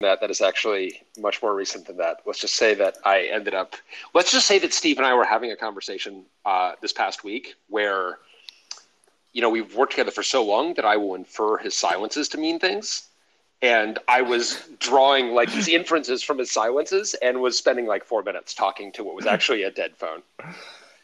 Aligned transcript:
that 0.00 0.20
that 0.20 0.30
is 0.30 0.40
actually 0.40 1.02
much 1.18 1.42
more 1.42 1.54
recent 1.54 1.86
than 1.86 1.98
that. 1.98 2.20
Let's 2.24 2.40
just 2.40 2.56
say 2.56 2.74
that 2.74 2.96
I 3.04 3.24
ended 3.24 3.54
up. 3.54 3.76
Let's 4.14 4.32
just 4.32 4.46
say 4.46 4.58
that 4.60 4.72
Steve 4.72 4.96
and 4.96 5.06
I 5.06 5.14
were 5.14 5.24
having 5.24 5.52
a 5.52 5.56
conversation 5.56 6.24
uh, 6.44 6.72
this 6.80 6.92
past 6.92 7.22
week 7.22 7.54
where, 7.68 8.18
you 9.32 9.42
know, 9.42 9.50
we've 9.50 9.74
worked 9.76 9.92
together 9.92 10.10
for 10.10 10.22
so 10.22 10.44
long 10.44 10.74
that 10.74 10.86
I 10.86 10.96
will 10.96 11.14
infer 11.14 11.58
his 11.58 11.76
silences 11.76 12.30
to 12.30 12.38
mean 12.38 12.58
things, 12.58 13.08
and 13.60 13.98
I 14.08 14.22
was 14.22 14.66
drawing 14.78 15.34
like 15.34 15.52
these 15.52 15.68
inferences 15.68 16.22
from 16.22 16.38
his 16.38 16.50
silences 16.50 17.14
and 17.20 17.42
was 17.42 17.58
spending 17.58 17.86
like 17.86 18.04
four 18.04 18.22
minutes 18.22 18.54
talking 18.54 18.92
to 18.92 19.04
what 19.04 19.14
was 19.14 19.26
actually 19.26 19.64
a 19.64 19.70
dead 19.70 19.96
phone. 19.96 20.22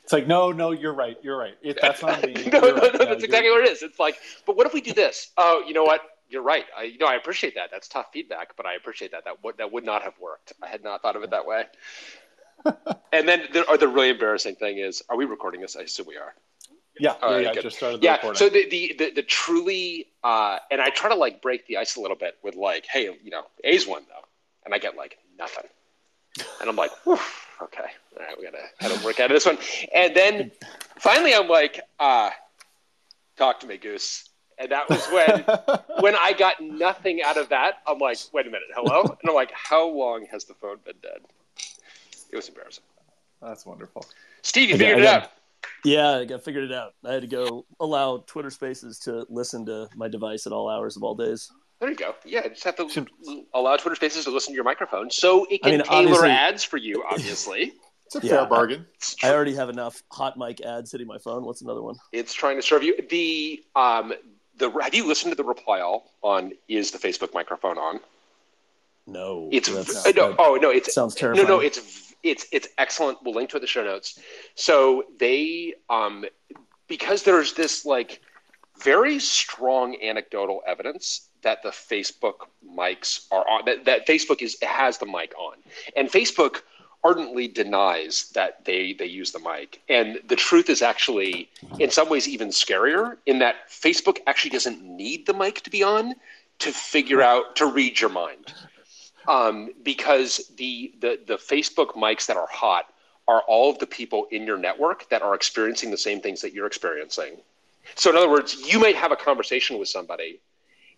It's 0.04 0.12
like, 0.12 0.26
no, 0.26 0.52
no, 0.52 0.70
you're 0.70 0.94
right. 0.94 1.18
You're 1.22 1.36
right. 1.36 1.56
It, 1.62 1.78
that's 1.82 2.00
not 2.00 2.24
me. 2.24 2.32
no, 2.52 2.60
no, 2.60 2.68
no, 2.68 2.76
right. 2.76 2.98
that's 2.98 3.24
exactly 3.24 3.50
what 3.50 3.62
it 3.62 3.68
is. 3.68 3.82
It's 3.82 3.98
like, 3.98 4.16
but 4.46 4.56
what 4.56 4.66
if 4.66 4.72
we 4.72 4.80
do 4.80 4.94
this? 4.94 5.32
Oh, 5.36 5.62
you 5.66 5.74
know 5.74 5.84
what? 5.84 6.15
You're 6.28 6.42
right. 6.42 6.64
I, 6.76 6.84
you 6.84 6.98
know, 6.98 7.06
I 7.06 7.14
appreciate 7.14 7.54
that. 7.54 7.70
That's 7.70 7.88
tough 7.88 8.06
feedback, 8.12 8.56
but 8.56 8.66
I 8.66 8.74
appreciate 8.74 9.12
that. 9.12 9.24
That 9.24 9.42
would 9.44 9.58
that 9.58 9.72
would 9.72 9.84
not 9.84 10.02
have 10.02 10.14
worked. 10.20 10.52
I 10.62 10.66
had 10.66 10.82
not 10.82 11.02
thought 11.02 11.16
of 11.16 11.22
it 11.22 11.30
that 11.30 11.46
way. 11.46 11.64
and 13.12 13.28
then 13.28 13.44
the, 13.52 13.68
or 13.68 13.76
the 13.76 13.86
really 13.88 14.08
embarrassing 14.10 14.56
thing 14.56 14.78
is, 14.78 15.02
are 15.08 15.16
we 15.16 15.24
recording 15.24 15.60
this? 15.60 15.76
I 15.76 15.82
assume 15.82 16.06
we 16.08 16.16
are. 16.16 16.34
Yeah, 16.98 17.14
yeah, 17.20 17.30
right, 17.30 17.44
yeah. 17.44 17.54
good. 17.54 17.62
Just 17.62 17.76
started 17.76 18.00
the 18.00 18.06
Yeah. 18.06 18.14
recording. 18.16 18.38
So 18.38 18.48
the, 18.48 18.68
the 18.68 18.94
the 18.98 19.10
the 19.12 19.22
truly, 19.22 20.06
uh, 20.24 20.58
and 20.70 20.80
I 20.80 20.88
try 20.90 21.10
to 21.10 21.14
like 21.14 21.42
break 21.42 21.66
the 21.66 21.76
ice 21.76 21.96
a 21.96 22.00
little 22.00 22.16
bit 22.16 22.38
with 22.42 22.54
like, 22.56 22.86
hey, 22.86 23.04
you 23.22 23.30
know, 23.30 23.42
A's 23.64 23.86
one 23.86 24.02
though, 24.08 24.24
and 24.64 24.74
I 24.74 24.78
get 24.78 24.96
like 24.96 25.18
nothing, 25.38 25.64
and 26.60 26.68
I'm 26.70 26.76
like, 26.76 26.90
Whew, 27.04 27.18
okay, 27.62 27.84
all 28.18 28.26
right, 28.26 28.36
we 28.38 28.44
gotta 28.44 28.64
gotta 28.80 29.04
work 29.04 29.20
out 29.20 29.30
of 29.30 29.34
this 29.36 29.44
one, 29.46 29.58
and 29.94 30.16
then 30.16 30.50
finally 30.98 31.34
I'm 31.34 31.48
like, 31.48 31.80
uh, 32.00 32.30
talk 33.36 33.60
to 33.60 33.66
me, 33.66 33.76
Goose. 33.76 34.28
And 34.58 34.70
that 34.72 34.88
was 34.88 35.06
when 35.08 35.44
when 36.00 36.14
I 36.16 36.32
got 36.32 36.60
nothing 36.60 37.22
out 37.22 37.36
of 37.36 37.48
that. 37.50 37.82
I'm 37.86 37.98
like, 37.98 38.18
wait 38.32 38.46
a 38.46 38.50
minute, 38.50 38.68
hello? 38.74 39.02
And 39.20 39.28
I'm 39.28 39.34
like, 39.34 39.52
how 39.52 39.86
long 39.88 40.26
has 40.30 40.44
the 40.44 40.54
phone 40.54 40.78
been 40.84 40.94
dead? 41.02 41.18
It 42.32 42.36
was 42.36 42.48
embarrassing. 42.48 42.84
that's 43.42 43.66
wonderful. 43.66 44.04
Steve, 44.42 44.70
you 44.70 44.76
figured 44.78 44.98
I 44.98 45.00
it 45.00 45.04
got- 45.04 45.22
out. 45.24 45.30
Yeah, 45.84 46.10
I 46.18 46.24
got 46.24 46.42
figured 46.44 46.64
it 46.64 46.72
out. 46.72 46.94
I 47.04 47.12
had 47.12 47.22
to 47.22 47.28
go 47.28 47.64
allow 47.80 48.18
Twitter 48.26 48.50
Spaces 48.50 48.98
to 49.00 49.26
listen 49.28 49.66
to 49.66 49.88
my 49.94 50.08
device 50.08 50.46
at 50.46 50.52
all 50.52 50.68
hours 50.68 50.96
of 50.96 51.02
all 51.02 51.14
days. 51.14 51.50
There 51.80 51.90
you 51.90 51.96
go. 51.96 52.14
Yeah, 52.24 52.46
just 52.48 52.64
have 52.64 52.76
to 52.76 52.88
Seems- 52.88 53.10
allow 53.52 53.76
Twitter 53.76 53.94
Spaces 53.96 54.24
to 54.24 54.30
listen 54.30 54.52
to 54.52 54.54
your 54.54 54.64
microphone, 54.64 55.10
so 55.10 55.44
it 55.50 55.60
I 55.64 55.68
can 55.70 55.78
mean, 55.78 55.86
tailor 55.86 55.98
obviously- 56.08 56.30
ads 56.30 56.64
for 56.64 56.76
you. 56.78 57.04
Obviously, 57.10 57.72
It's 58.06 58.14
a 58.14 58.20
Yeah, 58.22 58.30
fair 58.36 58.46
bargain. 58.46 58.86
it's, 58.94 59.16
I 59.24 59.30
already 59.34 59.54
have 59.56 59.68
enough 59.68 60.00
hot 60.12 60.36
mic 60.38 60.60
ads 60.60 60.92
hitting 60.92 61.08
my 61.08 61.18
phone. 61.18 61.44
What's 61.44 61.62
another 61.62 61.82
one? 61.82 61.96
it's 62.12 62.32
trying 62.32 62.56
to 62.56 62.62
serve 62.62 62.82
you. 62.84 62.96
The 63.10 63.62
um 63.74 64.12
the 64.58 64.70
have 64.82 64.94
you 64.94 65.06
listened 65.06 65.32
to 65.32 65.36
the 65.36 65.44
reply 65.44 65.80
all 65.80 66.12
on 66.22 66.52
is 66.68 66.90
the 66.90 66.98
Facebook 66.98 67.34
microphone 67.34 67.78
on? 67.78 68.00
No, 69.06 69.48
It's 69.52 69.68
no, 69.68 70.34
oh 70.38 70.58
no, 70.60 70.70
it's 70.70 70.92
sounds 70.92 71.14
terrible. 71.14 71.42
no, 71.42 71.48
no, 71.48 71.60
it's 71.60 72.14
it's 72.22 72.46
it's 72.50 72.68
excellent. 72.78 73.18
We'll 73.22 73.34
link 73.34 73.50
to 73.50 73.56
it 73.56 73.58
in 73.58 73.62
the 73.62 73.68
show 73.68 73.84
notes. 73.84 74.18
So 74.56 75.04
they 75.18 75.74
um 75.88 76.24
because 76.88 77.22
there's 77.22 77.52
this 77.54 77.84
like 77.84 78.20
very 78.82 79.18
strong 79.18 79.96
anecdotal 80.02 80.62
evidence 80.66 81.28
that 81.42 81.62
the 81.62 81.70
Facebook 81.70 82.48
mics 82.68 83.26
are 83.30 83.48
on 83.48 83.64
that, 83.66 83.84
that 83.84 84.06
Facebook 84.06 84.42
is 84.42 84.56
has 84.62 84.98
the 84.98 85.06
mic 85.06 85.32
on. 85.38 85.56
And 85.96 86.08
Facebook 86.08 86.62
ardently 87.06 87.46
denies 87.46 88.30
that 88.38 88.64
they 88.64 88.92
they 89.00 89.06
use 89.06 89.30
the 89.32 89.38
mic. 89.50 89.80
And 89.88 90.08
the 90.32 90.36
truth 90.48 90.68
is 90.74 90.82
actually 90.82 91.48
in 91.78 91.90
some 91.90 92.08
ways 92.08 92.26
even 92.26 92.48
scarier 92.48 93.16
in 93.26 93.38
that 93.44 93.56
Facebook 93.84 94.18
actually 94.26 94.50
doesn't 94.50 94.82
need 94.82 95.20
the 95.26 95.34
mic 95.34 95.56
to 95.62 95.70
be 95.70 95.82
on 95.82 96.14
to 96.64 96.70
figure 96.72 97.22
out 97.22 97.44
to 97.56 97.66
read 97.66 98.00
your 98.00 98.10
mind 98.10 98.44
um, 99.28 99.70
because 99.82 100.50
the, 100.56 100.92
the 101.00 101.12
the 101.26 101.38
Facebook 101.52 101.90
mics 102.04 102.26
that 102.26 102.36
are 102.36 102.48
hot 102.50 102.86
are 103.28 103.42
all 103.48 103.70
of 103.70 103.78
the 103.78 103.86
people 103.86 104.26
in 104.30 104.42
your 104.46 104.56
network 104.56 105.08
that 105.10 105.22
are 105.22 105.34
experiencing 105.34 105.90
the 105.90 106.02
same 106.08 106.20
things 106.20 106.40
that 106.42 106.52
you're 106.52 106.66
experiencing. 106.66 107.36
So 107.94 108.10
in 108.10 108.16
other 108.16 108.30
words, 108.30 108.50
you 108.72 108.78
might 108.78 108.96
have 108.96 109.12
a 109.12 109.16
conversation 109.16 109.78
with 109.78 109.88
somebody, 109.88 110.40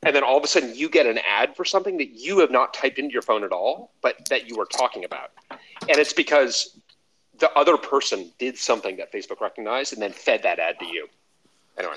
and 0.05 0.15
then 0.15 0.23
all 0.23 0.37
of 0.37 0.45
a 0.45 0.47
sudden 0.47 0.75
you 0.75 0.89
get 0.89 1.07
an 1.07 1.19
ad 1.27 1.57
for 1.57 1.65
something 1.65 1.97
that 1.99 2.11
you 2.11 2.39
have 2.39 2.51
not 2.51 2.73
typed 2.75 2.99
into 2.99 3.13
your 3.13 3.23
phone 3.23 3.45
at 3.45 3.53
all, 3.53 3.93
but 4.03 4.29
that 4.29 4.49
you 4.49 4.57
were 4.57 4.67
talking 4.67 5.05
about, 5.05 5.31
and 5.51 5.99
it's 5.99 6.13
because 6.13 6.79
the 7.39 7.51
other 7.53 7.77
person 7.77 8.31
did 8.39 8.57
something 8.59 8.97
that 8.97 9.13
Facebook 9.13 9.41
recognized 9.41 9.93
and 9.93 10.03
then 10.03 10.13
fed 10.13 10.43
that 10.43 10.59
ad 10.59 10.79
to 10.81 10.87
you. 10.87 11.09
Anyway, 11.79 11.95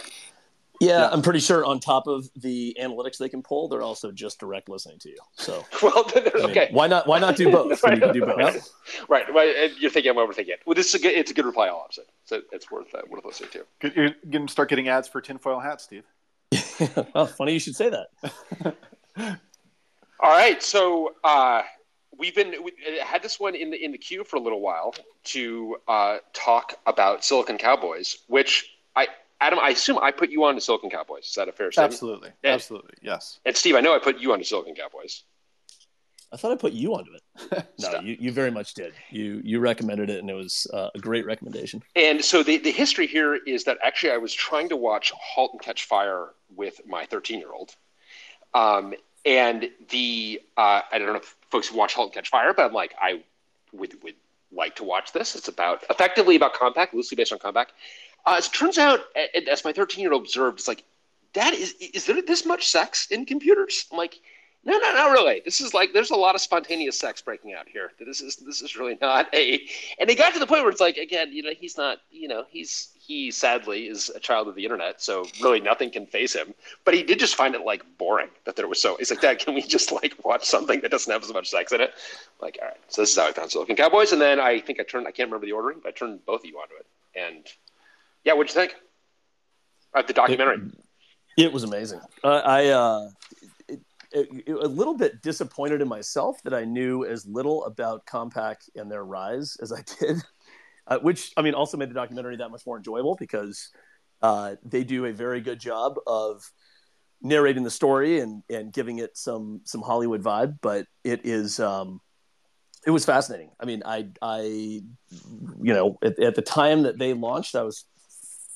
Yeah, 0.80 1.00
Yeah. 1.00 1.10
I'm 1.12 1.22
pretty 1.22 1.40
sure 1.40 1.66
on 1.66 1.80
top 1.80 2.08
of 2.08 2.30
the 2.36 2.78
analytics 2.80 3.18
they 3.18 3.30
can 3.30 3.42
pull, 3.42 3.68
they're 3.68 3.82
also 3.82 4.12
just 4.12 4.40
direct 4.40 4.70
listening 4.70 5.00
to 5.00 5.10
you. 5.10 5.18
So 5.34 5.66
well, 5.84 6.06
I 6.16 6.20
mean, 6.20 6.52
okay. 6.52 6.70
why 6.72 6.88
not? 6.88 7.08
Why 7.08 7.20
not 7.20 7.36
do 7.36 7.52
both? 7.52 7.82
when 7.84 7.96
you 7.96 8.02
can 8.02 8.14
do 8.14 8.26
both. 8.26 8.38
Yep. 8.38 8.64
Right. 9.10 9.34
Well, 9.34 9.48
you're 9.80 9.92
thinking 9.92 10.12
I'm 10.12 10.18
overthinking 10.18 10.50
it. 10.50 10.62
Well, 10.66 10.76
this 10.76 10.90
is 10.90 10.96
a 10.96 11.00
good, 11.00 11.14
it's 11.14 11.32
a 11.32 11.34
good 11.34 11.46
reply 11.46 11.70
all 11.70 11.82
opposite. 11.82 12.10
So 12.26 12.42
it's 12.52 12.70
worth 12.70 12.94
uh, 12.94 13.02
worth 13.10 13.26
listening 13.26 13.50
to. 13.52 13.92
You're 13.96 14.16
going 14.30 14.48
to 14.48 14.52
start 14.52 14.70
getting 14.70 14.88
ads 14.88 15.08
for 15.08 15.22
tinfoil 15.22 15.60
hats, 15.60 15.84
Steve. 15.84 16.04
well, 17.16 17.28
funny 17.28 17.54
you 17.54 17.60
should 17.60 17.76
say 17.76 17.90
that. 17.90 18.76
All 20.20 20.30
right. 20.30 20.62
So 20.62 21.16
uh, 21.24 21.64
we've 22.18 22.36
been 22.36 22.56
we 22.64 22.72
had 23.04 23.24
this 23.24 23.40
one 23.40 23.56
in 23.56 23.72
the 23.72 23.84
in 23.84 23.92
the 23.92 23.98
queue 23.98 24.24
for 24.24 24.36
a 24.36 24.40
little 24.40 24.62
while 24.62 24.94
to 25.26 25.78
uh, 25.88 26.18
talk 26.34 26.80
about 26.86 27.24
Silicon 27.24 27.58
Cowboys, 27.58 28.20
which 28.28 28.78
I 28.96 29.08
Adam, 29.42 29.60
I 29.60 29.70
assume 29.70 29.98
I 30.00 30.12
put 30.12 30.30
you 30.30 30.44
on 30.44 30.56
to 30.56 30.62
Silicon 30.62 30.90
Cowboys. 30.90 31.26
Is 31.26 31.34
that 31.34 31.50
a 31.50 31.52
fair 31.52 31.72
statement? 31.72 31.94
Absolutely. 31.94 32.30
Yeah. 32.44 32.54
Absolutely. 32.54 32.94
Yes. 33.02 33.40
And 33.46 33.58
Steve, 33.58 33.76
I 33.76 33.82
know 33.82 33.96
I 33.96 34.00
put 34.00 34.20
you 34.20 34.32
on 34.34 34.40
to 34.40 34.46
Silicon 34.46 34.76
Cowboys. 34.76 35.24
I 36.34 36.38
thought 36.38 36.52
I 36.52 36.56
put 36.56 36.74
you 36.74 36.96
onto 36.96 37.12
it. 37.14 37.22
No, 37.80 38.00
you, 38.02 38.16
you 38.20 38.32
very 38.32 38.52
much 38.52 38.76
did. 38.76 38.94
You 39.10 39.42
you 39.44 39.60
recommended 39.60 40.10
it, 40.10 40.20
and 40.20 40.30
it 40.30 40.36
was 40.36 40.68
uh, 40.72 40.90
a 40.94 41.00
great 41.00 41.26
recommendation. 41.26 41.82
And 41.96 42.24
so 42.24 42.44
the, 42.44 42.58
the 42.58 42.72
history 42.72 43.08
here 43.08 43.36
is 43.36 43.64
that 43.64 43.80
actually 43.84 44.12
I 44.12 44.18
was 44.18 44.34
trying 44.34 44.70
to 44.70 44.76
watch 44.76 45.12
*Halt 45.12 45.52
and 45.54 45.62
Catch 45.62 45.86
Fire* 45.86 46.30
with 46.56 46.80
my 46.86 47.06
13 47.06 47.40
year 47.40 47.52
old, 47.52 47.76
um, 48.54 48.94
and 49.26 49.70
the 49.90 50.42
uh, 50.58 50.82
I 50.92 51.00
don't 51.00 51.08
know 51.08 51.16
if 51.16 51.36
folks 51.50 51.70
who 51.70 51.78
watch 51.78 51.96
*Halt 51.96 52.10
and 52.10 52.14
Catch 52.14 52.30
Fire*, 52.30 52.54
but 52.54 52.68
I'm 52.68 52.74
like 52.74 52.94
I 53.02 53.24
would 53.74 54.02
would 54.04 54.16
like 54.52 54.76
to 54.76 54.84
watch 54.84 55.12
this. 55.12 55.36
It's 55.36 55.48
about 55.48 55.84
effectively 55.90 56.36
about 56.36 56.54
Compaq, 56.54 56.94
loosely 56.94 57.16
based 57.16 57.34
on 57.34 57.40
Compaq. 57.40 57.68
Uh, 58.26 58.36
as 58.38 58.46
it 58.46 58.54
turns 58.54 58.78
out, 58.78 59.00
as 59.50 59.66
my 59.66 59.74
13 59.74 60.04
year 60.04 60.14
old 60.14 60.22
observed, 60.22 60.60
it's 60.60 60.68
like, 60.68 60.84
Dad, 61.34 61.56
is 61.56 61.74
is 61.74 62.06
there 62.06 62.22
this 62.22 62.46
much 62.46 62.68
sex 62.68 63.08
in 63.10 63.26
computers? 63.26 63.86
I'm 63.92 63.98
like. 63.98 64.20
No, 64.64 64.78
no, 64.78 64.94
not 64.94 65.12
really. 65.12 65.42
This 65.44 65.60
is 65.60 65.74
like 65.74 65.92
there's 65.92 66.12
a 66.12 66.16
lot 66.16 66.36
of 66.36 66.42
spontaneous 66.42 67.00
sex 67.00 67.20
breaking 67.22 67.54
out 67.54 67.68
here. 67.68 67.94
This 68.00 68.22
is 68.22 68.36
this 68.36 68.62
is 68.62 68.76
really 68.76 68.96
not 69.02 69.34
a. 69.34 69.60
And 70.00 70.08
they 70.08 70.14
got 70.14 70.34
to 70.34 70.40
the 70.40 70.46
point 70.46 70.62
where 70.62 70.70
it's 70.72 70.80
like 70.82 70.98
again, 70.98 71.34
you 71.34 71.42
know, 71.42 71.50
he's 71.58 71.78
not, 71.78 71.98
you 72.12 72.28
know, 72.28 72.46
he's 72.48 72.90
he 73.00 73.32
sadly 73.32 73.88
is 73.88 74.10
a 74.14 74.20
child 74.20 74.48
of 74.48 74.54
the 74.54 74.64
internet, 74.64 75.02
so 75.02 75.26
really 75.42 75.60
nothing 75.60 75.90
can 75.90 76.06
phase 76.06 76.32
him. 76.34 76.54
But 76.86 76.94
he 76.94 77.02
did 77.02 77.18
just 77.18 77.34
find 77.36 77.56
it 77.56 77.62
like 77.66 77.82
boring 77.98 78.30
that 78.46 78.56
there 78.56 78.68
was 78.68 78.80
so. 78.80 78.98
He's 78.98 79.10
like, 79.10 79.22
Dad, 79.22 79.40
can 79.40 79.56
we 79.56 79.64
just 79.64 79.92
like 79.92 80.14
watch 80.24 80.46
something 80.46 80.80
that 80.82 80.92
doesn't 80.92 81.12
have 81.12 81.24
as 81.24 81.34
much 81.34 81.50
sex 81.50 81.72
in 81.72 81.82
it? 81.82 81.94
like, 82.40 82.60
all 82.62 82.68
right. 82.68 82.78
So 82.88 83.02
this 83.02 83.10
is 83.12 83.18
how 83.18 83.28
I 83.28 83.32
found 83.32 83.52
Silicon 83.52 83.76
Cowboys, 83.76 84.12
and 84.12 84.22
then 84.22 84.40
I 84.40 84.60
think 84.60 84.80
I 84.80 84.84
turned. 84.84 85.08
I 85.08 85.12
can't 85.12 85.28
remember 85.30 85.48
the 85.48 85.54
ordering, 85.54 85.80
but 85.82 85.90
I 85.90 85.92
turned 85.92 86.24
both 86.28 86.42
of 86.42 86.46
you 86.46 86.58
onto 86.60 86.76
it. 86.76 86.86
And 87.16 87.48
yeah, 88.24 88.34
what'd 88.34 88.54
you 88.54 88.62
think? 88.62 88.76
Uh, 89.96 90.04
the 90.04 90.14
documentary. 90.14 90.72
It 91.38 91.52
was 91.52 91.64
amazing. 91.64 92.00
Uh, 92.24 92.42
I 92.46 92.68
uh, 92.68 93.10
it, 93.41 93.41
it, 93.41 93.41
it- 93.41 93.41
a 94.14 94.68
little 94.68 94.96
bit 94.96 95.22
disappointed 95.22 95.82
in 95.82 95.88
myself 95.88 96.42
that 96.44 96.54
I 96.54 96.66
knew 96.66 97.06
as 97.06 97.26
little 97.26 97.66
about 97.66 98.06
Compaq 98.06 98.58
and 98.76 98.92
their 98.92 99.04
rise 99.04 99.58
as 99.62 99.72
I 99.72 99.84
did, 100.00 100.18
uh, 100.88 101.00
which 101.00 101.32
I 101.38 101.42
mean 101.42 101.54
also 101.54 101.78
made 101.78 101.90
the 101.90 101.96
documentary 101.96 102.38
that 102.38 102.50
much 102.50 102.66
more 102.66 102.78
enjoyable 102.78 103.16
because 103.16 103.70
uh, 104.22 104.56
they 104.64 104.84
do 104.84 105.06
a 105.06 105.14
very 105.14 105.42
good 105.42 105.60
job 105.60 105.96
of 106.06 106.52
narrating 107.22 107.64
the 107.64 107.72
story 107.72 108.20
and 108.20 108.44
and 108.50 108.74
giving 108.74 109.00
it 109.00 109.16
some 109.18 109.62
some 109.64 109.82
Hollywood 109.82 110.24
vibe. 110.24 110.60
But 110.62 110.88
it 111.04 111.26
is. 111.26 111.60
Um, 111.60 112.02
it 112.86 112.90
was 112.90 113.06
fascinating. 113.06 113.52
I 113.60 113.66
mean, 113.66 113.84
I, 113.86 114.08
I, 114.24 114.42
you 114.42 114.84
know, 115.62 116.00
at, 116.04 116.18
at 116.20 116.34
the 116.34 116.42
time 116.42 116.82
that 116.84 116.98
they 116.98 117.14
launched, 117.14 117.56
I 117.56 117.62
was 117.62 117.86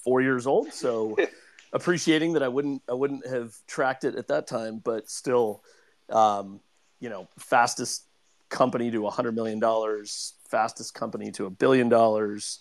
four 0.04 0.20
years 0.20 0.48
old, 0.48 0.74
so 0.74 1.16
appreciating 1.76 2.34
that 2.34 2.42
I 2.42 2.48
wouldn't 2.48 2.82
I 2.90 2.94
wouldn't 2.94 3.28
have 3.28 3.54
tracked 3.68 4.04
it 4.06 4.16
at 4.16 4.30
that 4.30 4.48
time, 4.48 4.82
but 4.84 5.10
still, 5.10 5.64
um, 6.10 6.62
you 7.00 7.10
know, 7.10 7.28
fastest 7.38 8.06
company 8.50 8.90
to 8.92 9.06
a 9.06 9.12
hundred 9.12 9.36
million 9.36 9.60
dollars, 9.60 10.34
fastest 10.50 10.96
company 10.96 11.32
to 11.34 11.46
a 11.46 11.50
billion 11.50 11.90
dollars, 11.90 12.60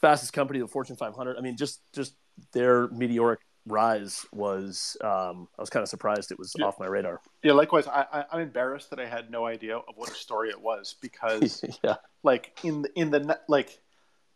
fastest 0.00 0.32
company 0.32 0.58
to 0.60 0.66
the 0.66 0.70
Fortune 0.70 0.94
500. 0.96 1.36
I 1.36 1.40
mean, 1.40 1.56
just 1.56 1.80
just 1.92 2.14
their 2.52 2.88
meteoric 2.88 3.40
rise 3.66 4.26
was 4.30 4.94
um, 5.02 5.48
I 5.58 5.62
was 5.62 5.70
kind 5.70 5.82
of 5.82 5.88
surprised 5.88 6.30
it 6.30 6.38
was 6.38 6.52
Yeah. 6.58 6.66
off 6.66 6.78
my 6.78 6.86
radar. 6.86 7.22
Yeah. 7.42 7.52
Likewise, 7.54 7.86
I, 7.86 8.04
I, 8.12 8.24
I'm 8.30 8.40
embarrassed 8.40 8.90
that 8.90 9.00
I 9.00 9.06
had 9.06 9.30
no 9.30 9.46
idea 9.46 9.78
of 9.78 9.94
what 9.96 10.10
a 10.10 10.14
story 10.14 10.50
it 10.50 10.60
was 10.60 10.96
because, 11.00 11.64
yeah, 11.82 11.96
like, 12.22 12.58
in 12.62 12.82
the 12.82 12.90
in 12.94 13.10
the 13.10 13.38
like, 13.48 13.80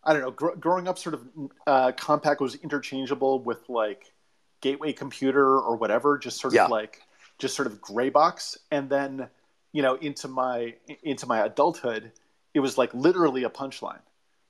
I 0.04 0.12
don't 0.12 0.22
know, 0.22 0.30
gr- 0.30 0.54
growing 0.54 0.88
up, 0.88 0.98
sort 0.98 1.14
of, 1.14 1.22
uh, 1.66 1.92
Compaq 1.92 2.40
was 2.40 2.54
interchangeable 2.56 3.40
with 3.40 3.68
like 3.68 4.12
Gateway 4.60 4.92
Computer 4.92 5.58
or 5.58 5.76
whatever, 5.76 6.18
just 6.18 6.40
sort 6.40 6.54
Yeah. 6.54 6.64
of 6.64 6.70
like, 6.70 7.02
just 7.38 7.54
sort 7.54 7.66
of 7.66 7.80
gray 7.80 8.08
box, 8.08 8.58
and 8.70 8.88
then 8.90 9.28
you 9.72 9.82
know, 9.82 9.94
into 9.96 10.28
my 10.28 10.74
into 11.02 11.26
my 11.26 11.40
adulthood, 11.44 12.10
it 12.54 12.60
was 12.60 12.78
like 12.78 12.92
literally 12.94 13.44
a 13.44 13.50
punchline, 13.50 14.00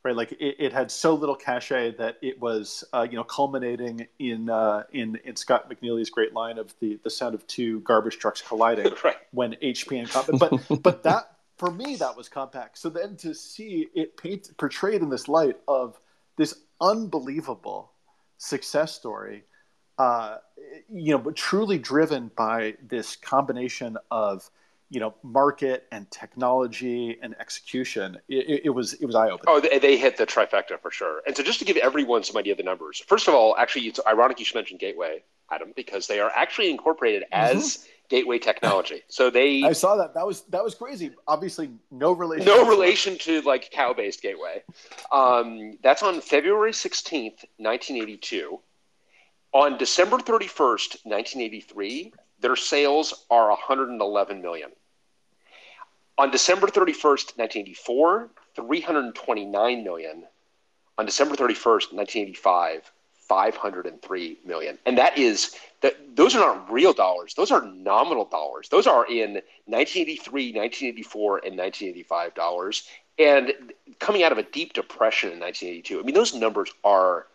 right? 0.05 0.15
Like 0.15 0.31
it, 0.33 0.57
it 0.61 0.73
had 0.73 0.91
so 0.93 1.15
little 1.15 1.35
cachet 1.35 1.97
that 1.99 2.19
it 2.23 2.41
was, 2.41 2.85
uh, 2.95 3.07
you 3.11 3.17
know, 3.17 3.25
culminating 3.25 4.07
in 4.21 4.49
uh, 4.49 4.85
in 4.93 5.17
in 5.25 5.35
Scott 5.35 5.69
McNealy's 5.69 6.09
great 6.09 6.35
line 6.35 6.57
of 6.57 6.73
the 6.81 7.01
the 7.03 7.11
sound 7.11 7.35
of 7.35 7.45
two 7.49 7.81
garbage 7.81 8.19
trucks 8.19 8.41
colliding 8.41 8.95
right. 9.05 9.17
when 9.33 9.55
HP 9.55 9.99
and 9.99 10.09
Compaq. 10.09 10.39
But 10.71 10.83
but 10.83 11.03
that 11.03 11.38
for 11.59 11.71
me 11.71 11.97
that 11.97 12.17
was 12.17 12.29
Compaq 12.29 12.71
So 12.75 12.89
then 12.89 13.17
to 13.19 13.35
see 13.35 13.89
it 13.95 14.17
paint 14.17 14.57
portrayed 14.57 15.03
in 15.03 15.11
this 15.11 15.29
light 15.29 15.57
of 15.67 16.01
this 16.37 16.55
unbelievable 16.81 17.93
success 18.39 18.95
story 18.95 19.45
uh, 19.99 20.37
you 20.89 21.13
know, 21.13 21.19
but 21.19 21.37
truly 21.37 21.79
driven 21.79 22.31
by 22.37 22.75
this 22.89 23.17
combination 23.17 23.99
of 24.11 24.49
you 24.91 25.01
know 25.01 25.15
market 25.23 25.87
and 25.93 26.11
technology 26.11 27.19
and 27.21 27.35
execution. 27.41 28.19
It, 28.29 28.63
it 28.65 28.71
was 28.71 28.95
it 28.95 29.07
was 29.07 29.15
eye 29.15 29.29
opening. 29.31 29.45
Oh, 29.49 29.61
they, 29.61 29.79
they, 29.79 29.97
hit 29.99 30.17
the 30.17 30.27
trifecta 30.27 30.81
for 30.81 30.91
sure. 30.91 31.23
And 31.27 31.37
so, 31.37 31.43
just 31.43 31.59
to 31.59 31.65
give 31.65 31.77
everyone 31.79 32.23
some 32.23 32.37
idea 32.37 32.53
of 32.53 32.59
the 32.59 32.65
numbers, 32.65 33.03
first 33.07 33.29
of 33.29 33.35
all, 33.35 33.57
actually, 33.57 33.87
it's 33.89 34.01
ironic 34.07 34.39
you 34.39 34.45
should 34.45 34.55
mention 34.55 34.79
Gateway, 34.79 35.23
Adam, 35.51 35.73
because 35.75 36.07
they 36.07 36.21
are 36.21 36.31
actually 36.35 36.71
incorporated 36.71 37.25
as. 37.33 37.79
Mm-hmm. 37.79 37.91
Gateway 38.09 38.39
technology. 38.39 39.03
So 39.09 39.29
they 39.29 39.65
I 39.65 39.73
saw 39.73 39.97
that. 39.97 40.15
That 40.15 40.27
was 40.27 40.43
that 40.45 40.65
was 40.65 40.75
crazy. 40.75 41.11
Obviously 41.27 41.71
no 41.91 42.13
relation 42.13 42.47
No 42.47 42.67
relation 42.67 43.19
to 43.19 43.43
like 43.43 43.71
cow 43.71 43.93
based 43.93 44.23
gateway. 44.23 44.63
Um, 45.13 45.79
that's 45.83 46.03
on 46.03 46.21
February 46.23 46.73
16th, 46.73 47.45
1982. 47.59 48.61
On 49.53 49.79
December 49.79 50.19
31st, 50.19 51.05
1983, 51.05 52.13
their 52.41 52.57
sales 52.57 53.27
are 53.31 53.49
111 53.49 54.43
million. 54.43 54.71
On 56.19 56.31
December 56.31 56.67
31st, 56.67 57.39
1984, 57.39 58.31
329 58.57 59.85
million. 59.85 60.25
On 60.99 61.07
December 61.07 61.37
31st, 61.37 61.93
1985, 61.95 62.93
503 63.29 64.39
million. 64.45 64.79
And 64.87 64.99
that 64.99 65.19
is 65.19 65.55
that 65.83 65.95
those 66.17 66.35
are 66.35 66.41
not 66.41 66.71
real 66.71 66.93
dollars. 66.93 67.35
Those 67.35 67.51
are 67.51 67.63
nominal 67.63 68.25
dollars. 68.25 68.69
Those 68.69 68.87
are 68.87 69.07
in 69.07 69.35
1983, 69.67 70.53
1984 70.55 71.37
and 71.45 71.57
1985 71.57 72.35
dollars. 72.35 72.89
And 73.19 73.53
coming 73.99 74.23
out 74.23 74.33
of 74.33 74.39
a 74.39 74.45
deep 74.45 74.73
depression 74.73 75.33
in 75.33 75.41
1982. 75.41 76.01
I 76.01 76.03
mean 76.03 76.15
those 76.15 76.35
numbers 76.35 76.73
are 76.85 77.27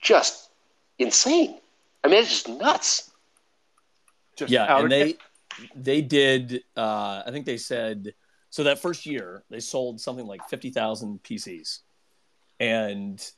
just 0.00 0.50
insane. 0.98 1.58
I 2.04 2.08
mean, 2.08 2.20
it's 2.20 2.30
just 2.30 2.48
nuts. 2.48 3.10
Just 4.36 4.52
yeah, 4.52 4.78
and 4.78 4.90
they 4.90 5.16
they 5.74 6.00
did. 6.00 6.62
Uh, 6.76 7.22
I 7.26 7.30
think 7.30 7.44
they 7.44 7.56
said 7.56 8.14
so 8.50 8.64
that 8.64 8.78
first 8.78 9.04
year 9.04 9.42
they 9.50 9.60
sold 9.60 10.00
something 10.00 10.26
like 10.26 10.48
fifty 10.48 10.70
thousand 10.70 11.22
PCs, 11.22 11.80
and 12.60 13.30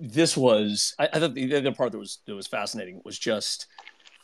this 0.00 0.36
was 0.36 0.94
I, 0.98 1.08
I 1.12 1.20
thought 1.20 1.34
the 1.34 1.54
other 1.56 1.72
part 1.72 1.92
that 1.92 1.98
was 1.98 2.18
that 2.26 2.34
was 2.34 2.46
fascinating 2.46 3.00
was 3.04 3.18
just 3.18 3.66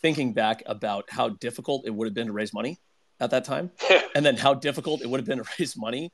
thinking 0.03 0.33
back 0.33 0.63
about 0.67 1.05
how 1.11 1.29
difficult 1.29 1.87
it 1.87 1.91
would 1.91 2.07
have 2.07 2.15
been 2.15 2.27
to 2.27 2.33
raise 2.33 2.53
money 2.53 2.79
at 3.21 3.31
that 3.31 3.45
time, 3.45 3.71
and 4.15 4.25
then 4.25 4.37
how 4.37 4.55
difficult 4.55 5.03
it 5.03 5.11
would 5.11 5.21
have 5.21 5.27
been 5.27 5.39
to 5.39 5.51
raise 5.59 5.77
money 5.77 6.13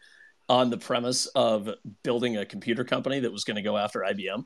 on 0.49 0.71
the 0.71 0.79
premise 0.79 1.27
of 1.35 1.69
building 2.03 2.37
a 2.37 2.47
computer 2.47 2.85
company 2.85 3.21
that 3.21 3.33
was 3.33 3.45
going 3.45 3.57
to 3.57 3.63
go 3.63 3.77
after 3.77 4.01
IBM 4.01 4.45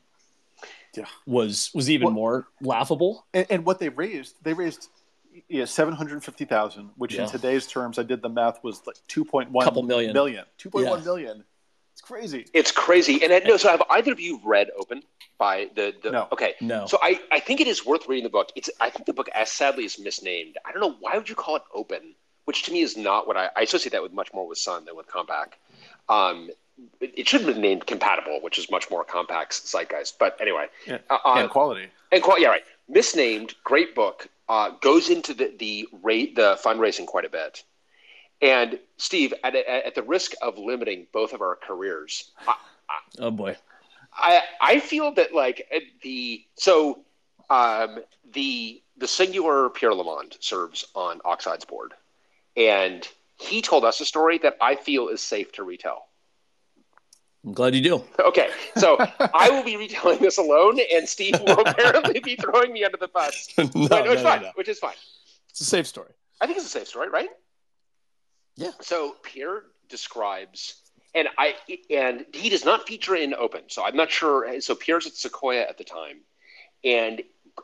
yeah. 0.97 1.05
was 1.27 1.71
was 1.75 1.91
even 1.91 2.07
well, 2.07 2.15
more 2.15 2.49
laughable. 2.61 3.27
And, 3.35 3.47
and, 3.51 3.65
what 3.65 3.79
they 3.79 3.89
raised, 3.89 4.37
they 4.43 4.53
raised 4.53 4.89
yeah, 5.49 5.65
seven 5.65 5.95
hundred 5.95 6.23
fifty 6.25 6.45
thousand, 6.45 6.91
which 6.97 7.15
yeah. 7.15 7.25
in 7.25 7.29
today's 7.29 7.67
terms, 7.67 7.99
I 7.99 8.03
did 8.03 8.23
the 8.23 8.29
math, 8.29 8.62
was 8.62 8.83
like 8.87 8.97
two 9.09 9.25
point 9.25 9.51
one 9.51 9.65
couple 9.65 9.83
million 9.83 10.12
million. 10.12 10.45
Two 10.59 10.71
point 10.71 10.87
yeah. 10.87 10.91
one 10.91 11.05
million. 11.05 11.45
It's 12.00 12.08
crazy. 12.08 12.47
It's 12.55 12.73
crazy. 12.73 13.23
And 13.23 13.31
I, 13.31 13.41
no, 13.41 13.58
so 13.58 13.69
have 13.69 13.82
either 13.91 14.11
of 14.11 14.19
you 14.19 14.41
read 14.43 14.70
Open 14.79 15.02
by 15.37 15.69
the, 15.75 15.94
the 16.02 16.11
no. 16.11 16.29
okay. 16.32 16.55
No. 16.62 16.87
So 16.87 16.99
I, 17.02 17.20
I 17.31 17.41
think 17.41 17.61
it 17.61 17.67
is 17.67 17.85
worth 17.85 18.08
reading 18.08 18.25
the 18.25 18.31
book. 18.31 18.50
It's 18.56 18.70
I 18.81 18.88
think 18.88 19.05
the 19.05 19.12
book 19.12 19.29
as 19.35 19.52
sadly 19.52 19.85
is 19.85 19.99
misnamed. 19.99 20.56
I 20.64 20.73
don't 20.73 20.81
know 20.81 20.97
why 21.00 21.14
would 21.19 21.29
you 21.29 21.35
call 21.35 21.56
it 21.56 21.62
open, 21.75 22.14
which 22.47 22.62
to 22.64 22.73
me 22.73 22.81
is 22.81 22.97
not 22.97 23.26
what 23.26 23.37
I, 23.37 23.50
I 23.55 23.62
associate 23.62 23.93
that 23.93 24.02
with 24.02 24.14
much 24.14 24.32
more 24.32 24.49
with 24.49 24.56
Sun 24.56 24.87
than 24.87 24.97
with 24.97 25.08
Compaq. 25.08 25.49
Um, 26.08 26.49
it 27.02 27.29
should 27.29 27.43
have 27.43 27.52
been 27.52 27.61
named 27.61 27.87
compatible, 27.87 28.41
which 28.41 28.58
is 28.58 28.70
much 28.70 28.91
more 28.91 29.05
Compaq 29.05 29.50
zeitgeist. 29.50 30.14
But 30.19 30.41
anyway, 30.41 30.69
yeah. 30.87 30.99
uh, 31.11 31.19
and 31.37 31.50
quality 31.50 31.88
and 32.12 32.23
quality. 32.23 32.44
Yeah, 32.44 32.49
right. 32.49 32.64
Misnamed, 32.88 33.55
great 33.62 33.94
book. 33.94 34.26
Uh, 34.49 34.70
goes 34.81 35.11
into 35.11 35.35
the 35.35 35.55
the 35.58 35.87
rate 36.02 36.35
the 36.35 36.58
fundraising 36.64 37.06
quite 37.06 37.26
a 37.26 37.31
bit. 37.31 37.62
And 38.42 38.78
Steve, 38.96 39.34
at, 39.44 39.54
at 39.54 39.94
the 39.94 40.02
risk 40.02 40.32
of 40.40 40.58
limiting 40.58 41.06
both 41.12 41.32
of 41.32 41.42
our 41.42 41.56
careers, 41.56 42.31
I, 42.46 42.54
oh 43.19 43.31
boy, 43.31 43.56
I 44.14 44.42
I 44.60 44.81
feel 44.81 45.12
that 45.12 45.34
like 45.34 45.69
the 46.02 46.44
so 46.54 47.00
um, 47.50 47.98
the 48.32 48.82
the 48.96 49.08
singular 49.08 49.69
Pierre 49.70 49.94
Lamond 49.94 50.37
serves 50.40 50.87
on 50.94 51.20
Oxide's 51.25 51.64
board, 51.64 51.92
and 52.56 53.06
he 53.38 53.60
told 53.60 53.84
us 53.84 54.00
a 54.00 54.04
story 54.06 54.38
that 54.38 54.56
I 54.60 54.75
feel 54.75 55.08
is 55.08 55.20
safe 55.22 55.52
to 55.52 55.64
retell. 55.64 56.06
I'm 57.44 57.54
glad 57.54 57.75
you 57.75 57.81
do. 57.81 58.04
Okay, 58.19 58.50
so 58.76 58.98
I 59.34 59.48
will 59.48 59.64
be 59.64 59.76
retelling 59.76 60.19
this 60.19 60.37
alone, 60.37 60.78
and 60.92 61.08
Steve 61.08 61.40
will 61.40 61.60
apparently 61.66 62.20
be 62.20 62.37
throwing 62.37 62.72
me 62.72 62.84
under 62.84 62.98
the 62.98 63.08
bus. 63.08 63.48
no, 63.58 63.64
no, 63.75 63.87
no, 63.87 64.12
it's 64.12 64.22
fine, 64.22 64.42
no. 64.42 64.50
which 64.56 64.69
is 64.69 64.78
fine. 64.78 64.94
It's 65.48 65.62
a 65.62 65.64
safe 65.64 65.87
story. 65.87 66.12
I 66.40 66.46
think 66.46 66.58
it's 66.58 66.66
a 66.66 66.70
safe 66.70 66.88
story, 66.88 67.08
right? 67.08 67.31
Yeah. 68.61 68.73
So 68.81 69.17
Pierre 69.23 69.65
describes, 69.89 70.83
and 71.15 71.29
I 71.39 71.55
and 71.89 72.27
he 72.33 72.51
does 72.51 72.65
not 72.65 72.87
feature 72.87 73.17
in 73.17 73.33
Open, 73.33 73.62
so 73.69 73.83
I'm 73.85 73.97
not 73.97 74.11
sure. 74.11 74.61
So 74.61 74.75
Pierre's 74.75 75.07
at 75.07 75.15
Sequoia 75.15 75.62
at 75.62 75.79
the 75.79 75.85
time, 75.85 76.19
and 76.85 77.23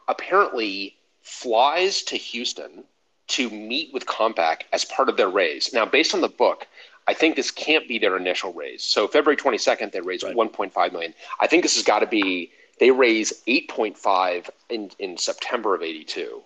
apparently 0.09 0.97
flies 1.21 2.03
to 2.05 2.17
Houston 2.17 2.85
to 3.29 3.51
meet 3.51 3.93
with 3.93 4.07
Compaq 4.07 4.63
as 4.73 4.87
part 4.87 5.09
of 5.11 5.19
their 5.19 5.29
raise. 5.29 5.73
Now, 5.73 5.85
based 5.85 6.15
on 6.15 6.23
the 6.23 6.29
book, 6.29 6.67
I 7.07 7.13
think 7.13 7.37
this 7.37 7.51
can't 7.51 7.87
be 7.87 7.99
their 7.99 8.17
initial 8.17 8.53
raise. 8.55 8.83
So 8.83 9.07
February 9.07 9.37
22nd, 9.37 9.93
they 9.93 10.01
raised 10.01 10.23
right. 10.23 10.35
1.5 10.35 10.93
million. 10.93 11.13
I 11.41 11.47
think 11.47 11.63
this 11.63 11.75
has 11.75 11.85
got 11.85 11.99
to 11.99 12.07
be 12.07 12.53
they 12.79 12.91
raise 12.91 13.43
8.5 13.47 14.49
in 14.71 14.91
in 14.99 15.19
September 15.19 15.75
of 15.75 15.83
82, 15.83 16.43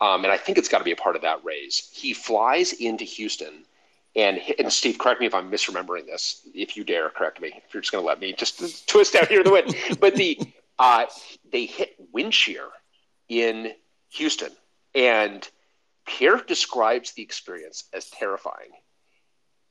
um, 0.00 0.24
and 0.24 0.32
I 0.32 0.36
think 0.36 0.58
it's 0.58 0.68
got 0.68 0.78
to 0.78 0.84
be 0.84 0.92
a 0.92 0.96
part 0.96 1.16
of 1.16 1.22
that 1.22 1.44
raise. 1.44 1.90
He 1.92 2.12
flies 2.12 2.72
into 2.72 3.04
Houston, 3.04 3.64
and 4.16 4.40
and 4.58 4.72
Steve, 4.72 4.98
correct 4.98 5.20
me 5.20 5.26
if 5.26 5.34
I'm 5.34 5.50
misremembering 5.50 6.06
this. 6.06 6.46
If 6.54 6.76
you 6.76 6.84
dare, 6.84 7.10
correct 7.10 7.40
me. 7.40 7.48
If 7.48 7.74
you're 7.74 7.80
just 7.80 7.92
going 7.92 8.02
to 8.02 8.06
let 8.06 8.20
me 8.20 8.32
just 8.32 8.88
twist 8.88 9.14
out 9.14 9.28
here 9.28 9.44
the 9.44 9.52
wind. 9.52 9.74
But 10.00 10.16
the 10.16 10.38
uh, 10.78 11.06
they 11.52 11.66
hit 11.66 11.94
wind 12.12 12.34
shear 12.34 12.66
in 13.28 13.72
Houston, 14.10 14.50
and 14.94 15.48
Pierre 16.06 16.38
describes 16.38 17.12
the 17.12 17.22
experience 17.22 17.84
as 17.92 18.10
terrifying 18.10 18.70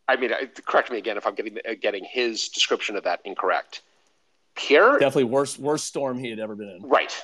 I 0.09 0.15
mean, 0.15 0.31
correct 0.65 0.91
me 0.91 0.97
again 0.97 1.17
if 1.17 1.27
I'm 1.27 1.35
getting 1.35 1.57
uh, 1.57 1.75
getting 1.79 2.03
his 2.03 2.49
description 2.49 2.95
of 2.95 3.03
that 3.03 3.21
incorrect. 3.25 3.83
Pierre 4.55 4.93
definitely 4.93 5.25
worst 5.25 5.59
worst 5.59 5.85
storm 5.85 6.17
he 6.17 6.31
had 6.31 6.39
ever 6.39 6.55
been 6.55 6.69
in. 6.69 6.81
Right. 6.81 7.15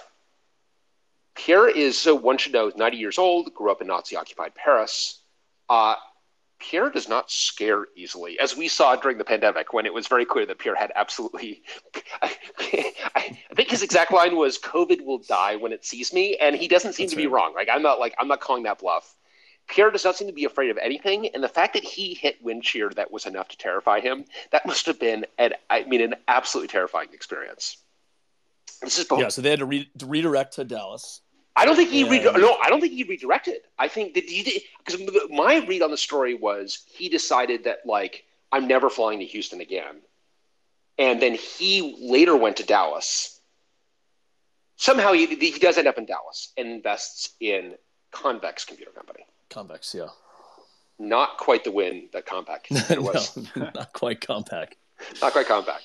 Pierre 1.34 1.68
is 1.68 1.98
so 1.98 2.14
one 2.14 2.38
should 2.38 2.54
know 2.54 2.72
90 2.74 2.98
years 2.98 3.18
old, 3.18 3.54
grew 3.54 3.72
up 3.72 3.82
in 3.82 3.88
Nazi 3.88 4.16
occupied 4.16 4.54
Paris. 4.54 5.20
Uh, 5.68 5.96
Pierre 6.60 6.90
does 6.90 7.10
not 7.10 7.30
scare 7.30 7.88
easily, 7.96 8.40
as 8.40 8.56
we 8.56 8.68
saw 8.68 8.96
during 8.96 9.18
the 9.18 9.26
pandemic 9.26 9.74
when 9.74 9.86
it 9.86 9.94
was 9.94 10.08
very 10.08 10.26
clear 10.26 10.46
that 10.46 10.58
Pierre 10.58 10.76
had 10.76 10.92
absolutely. 10.96 11.64
I, 12.22 12.36
I 13.16 13.38
think 13.56 13.70
his 13.70 13.84
exact 13.84 14.14
line 14.14 14.36
was 14.36 14.58
"COVID 14.58 15.06
will 15.06 15.20
die 15.20 15.58
when 15.58 15.74
it 15.74 15.86
sees 15.86 16.14
me," 16.14 16.38
and 16.38 16.56
he 16.56 16.68
doesn't 16.68 16.94
seem 16.94 17.06
That's 17.06 17.14
to 17.14 17.18
right. 17.18 17.24
be 17.24 17.28
wrong. 17.28 17.54
Like 17.54 17.68
I'm 17.72 17.82
not 17.82 18.00
like 18.00 18.16
I'm 18.20 18.28
not 18.28 18.40
calling 18.40 18.64
that 18.64 18.80
bluff. 18.80 19.16
Pierre 19.68 19.92
does 19.92 20.06
not 20.06 20.16
seem 20.16 20.28
to 20.28 20.34
be 20.34 20.46
afraid 20.46 20.70
of 20.70 20.78
anything, 20.78 21.28
and 21.30 21.44
the 21.44 21.50
fact 21.50 21.74
that 21.74 21.84
he 21.84 22.14
hit 22.14 22.42
wind 22.42 22.66
shear 22.66 22.90
that 22.92 23.12
was 23.12 23.26
enough 23.26 23.48
to 23.50 23.58
terrify 23.58 24.00
him, 24.00 24.26
that 24.52 24.66
must 24.66 24.86
have 24.86 25.00
been, 25.00 25.26
an, 25.40 25.54
I 25.70 25.84
mean, 25.86 26.02
an 26.02 26.16
absolutely 26.28 26.68
terrifying 26.68 27.10
experience. 27.14 27.78
This 28.82 29.00
is 29.00 29.06
both. 29.06 29.20
Yeah, 29.20 29.30
so 29.30 29.42
they 29.42 29.50
had 29.50 29.60
to, 29.60 29.66
re- 29.66 29.90
to 29.98 30.06
redirect 30.06 30.54
to 30.56 30.64
Dallas. 30.64 31.22
I 31.56 31.66
don't 31.66 31.76
think 31.76 31.90
he 31.90 32.02
and... 32.02 32.12
re- 32.12 32.24
no, 32.24 32.58
I 32.62 32.70
don't 32.70 32.82
think 32.82 32.94
he 32.94 33.04
redirected. 33.04 33.62
I 33.80 33.88
think 33.88 34.14
that 34.16 34.26
he 34.26 34.64
because 34.84 35.02
my 35.30 35.66
read 35.66 35.82
on 35.82 35.92
the 35.92 35.98
story 35.98 36.34
was 36.34 36.84
he 36.88 37.10
decided 37.10 37.64
that 37.64 37.80
like 37.86 38.26
I'm 38.52 38.68
never 38.68 38.90
flying 38.90 39.20
to 39.20 39.26
Houston 39.26 39.62
again, 39.62 40.02
and 40.98 41.22
then 41.22 41.34
he 41.36 41.98
later 42.02 42.36
went 42.36 42.58
to 42.58 42.64
Dallas. 42.64 43.40
Somehow 44.78 45.14
he, 45.14 45.26
he 45.28 45.58
does 45.58 45.78
end 45.78 45.88
up 45.88 45.98
in 45.98 46.06
Dallas 46.06 46.52
and 46.58 46.68
invests 46.68 47.30
in 47.40 47.76
Convex 48.12 48.66
Computer 48.66 48.92
Company. 48.92 49.26
Convex, 49.50 49.94
yeah. 49.94 50.08
Not 50.98 51.38
quite 51.38 51.64
the 51.64 51.72
win 51.72 52.10
that 52.14 52.26
Compaq 52.26 52.70
was. 53.02 53.38
no, 53.56 53.70
not 53.76 53.94
quite 53.94 54.22
Compaq. 54.22 54.74
not 55.22 55.34
quite 55.34 55.48
Compaq. 55.48 55.80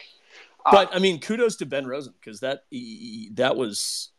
Uh, 0.64 0.70
but 0.72 0.94
I 0.94 0.98
mean, 0.98 1.20
kudos 1.20 1.56
to 1.56 1.66
Ben 1.66 1.86
Rosen 1.86 2.14
because 2.20 2.40
that 2.40 2.64
that 3.34 3.56
was, 3.56 4.09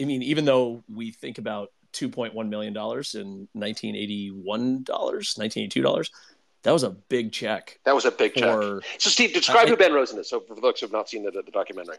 I 0.00 0.04
mean, 0.04 0.22
even 0.22 0.44
though 0.44 0.84
we 0.88 1.12
think 1.12 1.38
about 1.38 1.70
two 1.92 2.08
point 2.08 2.34
one 2.34 2.50
million 2.50 2.72
dollars 2.72 3.14
in 3.14 3.48
nineteen 3.54 3.96
eighty 3.96 4.28
one 4.28 4.82
dollars, 4.82 5.36
nineteen 5.38 5.64
eighty 5.64 5.70
two 5.70 5.82
dollars. 5.82 6.10
That 6.64 6.72
was 6.72 6.82
a 6.82 6.90
big 6.90 7.30
check. 7.32 7.78
That 7.84 7.94
was 7.94 8.04
a 8.04 8.10
big 8.10 8.34
for, 8.34 8.80
check. 8.80 8.90
So, 9.00 9.10
Steve, 9.10 9.32
describe 9.32 9.68
I, 9.68 9.70
who 9.70 9.76
Ben 9.76 9.92
Rosen 9.92 10.18
is. 10.18 10.28
So, 10.28 10.40
for 10.40 10.56
folks 10.56 10.80
who 10.80 10.86
have 10.86 10.92
not 10.92 11.08
seen 11.08 11.22
the, 11.22 11.30
the 11.30 11.52
documentary. 11.52 11.98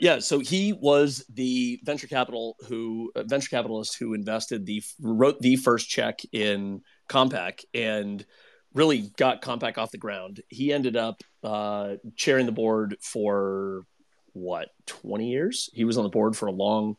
Yeah, 0.00 0.20
so 0.20 0.38
he 0.38 0.72
was 0.72 1.24
the 1.28 1.78
venture 1.84 2.06
capital 2.06 2.56
who 2.68 3.12
uh, 3.14 3.24
venture 3.24 3.50
capitalist 3.50 3.98
who 3.98 4.14
invested 4.14 4.64
the 4.64 4.82
wrote 4.98 5.38
the 5.40 5.56
first 5.56 5.90
check 5.90 6.20
in 6.32 6.80
Compaq 7.10 7.62
and 7.74 8.24
really 8.72 9.10
got 9.18 9.42
Compaq 9.42 9.76
off 9.76 9.90
the 9.90 9.98
ground. 9.98 10.40
He 10.48 10.72
ended 10.72 10.96
up 10.96 11.22
uh, 11.44 11.96
chairing 12.16 12.46
the 12.46 12.52
board 12.52 12.96
for 13.02 13.84
what 14.32 14.70
twenty 14.86 15.30
years. 15.30 15.70
He 15.72 15.84
was 15.84 15.98
on 15.98 16.04
the 16.04 16.10
board 16.10 16.36
for 16.36 16.46
a 16.46 16.52
long, 16.52 16.96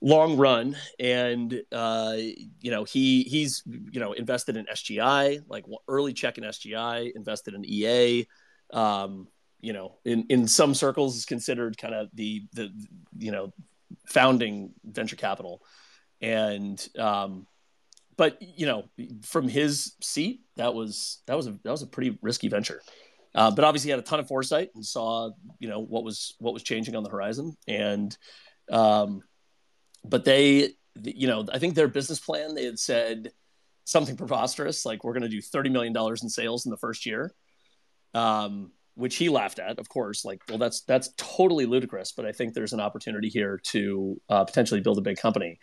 long 0.00 0.36
run, 0.36 0.76
and 0.98 1.62
uh, 1.72 2.16
you 2.16 2.70
know 2.70 2.84
he 2.84 3.22
he's 3.22 3.62
you 3.66 4.00
know 4.00 4.12
invested 4.12 4.56
in 4.56 4.66
SGI, 4.66 5.42
like 5.48 5.64
early 5.88 6.12
check 6.12 6.38
in 6.38 6.44
SGI, 6.44 7.12
invested 7.14 7.54
in 7.54 7.64
EA. 7.64 8.26
Um, 8.72 9.28
you 9.60 9.72
know, 9.72 9.96
in, 10.04 10.26
in 10.28 10.48
some 10.48 10.74
circles 10.74 11.16
is 11.16 11.24
considered 11.24 11.76
kind 11.76 11.94
of 11.94 12.08
the, 12.14 12.44
the, 12.54 12.72
you 13.18 13.30
know, 13.30 13.52
founding 14.06 14.72
venture 14.84 15.16
capital. 15.16 15.62
And, 16.20 16.86
um, 16.98 17.46
but 18.16 18.40
you 18.40 18.66
know, 18.66 18.84
from 19.22 19.48
his 19.48 19.94
seat, 20.00 20.42
that 20.56 20.74
was, 20.74 21.22
that 21.26 21.36
was 21.36 21.46
a, 21.46 21.52
that 21.62 21.70
was 21.70 21.82
a 21.82 21.86
pretty 21.86 22.18
risky 22.22 22.48
venture. 22.48 22.80
Uh, 23.34 23.50
but 23.50 23.64
obviously 23.64 23.90
had 23.90 24.00
a 24.00 24.02
ton 24.02 24.20
of 24.20 24.26
foresight 24.26 24.70
and 24.74 24.84
saw, 24.84 25.30
you 25.58 25.68
know, 25.68 25.78
what 25.80 26.02
was, 26.02 26.34
what 26.38 26.52
was 26.52 26.62
changing 26.62 26.96
on 26.96 27.04
the 27.04 27.10
horizon. 27.10 27.56
And, 27.68 28.16
um, 28.70 29.22
but 30.04 30.24
they, 30.24 30.70
you 31.00 31.28
know, 31.28 31.46
I 31.52 31.58
think 31.58 31.74
their 31.74 31.88
business 31.88 32.18
plan, 32.18 32.54
they 32.54 32.64
had 32.64 32.78
said 32.78 33.30
something 33.84 34.16
preposterous, 34.16 34.84
like 34.84 35.04
we're 35.04 35.12
going 35.12 35.22
to 35.22 35.28
do 35.28 35.40
$30 35.40 35.70
million 35.70 35.96
in 35.96 36.28
sales 36.28 36.66
in 36.66 36.70
the 36.70 36.76
first 36.76 37.06
year. 37.06 37.32
Um, 38.14 38.72
which 39.00 39.16
he 39.16 39.28
laughed 39.28 39.58
at, 39.58 39.78
of 39.78 39.88
course. 39.88 40.24
Like, 40.24 40.42
well, 40.48 40.58
that's 40.58 40.82
that's 40.82 41.10
totally 41.16 41.64
ludicrous. 41.64 42.12
But 42.12 42.26
I 42.26 42.32
think 42.32 42.52
there's 42.52 42.72
an 42.72 42.80
opportunity 42.80 43.28
here 43.28 43.60
to 43.68 44.20
uh, 44.28 44.44
potentially 44.44 44.80
build 44.80 44.98
a 44.98 45.02
big 45.02 45.16
company, 45.16 45.58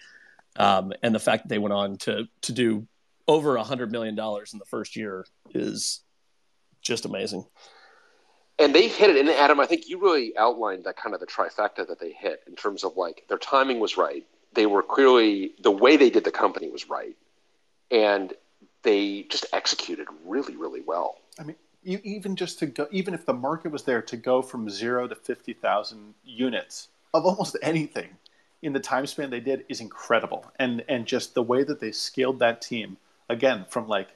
um, 0.55 0.91
and 1.03 1.13
the 1.13 1.19
fact 1.19 1.43
that 1.43 1.49
they 1.49 1.59
went 1.59 1.73
on 1.73 1.97
to 1.99 2.25
to 2.41 2.51
do 2.51 2.87
over 3.27 3.57
a 3.57 3.63
hundred 3.63 3.91
million 3.91 4.15
dollars 4.15 4.53
in 4.53 4.59
the 4.59 4.65
first 4.65 4.95
year 4.95 5.25
is 5.53 6.01
just 6.81 7.05
amazing. 7.05 7.45
And 8.59 8.73
they 8.73 8.87
hit 8.87 9.11
it. 9.11 9.17
And 9.17 9.29
Adam, 9.29 9.59
I 9.59 9.65
think 9.65 9.87
you 9.87 9.99
really 9.99 10.35
outlined 10.37 10.85
that 10.85 10.97
kind 10.97 11.13
of 11.13 11.19
the 11.19 11.27
trifecta 11.27 11.87
that 11.87 11.99
they 11.99 12.11
hit 12.11 12.43
in 12.47 12.55
terms 12.55 12.83
of 12.83 12.97
like 12.97 13.23
their 13.29 13.37
timing 13.37 13.79
was 13.79 13.97
right. 13.97 14.25
They 14.53 14.65
were 14.65 14.81
clearly 14.81 15.53
the 15.61 15.71
way 15.71 15.97
they 15.97 16.09
did 16.09 16.23
the 16.23 16.31
company 16.31 16.69
was 16.69 16.89
right, 16.89 17.15
and 17.91 18.33
they 18.81 19.23
just 19.23 19.45
executed 19.53 20.07
really, 20.25 20.55
really 20.55 20.81
well. 20.81 21.17
I 21.39 21.43
mean, 21.43 21.55
you, 21.83 21.99
even 22.03 22.35
just 22.35 22.57
to 22.59 22.65
go, 22.65 22.87
even 22.91 23.13
if 23.13 23.25
the 23.25 23.33
market 23.33 23.71
was 23.71 23.83
there 23.83 24.01
to 24.01 24.17
go 24.17 24.41
from 24.41 24.69
zero 24.69 25.07
to 25.07 25.15
fifty 25.15 25.53
thousand 25.53 26.15
units 26.25 26.87
of 27.13 27.25
almost 27.25 27.57
anything 27.61 28.09
in 28.63 28.73
the 28.73 28.79
time 28.79 29.05
span 29.05 29.29
they 29.29 29.39
did 29.39 29.65
is 29.69 29.81
incredible, 29.81 30.45
and 30.57 30.83
and 30.89 31.05
just 31.05 31.35
the 31.35 31.43
way 31.43 31.63
that 31.63 31.79
they 31.79 31.91
scaled 31.91 32.39
that 32.39 32.61
team 32.61 32.97
again 33.29 33.65
from 33.69 33.87
like 33.87 34.09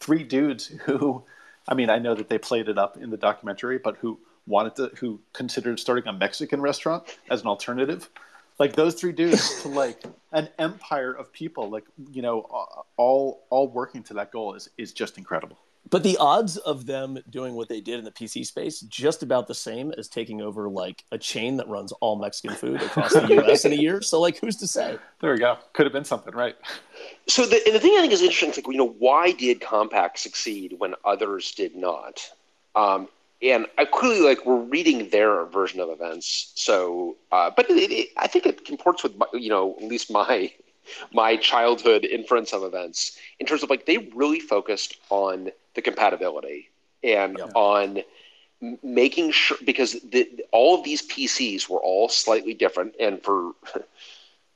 three 0.00 0.24
dudes 0.24 0.66
who, 0.84 1.22
I 1.66 1.74
mean, 1.74 1.90
I 1.90 1.98
know 1.98 2.14
that 2.14 2.28
they 2.28 2.38
played 2.38 2.68
it 2.68 2.78
up 2.78 2.96
in 2.96 3.10
the 3.10 3.16
documentary, 3.16 3.78
but 3.78 3.96
who 3.96 4.18
wanted 4.46 4.76
to, 4.76 4.86
who 4.96 5.20
considered 5.32 5.80
starting 5.80 6.06
a 6.06 6.12
Mexican 6.12 6.60
restaurant 6.60 7.04
as 7.30 7.40
an 7.40 7.46
alternative, 7.46 8.10
like 8.58 8.74
those 8.74 8.94
three 8.94 9.12
dudes 9.12 9.62
to 9.62 9.68
like 9.68 10.02
an 10.32 10.48
empire 10.58 11.12
of 11.12 11.32
people, 11.32 11.70
like 11.70 11.84
you 12.12 12.22
know, 12.22 12.40
all 12.96 13.46
all 13.50 13.68
working 13.68 14.02
to 14.04 14.14
that 14.14 14.30
goal 14.30 14.54
is 14.54 14.68
is 14.76 14.92
just 14.92 15.18
incredible. 15.18 15.58
But 15.94 16.02
the 16.02 16.16
odds 16.16 16.56
of 16.56 16.86
them 16.86 17.20
doing 17.30 17.54
what 17.54 17.68
they 17.68 17.80
did 17.80 18.00
in 18.00 18.04
the 18.04 18.10
PC 18.10 18.44
space 18.44 18.80
just 18.80 19.22
about 19.22 19.46
the 19.46 19.54
same 19.54 19.92
as 19.96 20.08
taking 20.08 20.42
over 20.42 20.68
like 20.68 21.04
a 21.12 21.18
chain 21.18 21.56
that 21.58 21.68
runs 21.68 21.92
all 22.00 22.16
Mexican 22.16 22.56
food 22.56 22.82
across 22.82 23.12
the 23.12 23.28
U.S. 23.28 23.64
in 23.64 23.70
a 23.70 23.76
year. 23.76 24.02
So 24.02 24.20
like, 24.20 24.36
who's 24.38 24.56
to 24.56 24.66
say? 24.66 24.98
There 25.20 25.30
we 25.30 25.38
go. 25.38 25.56
Could 25.72 25.86
have 25.86 25.92
been 25.92 26.04
something, 26.04 26.34
right? 26.34 26.56
So 27.28 27.46
the, 27.46 27.60
the 27.70 27.78
thing 27.78 27.94
I 27.96 28.00
think 28.00 28.12
is 28.12 28.22
interesting 28.22 28.50
is 28.50 28.56
like, 28.56 28.66
you 28.66 28.76
know, 28.76 28.88
why 28.98 29.30
did 29.30 29.60
Compaq 29.60 30.18
succeed 30.18 30.74
when 30.78 30.96
others 31.04 31.52
did 31.52 31.76
not? 31.76 32.28
Um, 32.74 33.06
and 33.40 33.66
I 33.78 33.84
clearly 33.84 34.22
like 34.22 34.44
we're 34.44 34.64
reading 34.64 35.10
their 35.10 35.44
version 35.44 35.78
of 35.78 35.90
events. 35.90 36.50
So, 36.56 37.14
uh, 37.30 37.52
but 37.54 37.70
it, 37.70 37.92
it, 37.92 38.08
I 38.16 38.26
think 38.26 38.46
it 38.46 38.64
comports 38.64 39.04
with 39.04 39.14
you 39.32 39.48
know 39.48 39.76
at 39.80 39.84
least 39.84 40.10
my 40.10 40.52
my 41.12 41.36
childhood 41.36 42.04
inference 42.04 42.52
of 42.52 42.62
events 42.62 43.18
in 43.38 43.46
terms 43.46 43.62
of 43.62 43.70
like 43.70 43.86
they 43.86 43.98
really 44.14 44.40
focused 44.40 44.98
on 45.10 45.50
the 45.74 45.82
compatibility 45.82 46.70
and 47.02 47.36
yeah. 47.38 47.46
on 47.54 48.02
making 48.82 49.30
sure 49.30 49.58
because 49.64 49.92
the, 50.10 50.44
all 50.52 50.78
of 50.78 50.84
these 50.84 51.06
PCs 51.08 51.68
were 51.68 51.80
all 51.80 52.08
slightly 52.08 52.54
different 52.54 52.94
and 52.98 53.22
for 53.22 53.52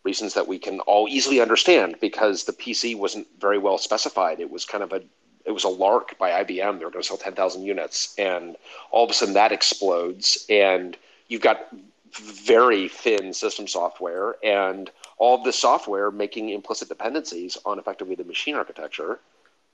reasons 0.04 0.34
that 0.34 0.48
we 0.48 0.58
can 0.58 0.80
all 0.80 1.08
easily 1.08 1.40
understand 1.40 1.96
because 2.00 2.44
the 2.44 2.52
PC 2.52 2.96
wasn't 2.96 3.26
very 3.38 3.58
well 3.58 3.78
specified. 3.78 4.40
It 4.40 4.50
was 4.50 4.64
kind 4.64 4.82
of 4.82 4.92
a 4.92 5.02
it 5.44 5.52
was 5.52 5.64
a 5.64 5.68
lark 5.68 6.18
by 6.18 6.44
IBM. 6.44 6.78
They 6.78 6.84
were 6.84 6.90
going 6.90 7.02
to 7.02 7.08
sell 7.08 7.16
10,000 7.16 7.62
units 7.62 8.14
and 8.18 8.56
all 8.90 9.04
of 9.04 9.10
a 9.10 9.14
sudden 9.14 9.34
that 9.34 9.52
explodes 9.52 10.44
and 10.48 10.96
you've 11.28 11.40
got 11.40 11.68
very 12.14 12.88
thin 12.88 13.32
system 13.32 13.66
software 13.66 14.36
and 14.44 14.90
all 15.18 15.36
of 15.36 15.44
this 15.44 15.58
software 15.58 16.10
making 16.10 16.50
implicit 16.50 16.88
dependencies 16.88 17.56
on 17.64 17.78
effectively 17.78 18.14
the 18.14 18.24
machine 18.24 18.54
architecture 18.54 19.18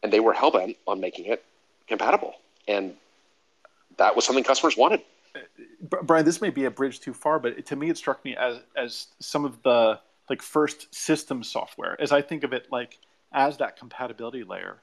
and 0.02 0.12
they 0.12 0.20
were 0.20 0.34
hellbent 0.34 0.76
on 0.86 1.00
making 1.00 1.24
it 1.24 1.44
compatible. 1.88 2.34
And 2.68 2.94
that 3.96 4.14
was 4.14 4.24
something 4.24 4.44
customers 4.44 4.76
wanted. 4.76 5.02
Bryan, 5.80 6.24
this 6.24 6.40
may 6.40 6.50
be 6.50 6.66
a 6.66 6.70
bridge 6.70 7.00
too 7.00 7.14
far, 7.14 7.38
but 7.38 7.66
to 7.66 7.76
me, 7.76 7.90
it 7.90 7.96
struck 7.96 8.24
me 8.24 8.36
as 8.36 8.60
as 8.76 9.08
some 9.18 9.44
of 9.44 9.60
the 9.62 9.98
like 10.30 10.42
first 10.42 10.94
system 10.94 11.42
software, 11.42 12.00
as 12.00 12.12
I 12.12 12.22
think 12.22 12.44
of 12.44 12.52
it, 12.52 12.66
like 12.70 12.98
as 13.32 13.56
that 13.58 13.76
compatibility 13.76 14.44
layer, 14.44 14.78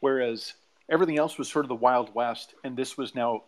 whereas 0.00 0.54
everything 0.90 1.18
else 1.18 1.38
was 1.38 1.48
sort 1.48 1.64
of 1.64 1.68
the 1.68 1.74
wild 1.74 2.14
west, 2.14 2.54
and 2.64 2.76
this 2.76 2.98
was 2.98 3.14
now 3.14 3.44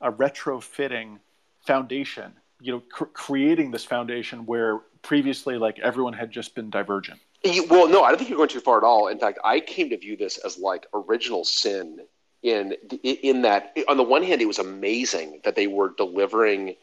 a 0.00 0.12
retrofitting 0.12 1.18
foundation. 1.66 2.32
You 2.60 2.72
know, 2.72 2.82
cr- 2.90 3.04
creating 3.04 3.70
this 3.70 3.84
foundation 3.84 4.46
where 4.46 4.78
previously, 5.02 5.58
like 5.58 5.78
everyone 5.80 6.12
had 6.12 6.30
just 6.30 6.54
been 6.54 6.70
divergent. 6.70 7.20
Well, 7.68 7.88
no, 7.88 8.02
I 8.02 8.08
don't 8.08 8.16
think 8.16 8.30
you're 8.30 8.38
going 8.38 8.48
too 8.48 8.60
far 8.60 8.78
at 8.78 8.84
all. 8.84 9.08
In 9.08 9.18
fact, 9.18 9.38
I 9.44 9.60
came 9.60 9.90
to 9.90 9.98
view 9.98 10.16
this 10.16 10.38
as 10.38 10.56
like 10.58 10.86
original 10.94 11.44
sin 11.44 12.00
in 12.42 12.72
in 13.02 13.42
that 13.42 13.76
on 13.88 13.96
the 13.96 14.02
one 14.02 14.22
hand 14.22 14.40
it 14.42 14.46
was 14.46 14.58
amazing 14.58 15.40
that 15.44 15.56
they 15.56 15.66
were 15.66 15.94
delivering 15.96 16.76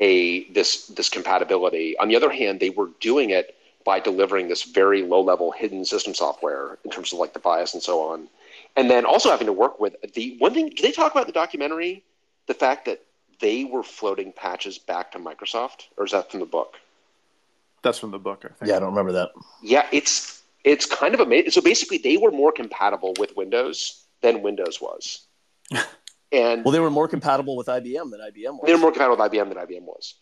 a 0.00 0.44
this 0.52 0.86
this 0.88 1.08
compatibility. 1.08 1.98
On 1.98 2.08
the 2.08 2.16
other 2.16 2.30
hand, 2.30 2.60
they 2.60 2.70
were 2.70 2.90
doing 3.00 3.30
it 3.30 3.56
by 3.84 4.00
delivering 4.00 4.48
this 4.48 4.64
very 4.64 5.02
low 5.02 5.20
level 5.20 5.52
hidden 5.52 5.84
system 5.84 6.14
software 6.14 6.78
in 6.84 6.90
terms 6.90 7.12
of 7.12 7.18
like 7.18 7.32
the 7.32 7.38
BIOS 7.38 7.72
and 7.72 7.82
so 7.82 8.02
on. 8.02 8.28
And 8.76 8.90
then 8.90 9.06
also 9.06 9.30
having 9.30 9.46
to 9.46 9.52
work 9.52 9.80
with 9.80 9.96
the 10.14 10.36
one 10.38 10.52
thing, 10.52 10.68
did 10.68 10.82
they 10.82 10.92
talk 10.92 11.12
about 11.12 11.26
the 11.26 11.32
documentary? 11.32 12.02
The 12.46 12.54
fact 12.54 12.84
that 12.86 13.02
they 13.40 13.64
were 13.64 13.82
floating 13.82 14.32
patches 14.32 14.78
back 14.78 15.12
to 15.12 15.18
Microsoft, 15.18 15.88
or 15.96 16.04
is 16.04 16.12
that 16.12 16.30
from 16.30 16.40
the 16.40 16.46
book? 16.46 16.76
That's 17.82 17.98
from 17.98 18.10
the 18.10 18.18
book, 18.18 18.44
I 18.44 18.48
think. 18.48 18.68
Yeah, 18.68 18.76
I 18.76 18.80
don't 18.80 18.90
remember 18.90 19.12
that. 19.12 19.30
Yeah, 19.62 19.86
it's 19.92 20.42
it's 20.64 20.86
kind 20.86 21.14
of 21.14 21.20
amazing. 21.20 21.50
So 21.50 21.60
basically, 21.60 21.98
they 21.98 22.16
were 22.16 22.30
more 22.30 22.52
compatible 22.52 23.14
with 23.18 23.36
Windows 23.36 24.04
than 24.22 24.42
Windows 24.42 24.80
was. 24.80 25.26
And 26.32 26.64
well, 26.64 26.72
they 26.72 26.80
were 26.80 26.90
more 26.90 27.06
compatible 27.06 27.56
with 27.56 27.68
IBM 27.68 28.10
than 28.10 28.20
IBM 28.20 28.54
was. 28.54 28.62
They 28.66 28.72
were 28.72 28.80
more 28.80 28.90
compatible 28.90 29.16
with 29.16 29.32
IBM 29.32 29.48
than 29.48 29.58
IBM 29.58 29.82
was. 29.82 30.14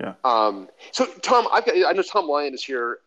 Yeah. 0.00 0.14
Um, 0.24 0.68
so 0.92 1.06
Tom, 1.22 1.48
I've 1.52 1.66
got, 1.66 1.74
I 1.74 1.92
know 1.92 2.02
Tom 2.02 2.28
Lyon 2.28 2.54
is 2.54 2.64
here, 2.64 2.98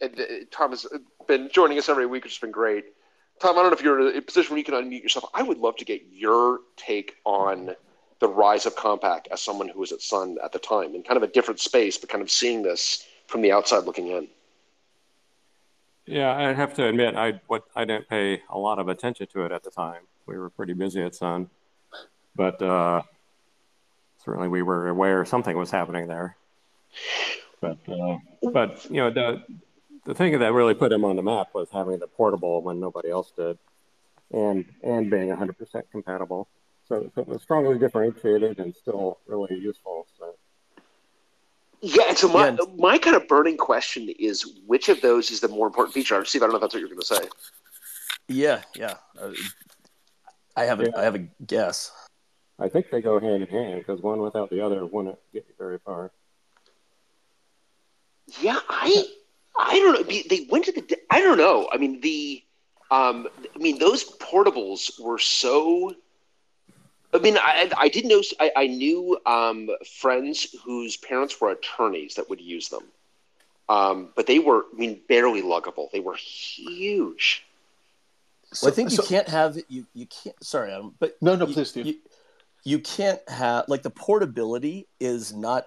and 0.00 0.48
Tom 0.50 0.70
has 0.70 0.86
been 1.26 1.50
joining 1.52 1.78
us 1.78 1.88
every 1.88 2.06
week, 2.06 2.24
which 2.24 2.34
has 2.34 2.40
been 2.40 2.50
great. 2.50 2.86
Tom, 3.40 3.58
I 3.58 3.62
don't 3.62 3.70
know 3.70 3.76
if 3.76 3.82
you're 3.82 4.10
in 4.10 4.16
a 4.16 4.22
position 4.22 4.52
where 4.52 4.58
you 4.58 4.64
can 4.64 4.74
unmute 4.74 5.02
yourself. 5.02 5.28
I 5.34 5.42
would 5.42 5.58
love 5.58 5.76
to 5.76 5.84
get 5.84 6.02
your 6.10 6.60
take 6.76 7.16
on 7.24 7.74
the 8.24 8.28
rise 8.28 8.64
of 8.64 8.74
Compaq 8.74 9.26
as 9.30 9.42
someone 9.42 9.68
who 9.68 9.80
was 9.80 9.92
at 9.92 10.00
Sun 10.00 10.38
at 10.42 10.50
the 10.50 10.58
time, 10.58 10.94
in 10.94 11.02
kind 11.02 11.18
of 11.18 11.22
a 11.22 11.26
different 11.26 11.60
space, 11.60 11.98
but 11.98 12.08
kind 12.08 12.22
of 12.22 12.30
seeing 12.30 12.62
this 12.62 13.06
from 13.26 13.42
the 13.42 13.52
outside 13.52 13.84
looking 13.84 14.06
in. 14.08 14.28
Yeah, 16.06 16.34
I 16.34 16.54
have 16.54 16.72
to 16.74 16.86
admit, 16.86 17.16
I 17.16 17.38
what 17.48 17.64
I 17.76 17.84
didn't 17.84 18.08
pay 18.08 18.40
a 18.48 18.58
lot 18.58 18.78
of 18.78 18.88
attention 18.88 19.26
to 19.34 19.44
it 19.44 19.52
at 19.52 19.62
the 19.62 19.70
time. 19.70 20.04
We 20.24 20.38
were 20.38 20.48
pretty 20.48 20.72
busy 20.72 21.02
at 21.02 21.14
Sun, 21.14 21.50
but 22.34 22.62
uh, 22.62 23.02
certainly 24.24 24.48
we 24.48 24.62
were 24.62 24.88
aware 24.88 25.22
something 25.26 25.54
was 25.54 25.70
happening 25.70 26.06
there. 26.06 26.38
But 27.60 27.78
uh, 27.86 28.16
but 28.54 28.86
you 28.90 29.02
know 29.02 29.10
the 29.10 29.42
the 30.06 30.14
thing 30.14 30.38
that 30.38 30.52
really 30.54 30.74
put 30.74 30.92
him 30.92 31.04
on 31.04 31.16
the 31.16 31.22
map 31.22 31.48
was 31.52 31.68
having 31.70 31.98
the 31.98 32.06
portable 32.06 32.62
when 32.62 32.80
nobody 32.80 33.10
else 33.10 33.32
did, 33.36 33.58
and 34.30 34.64
and 34.82 35.10
being 35.10 35.28
100% 35.28 35.82
compatible. 35.92 36.48
So, 36.86 37.10
so 37.14 37.22
it 37.22 37.28
was 37.28 37.42
strongly 37.42 37.78
differentiated 37.78 38.58
and 38.58 38.74
still 38.74 39.18
really 39.26 39.56
useful. 39.56 40.06
So 40.18 40.34
Yeah, 41.80 42.04
and 42.08 42.18
so 42.18 42.28
my 42.28 42.48
Yeah. 42.48 42.56
my 42.76 42.98
kind 42.98 43.16
of 43.16 43.26
burning 43.28 43.56
question 43.56 44.08
is 44.18 44.60
which 44.66 44.88
of 44.88 45.00
those 45.00 45.30
is 45.30 45.40
the 45.40 45.48
more 45.48 45.66
important 45.66 45.94
feature? 45.94 46.24
Steve, 46.24 46.42
I 46.42 46.46
don't 46.46 46.52
know 46.52 46.56
if 46.56 46.60
that's 46.62 46.74
what 46.74 46.80
you're 46.80 46.88
going 46.88 47.00
to 47.00 47.06
say. 47.06 47.28
Yeah, 48.28 48.62
yeah. 48.74 48.94
Uh, 49.20 49.32
I 50.56 50.64
have 50.64 50.80
a, 50.80 50.84
Yeah. 50.84 50.90
I 50.96 51.02
have 51.02 51.14
a 51.14 51.26
guess. 51.46 51.90
I 52.58 52.68
think 52.68 52.90
they 52.90 53.00
go 53.02 53.18
hand 53.18 53.42
in 53.42 53.48
hand 53.48 53.80
because 53.80 54.00
one 54.00 54.20
without 54.20 54.48
the 54.50 54.60
other 54.64 54.86
wouldn't 54.86 55.18
get 55.32 55.44
you 55.48 55.54
very 55.58 55.78
far. 55.78 56.12
Yeah, 58.40 58.60
I 58.68 59.06
I 59.58 59.78
don't 59.78 59.94
know. 59.94 60.02
They 60.02 60.46
went 60.50 60.64
to 60.66 60.72
the. 60.72 60.96
I 61.10 61.20
don't 61.20 61.38
know. 61.38 61.68
I 61.72 61.76
mean 61.78 62.00
the. 62.00 62.42
Um, 62.90 63.28
I 63.54 63.58
mean 63.58 63.78
those 63.78 64.04
portables 64.18 65.00
were 65.00 65.18
so. 65.18 65.94
I 67.14 67.18
mean, 67.18 67.38
I 67.38 67.70
I 67.76 67.88
didn't 67.88 68.08
know. 68.10 68.22
I, 68.40 68.50
I 68.56 68.66
knew 68.66 69.18
um, 69.24 69.70
friends 70.00 70.54
whose 70.64 70.96
parents 70.96 71.40
were 71.40 71.50
attorneys 71.50 72.16
that 72.16 72.28
would 72.28 72.40
use 72.40 72.68
them, 72.68 72.82
um, 73.68 74.08
but 74.16 74.26
they 74.26 74.40
were. 74.40 74.64
I 74.72 74.76
mean, 74.76 75.00
barely 75.08 75.40
luggable. 75.40 75.90
They 75.92 76.00
were 76.00 76.16
huge. 76.16 77.46
Well, 78.62 78.72
I 78.72 78.74
think 78.74 78.90
you 78.90 78.96
so- 78.96 79.04
can't 79.04 79.28
have 79.28 79.56
you 79.68 79.86
you 79.94 80.06
can't. 80.06 80.42
Sorry, 80.42 80.72
Adam, 80.72 80.94
but 80.98 81.16
No, 81.22 81.36
no, 81.36 81.46
you- 81.46 81.54
please, 81.54 81.68
Steve. 81.68 81.86
You, 81.86 81.94
you 82.64 82.78
can't 82.80 83.20
have 83.28 83.66
like 83.68 83.82
the 83.82 83.90
portability 83.90 84.88
is 84.98 85.32
not 85.32 85.66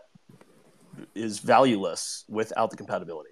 is 1.15 1.39
valueless 1.39 2.25
without 2.27 2.71
the 2.71 2.77
compatibility. 2.77 3.29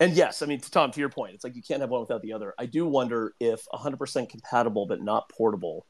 And 0.00 0.14
yes, 0.14 0.42
I 0.42 0.46
mean, 0.46 0.60
Tom, 0.60 0.90
to 0.90 1.00
your 1.00 1.08
point, 1.08 1.34
it's 1.34 1.44
like 1.44 1.54
you 1.54 1.62
can't 1.62 1.80
have 1.80 1.88
one 1.88 2.00
without 2.00 2.20
the 2.20 2.32
other. 2.32 2.52
I 2.58 2.66
do 2.66 2.84
wonder 2.86 3.32
if 3.38 3.64
100% 3.72 4.28
compatible 4.28 4.86
but 4.86 5.00
not 5.00 5.28
portable 5.28 5.86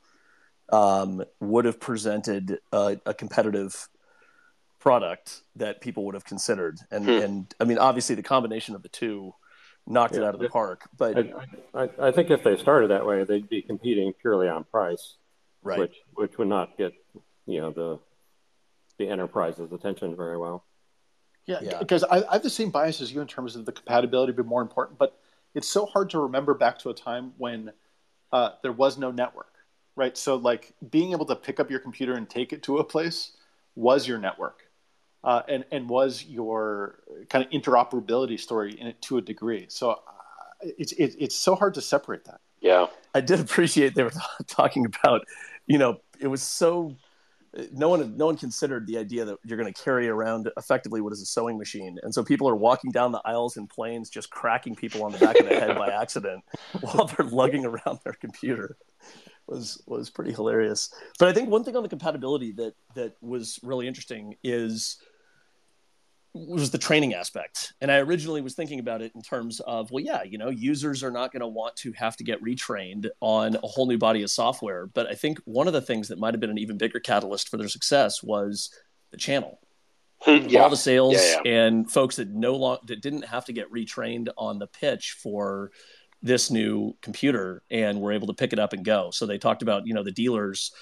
um, 0.71 1.23
would 1.40 1.64
have 1.64 1.80
presented 1.80 2.59
a, 2.73 2.99
a 3.06 3.14
competitive 3.14 3.88
product 4.80 5.42
that 5.56 5.80
people 5.80 6.04
would 6.04 6.14
have 6.14 6.25
considered. 6.25 6.78
And 6.90 7.04
Hmm. 7.04 7.11
and 7.11 7.54
I 7.61 7.64
mean, 7.64 7.78
obviously, 7.78 8.14
the 8.14 8.23
combination 8.23 8.75
of 8.75 8.83
the 8.83 8.88
two 8.88 9.35
knocked 9.87 10.16
it 10.16 10.23
out 10.23 10.35
of 10.35 10.40
the 10.40 10.49
park. 10.49 10.88
But 10.97 11.16
I, 11.75 11.85
I, 11.85 11.88
I 12.09 12.11
think 12.11 12.30
if 12.30 12.42
they 12.42 12.56
started 12.56 12.90
that 12.90 13.06
way, 13.06 13.25
they'd 13.25 13.49
be 13.49 13.62
competing 13.62 14.12
purely 14.14 14.49
on 14.49 14.64
price, 14.64 15.16
right, 15.62 15.78
which 15.78 15.97
which 16.14 16.38
would 16.38 16.49
not 16.49 16.76
get 16.76 16.92
you 17.47 17.61
know 17.61 17.71
the 17.71 17.99
the 18.99 19.09
enterprise's 19.09 19.73
attention 19.73 20.16
very 20.16 20.38
well. 20.38 20.64
Yeah, 21.47 21.59
Yeah. 21.61 21.78
because 21.78 22.04
I, 22.04 22.23
I 22.28 22.33
have 22.35 22.42
the 22.42 22.49
same 22.50 22.71
bias 22.71 23.00
as 23.02 23.12
you 23.12 23.21
in 23.21 23.26
terms 23.26 23.54
of 23.56 23.66
the 23.66 23.73
compatibility 23.73 24.33
being 24.33 24.49
more 24.49 24.62
important, 24.62 24.99
but 24.99 25.18
it's 25.54 25.68
so 25.68 25.85
hard 25.85 26.11
to 26.11 26.21
remember 26.21 26.54
back 26.54 26.78
to 26.80 26.90
a 26.90 26.94
time 26.94 27.33
when 27.37 27.73
uh, 28.33 28.50
there 28.62 28.73
was 28.73 28.97
no 28.97 29.11
network, 29.11 29.52
right? 29.97 30.17
So, 30.17 30.37
like 30.37 30.75
being 30.91 31.13
able 31.13 31.27
to 31.27 31.37
pick 31.37 31.61
up 31.61 31.71
your 31.71 31.81
computer 31.81 32.15
and 32.15 32.29
take 32.29 32.53
it 32.53 32.63
to 32.65 32.79
a 32.79 32.85
place 32.85 33.33
was 33.75 34.07
your 34.07 34.19
network, 34.19 34.63
uh, 35.23 35.43
and 35.49 35.65
and 35.73 35.89
was 35.89 36.25
your 36.25 37.01
kind 37.29 37.45
of 37.45 37.51
interoperability 37.51 38.39
story 38.39 38.79
in 38.79 38.87
it 38.87 39.01
to 39.03 39.19
a 39.19 39.23
degree. 39.23 39.67
So, 39.69 39.91
uh, 39.91 39.97
it's 40.79 40.93
it, 40.93 41.17
it's 41.19 41.37
so 41.37 41.55
hard 41.55 41.75
to 41.75 41.81
separate 41.81 42.25
that. 42.25 42.41
Yeah. 42.61 42.87
I 43.15 43.21
did 43.21 43.41
appreciate 43.41 43.95
they 43.95 44.03
were 44.03 44.13
talking 44.47 44.87
about, 44.87 45.25
you 45.67 45.79
know, 45.79 46.01
it 46.19 46.27
was 46.27 46.43
so 46.43 46.97
no 47.73 47.89
one 47.89 48.17
no 48.17 48.27
one 48.27 48.37
considered 48.37 48.87
the 48.87 48.99
idea 48.99 49.25
that 49.25 49.39
you're 49.45 49.59
going 49.59 49.73
to 49.73 49.83
carry 49.83 50.09
around 50.09 50.51
effectively 50.57 51.01
what 51.01 51.13
is 51.13 51.23
a 51.23 51.27
sewing 51.27 51.57
machine, 51.57 51.99
and 52.03 52.13
so 52.13 52.25
people 52.25 52.49
are 52.49 52.57
walking 52.57 52.91
down 52.91 53.13
the 53.13 53.21
aisles 53.25 53.57
in 53.57 53.67
planes 53.67 54.11
just 54.11 54.31
cracking 54.31 54.75
people 54.75 55.05
on 55.05 55.13
the 55.13 55.19
back 55.19 55.39
of 55.39 55.49
the 55.49 55.55
head 55.55 55.77
by 55.77 55.89
accident 56.03 56.43
while 56.81 57.07
they're 57.07 57.27
lugging 57.27 57.65
around 57.65 58.01
their 58.03 58.15
computer. 58.15 58.77
Was 59.47 59.83
was 59.87 60.09
pretty 60.09 60.33
hilarious. 60.33 60.93
But 61.19 61.29
I 61.29 61.33
think 61.33 61.51
one 61.51 61.65
thing 61.65 61.77
on 61.77 61.83
the 61.83 61.89
compatibility 61.89 62.53
that 62.53 62.75
that 62.95 63.17
was 63.21 63.61
really 63.63 63.87
interesting 63.87 64.37
is 64.43 64.97
was 66.35 66.71
the 66.71 66.79
training 66.79 67.15
aspect. 67.15 67.75
And 67.81 67.93
I 67.93 67.99
originally 67.99 68.41
was 68.41 68.55
thinking 68.55 68.81
about 68.81 69.03
it 69.03 69.13
in 69.15 69.23
terms 69.23 69.61
of, 69.61 69.91
well, 69.93 70.03
yeah, 70.03 70.25
you 70.25 70.37
know, 70.37 70.49
users 70.49 71.05
are 71.05 71.11
not 71.11 71.33
going 71.33 71.43
to 71.43 71.47
want 71.47 71.77
to 71.77 71.93
have 71.93 72.17
to 72.17 72.25
get 72.25 72.43
retrained 72.43 73.09
on 73.21 73.55
a 73.55 73.67
whole 73.67 73.87
new 73.87 73.99
body 73.99 74.23
of 74.23 74.31
software. 74.31 74.87
But 74.87 75.07
I 75.07 75.15
think 75.15 75.39
one 75.45 75.69
of 75.69 75.73
the 75.73 75.81
things 75.81 76.09
that 76.09 76.19
might 76.19 76.35
have 76.35 76.41
been 76.41 76.51
an 76.51 76.59
even 76.59 76.77
bigger 76.77 76.99
catalyst 76.99 77.49
for 77.49 77.57
their 77.57 77.69
success 77.69 78.23
was 78.23 78.71
the 79.13 79.17
channel. 79.17 79.61
Yeah. 80.26 80.63
All 80.63 80.71
the 80.71 80.76
sales 80.76 81.17
Yeah, 81.17 81.43
and 81.45 81.91
folks 81.91 82.17
that 82.17 82.30
no 82.30 82.57
long 82.57 82.78
that 82.87 83.02
didn't 83.02 83.26
have 83.26 83.45
to 83.45 83.52
get 83.52 83.71
retrained 83.71 84.28
on 84.39 84.59
the 84.59 84.67
pitch 84.67 85.19
for 85.23 85.71
this 86.25 86.50
new 86.50 86.97
computer 87.02 87.63
and 87.71 88.00
were 88.00 88.10
able 88.10 88.26
to 88.26 88.32
pick 88.32 88.54
it 88.54 88.58
up 88.58 88.73
and 88.73 88.82
go. 88.82 89.10
So 89.13 89.26
they 89.26 89.37
talked 89.37 89.63
about, 89.63 89.87
you 89.87 89.93
know, 89.93 90.02
the 90.02 90.10
dealers 90.10 90.73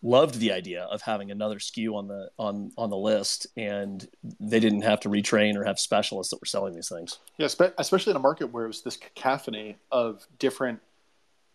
loved 0.00 0.38
the 0.38 0.52
idea 0.52 0.84
of 0.84 1.02
having 1.02 1.32
another 1.32 1.58
SKU 1.58 1.94
on 1.94 2.06
the 2.06 2.30
on 2.38 2.70
on 2.78 2.88
the 2.88 2.96
list, 2.96 3.48
and 3.56 4.08
they 4.38 4.60
didn't 4.60 4.82
have 4.82 5.00
to 5.00 5.08
retrain 5.10 5.56
or 5.56 5.64
have 5.64 5.78
specialists 5.78 6.30
that 6.30 6.40
were 6.40 6.46
selling 6.46 6.74
these 6.74 6.88
things. 6.88 7.18
Yeah, 7.36 7.48
spe- 7.48 7.74
especially 7.78 8.12
in 8.12 8.16
a 8.16 8.20
market 8.20 8.46
where 8.46 8.64
it 8.64 8.68
was 8.68 8.82
this 8.82 8.96
cacophony 8.96 9.76
of 9.90 10.24
different, 10.38 10.78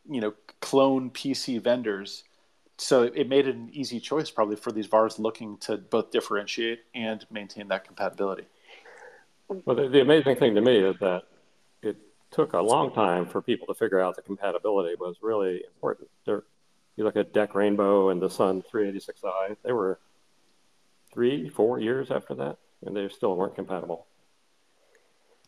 you 0.08 0.19
know, 0.19 0.34
clone 0.60 1.10
PC 1.10 1.63
vendors. 1.63 2.25
So 2.78 3.04
it, 3.04 3.13
it 3.15 3.30
made 3.30 3.47
it 3.47 3.56
an 3.56 3.69
easy 3.71 4.01
choice 4.01 4.30
probably 4.30 4.58
for 4.58 4.73
these 4.73 4.88
VARs 4.88 5.17
looking 5.17 5.58
to 5.60 5.78
both 5.78 6.12
differentiate 6.12 6.82
and 6.93 7.25
maintain 7.32 7.69
that 7.69 7.86
compatibility. 7.86 8.43
Well, 9.47 9.78
the, 9.78 9.88
the 9.88 10.01
amazing 10.01 10.36
thing 10.36 10.54
to 10.56 10.62
me 10.62 10.80
is 10.80 10.97
that 10.99 11.19
it 11.19 11.35
took 12.36 12.54
a 12.54 12.62
long 12.62 12.91
time 12.91 13.26
for 13.26 13.41
people 13.41 13.65
to 13.67 13.74
figure 13.74 14.00
out 14.00 14.17
that 14.17 14.26
compatibility 14.26 14.95
was 15.00 15.15
really 15.21 15.63
important. 15.74 16.10
There, 16.26 16.43
you 16.98 17.06
look 17.06 17.15
at 17.15 17.34
DEC 17.34 17.56
Rainbow 17.56 18.10
and 18.10 18.21
the 18.21 18.30
Sun 18.30 18.63
386i; 18.63 19.56
they 19.63 19.71
were 19.71 20.00
three, 21.13 21.48
four 21.48 21.80
years 21.80 22.12
after 22.12 22.36
that, 22.36 22.58
and 22.86 22.95
they 22.95 23.08
still 23.08 23.38
weren't 23.38 23.56
compatible. 23.56 24.06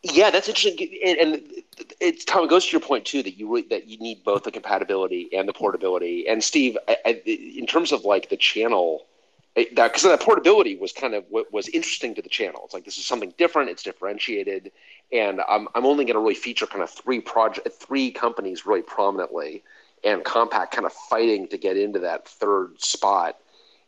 Yeah, 0.02 0.30
that's 0.30 0.48
interesting, 0.48 0.98
and, 1.04 1.18
and 1.18 1.42
it's 2.00 2.24
Tom. 2.24 2.46
It 2.46 2.50
goes 2.50 2.66
to 2.68 2.72
your 2.72 2.82
point 2.82 3.04
too 3.04 3.22
that 3.24 3.38
you 3.38 3.66
that 3.70 3.88
you 3.88 3.98
need 3.98 4.24
both 4.24 4.44
the 4.44 4.52
compatibility 4.52 5.28
and 5.34 5.50
the 5.50 5.54
portability. 5.54 6.28
And 6.28 6.42
Steve, 6.42 6.78
I, 6.88 6.98
I, 7.06 7.22
in 7.26 7.66
terms 7.66 7.92
of 7.92 8.06
like 8.06 8.30
the 8.30 8.38
channel, 8.38 9.08
it- 9.58 9.76
that 9.76 9.92
because 9.92 10.04
that 10.04 10.22
portability 10.22 10.78
was 10.78 10.94
kind 10.94 11.14
of 11.16 11.26
what 11.30 11.52
was 11.52 11.68
interesting 11.70 12.16
to 12.16 12.22
the 12.22 12.30
channel. 12.30 12.62
It's 12.66 12.74
like 12.74 12.86
this 12.86 12.98
is 12.98 13.06
something 13.06 13.34
different. 13.38 13.70
It's 13.70 13.84
differentiated, 13.84 14.72
and 15.12 15.42
I'm 15.50 15.68
I'm 15.76 15.86
only 15.86 16.06
going 16.06 16.16
to 16.16 16.20
really 16.20 16.36
feature 16.36 16.68
kind 16.68 16.84
of 16.84 16.90
three 16.90 17.20
project, 17.20 17.68
three 17.74 18.12
companies 18.12 18.66
really 18.66 18.84
prominently, 18.84 19.64
and 20.04 20.24
Compaq 20.24 20.72
kind 20.72 20.86
of 20.86 20.94
fighting 20.94 21.48
to 21.50 21.58
get 21.58 21.76
into 21.76 22.00
that 22.00 22.28
third 22.28 22.80
spot. 22.82 23.38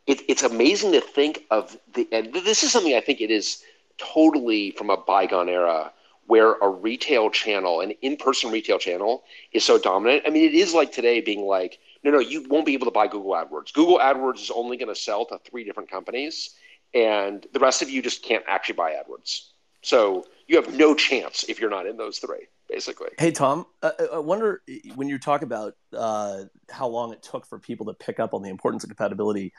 It, 0.07 0.23
it's 0.27 0.43
amazing 0.43 0.91
to 0.93 1.01
think 1.01 1.45
of 1.51 1.77
the, 1.93 2.07
and 2.11 2.33
this 2.33 2.63
is 2.63 2.71
something 2.71 2.95
I 2.95 3.01
think 3.01 3.21
it 3.21 3.29
is 3.29 3.63
totally 3.99 4.71
from 4.71 4.89
a 4.89 4.97
bygone 4.97 5.49
era 5.49 5.91
where 6.25 6.53
a 6.61 6.69
retail 6.69 7.29
channel, 7.29 7.81
an 7.81 7.91
in-person 8.01 8.51
retail 8.51 8.77
channel, 8.77 9.23
is 9.51 9.63
so 9.63 9.79
dominant. 9.79 10.23
I 10.27 10.29
mean, 10.29 10.45
it 10.45 10.53
is 10.53 10.73
like 10.75 10.91
today 10.91 11.21
being 11.21 11.41
like, 11.41 11.79
no, 12.03 12.11
no, 12.11 12.19
you 12.19 12.47
won't 12.47 12.65
be 12.65 12.73
able 12.73 12.85
to 12.85 12.91
buy 12.91 13.07
Google 13.07 13.31
AdWords. 13.31 13.73
Google 13.73 13.99
AdWords 13.99 14.41
is 14.41 14.51
only 14.51 14.77
going 14.77 14.93
to 14.93 14.99
sell 14.99 15.25
to 15.25 15.39
three 15.39 15.63
different 15.63 15.91
companies, 15.91 16.55
and 16.93 17.45
the 17.53 17.59
rest 17.59 17.81
of 17.81 17.89
you 17.89 18.01
just 18.01 18.23
can't 18.23 18.43
actually 18.47 18.75
buy 18.75 18.91
AdWords. 18.91 19.49
So 19.81 20.25
you 20.47 20.55
have 20.57 20.75
no 20.75 20.93
chance 20.95 21.45
if 21.47 21.59
you're 21.59 21.69
not 21.69 21.85
in 21.85 21.97
those 21.97 22.19
three, 22.19 22.47
basically. 22.67 23.09
Hey 23.17 23.31
Tom, 23.31 23.65
uh, 23.81 23.91
I 24.13 24.19
wonder 24.19 24.61
when 24.95 25.07
you 25.07 25.17
talk 25.17 25.41
about 25.41 25.73
uh, 25.95 26.43
how 26.69 26.87
long 26.87 27.13
it 27.13 27.21
took 27.21 27.45
for 27.45 27.59
people 27.59 27.85
to 27.87 27.93
pick 27.93 28.19
up 28.19 28.33
on 28.33 28.41
the 28.41 28.49
importance 28.49 28.83
of 28.83 28.89
compatibility, 28.89 29.53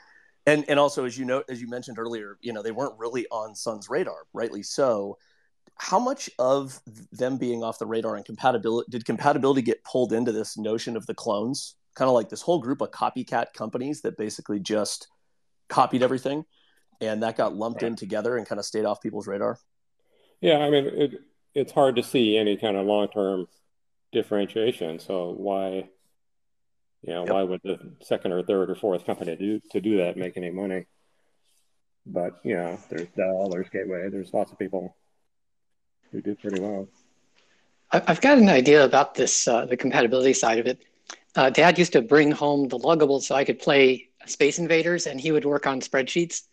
and 0.45 0.65
and 0.67 0.79
also 0.79 1.05
as 1.05 1.17
you 1.17 1.25
know, 1.25 1.43
as 1.49 1.61
you 1.61 1.67
mentioned 1.67 1.97
earlier, 1.99 2.37
you 2.41 2.53
know 2.53 2.61
they 2.61 2.71
weren't 2.71 2.97
really 2.97 3.27
on 3.31 3.55
Sun's 3.55 3.89
radar, 3.89 4.25
rightly 4.33 4.63
so. 4.63 5.17
How 5.75 5.97
much 5.97 6.29
of 6.37 6.79
them 7.11 7.37
being 7.37 7.63
off 7.63 7.79
the 7.79 7.87
radar 7.87 8.15
and 8.15 8.23
compatibility 8.23 8.91
did 8.91 9.05
compatibility 9.05 9.63
get 9.63 9.83
pulled 9.83 10.13
into 10.13 10.31
this 10.31 10.55
notion 10.55 10.95
of 10.95 11.07
the 11.07 11.15
clones? 11.15 11.75
Kind 11.95 12.07
of 12.07 12.15
like 12.15 12.29
this 12.29 12.41
whole 12.41 12.59
group 12.59 12.81
of 12.81 12.91
copycat 12.91 13.53
companies 13.53 14.01
that 14.01 14.17
basically 14.17 14.59
just 14.59 15.07
copied 15.67 16.03
everything, 16.03 16.45
and 17.01 17.23
that 17.23 17.35
got 17.37 17.55
lumped 17.55 17.83
in 17.83 17.95
together 17.95 18.37
and 18.37 18.45
kind 18.47 18.59
of 18.59 18.65
stayed 18.65 18.85
off 18.85 19.01
people's 19.01 19.27
radar. 19.27 19.57
Yeah, 20.39 20.57
I 20.59 20.69
mean, 20.69 20.85
it, 20.85 21.11
it's 21.53 21.71
hard 21.71 21.97
to 21.97 22.03
see 22.03 22.37
any 22.37 22.55
kind 22.57 22.77
of 22.77 22.85
long-term 22.85 23.47
differentiation. 24.11 24.99
So 24.99 25.31
why, 25.31 25.89
you 27.01 27.13
know, 27.13 27.25
Yep. 27.25 27.33
why 27.33 27.43
would 27.43 27.61
the 27.63 27.77
second 28.01 28.31
or 28.31 28.41
third 28.43 28.69
or 28.69 28.75
fourth 28.75 29.05
company 29.05 29.35
do 29.35 29.59
to 29.71 29.81
do 29.81 29.97
that 29.97 30.17
make 30.17 30.37
any 30.37 30.49
money? 30.49 30.85
But 32.05 32.39
you 32.43 32.55
know, 32.55 32.79
there's 32.89 33.07
Dell, 33.15 33.49
there's 33.49 33.69
Gateway, 33.69 34.09
there's 34.09 34.33
lots 34.33 34.51
of 34.51 34.57
people 34.57 34.95
who 36.11 36.21
did 36.21 36.39
pretty 36.39 36.59
well. 36.61 36.87
I- 37.91 38.03
I've 38.07 38.21
got 38.21 38.37
an 38.37 38.49
idea 38.49 38.83
about 38.83 39.13
this, 39.15 39.47
uh, 39.47 39.65
the 39.65 39.77
compatibility 39.77 40.33
side 40.33 40.57
of 40.59 40.65
it. 40.67 40.79
Uh, 41.35 41.49
Dad 41.49 41.79
used 41.79 41.93
to 41.93 42.01
bring 42.01 42.31
home 42.31 42.67
the 42.67 42.77
luggables 42.77 43.23
so 43.23 43.35
I 43.35 43.45
could 43.45 43.59
play 43.59 44.09
Space 44.25 44.59
Invaders, 44.59 45.07
and 45.07 45.19
he 45.19 45.31
would 45.31 45.45
work 45.45 45.65
on 45.65 45.81
spreadsheets. 45.81 46.43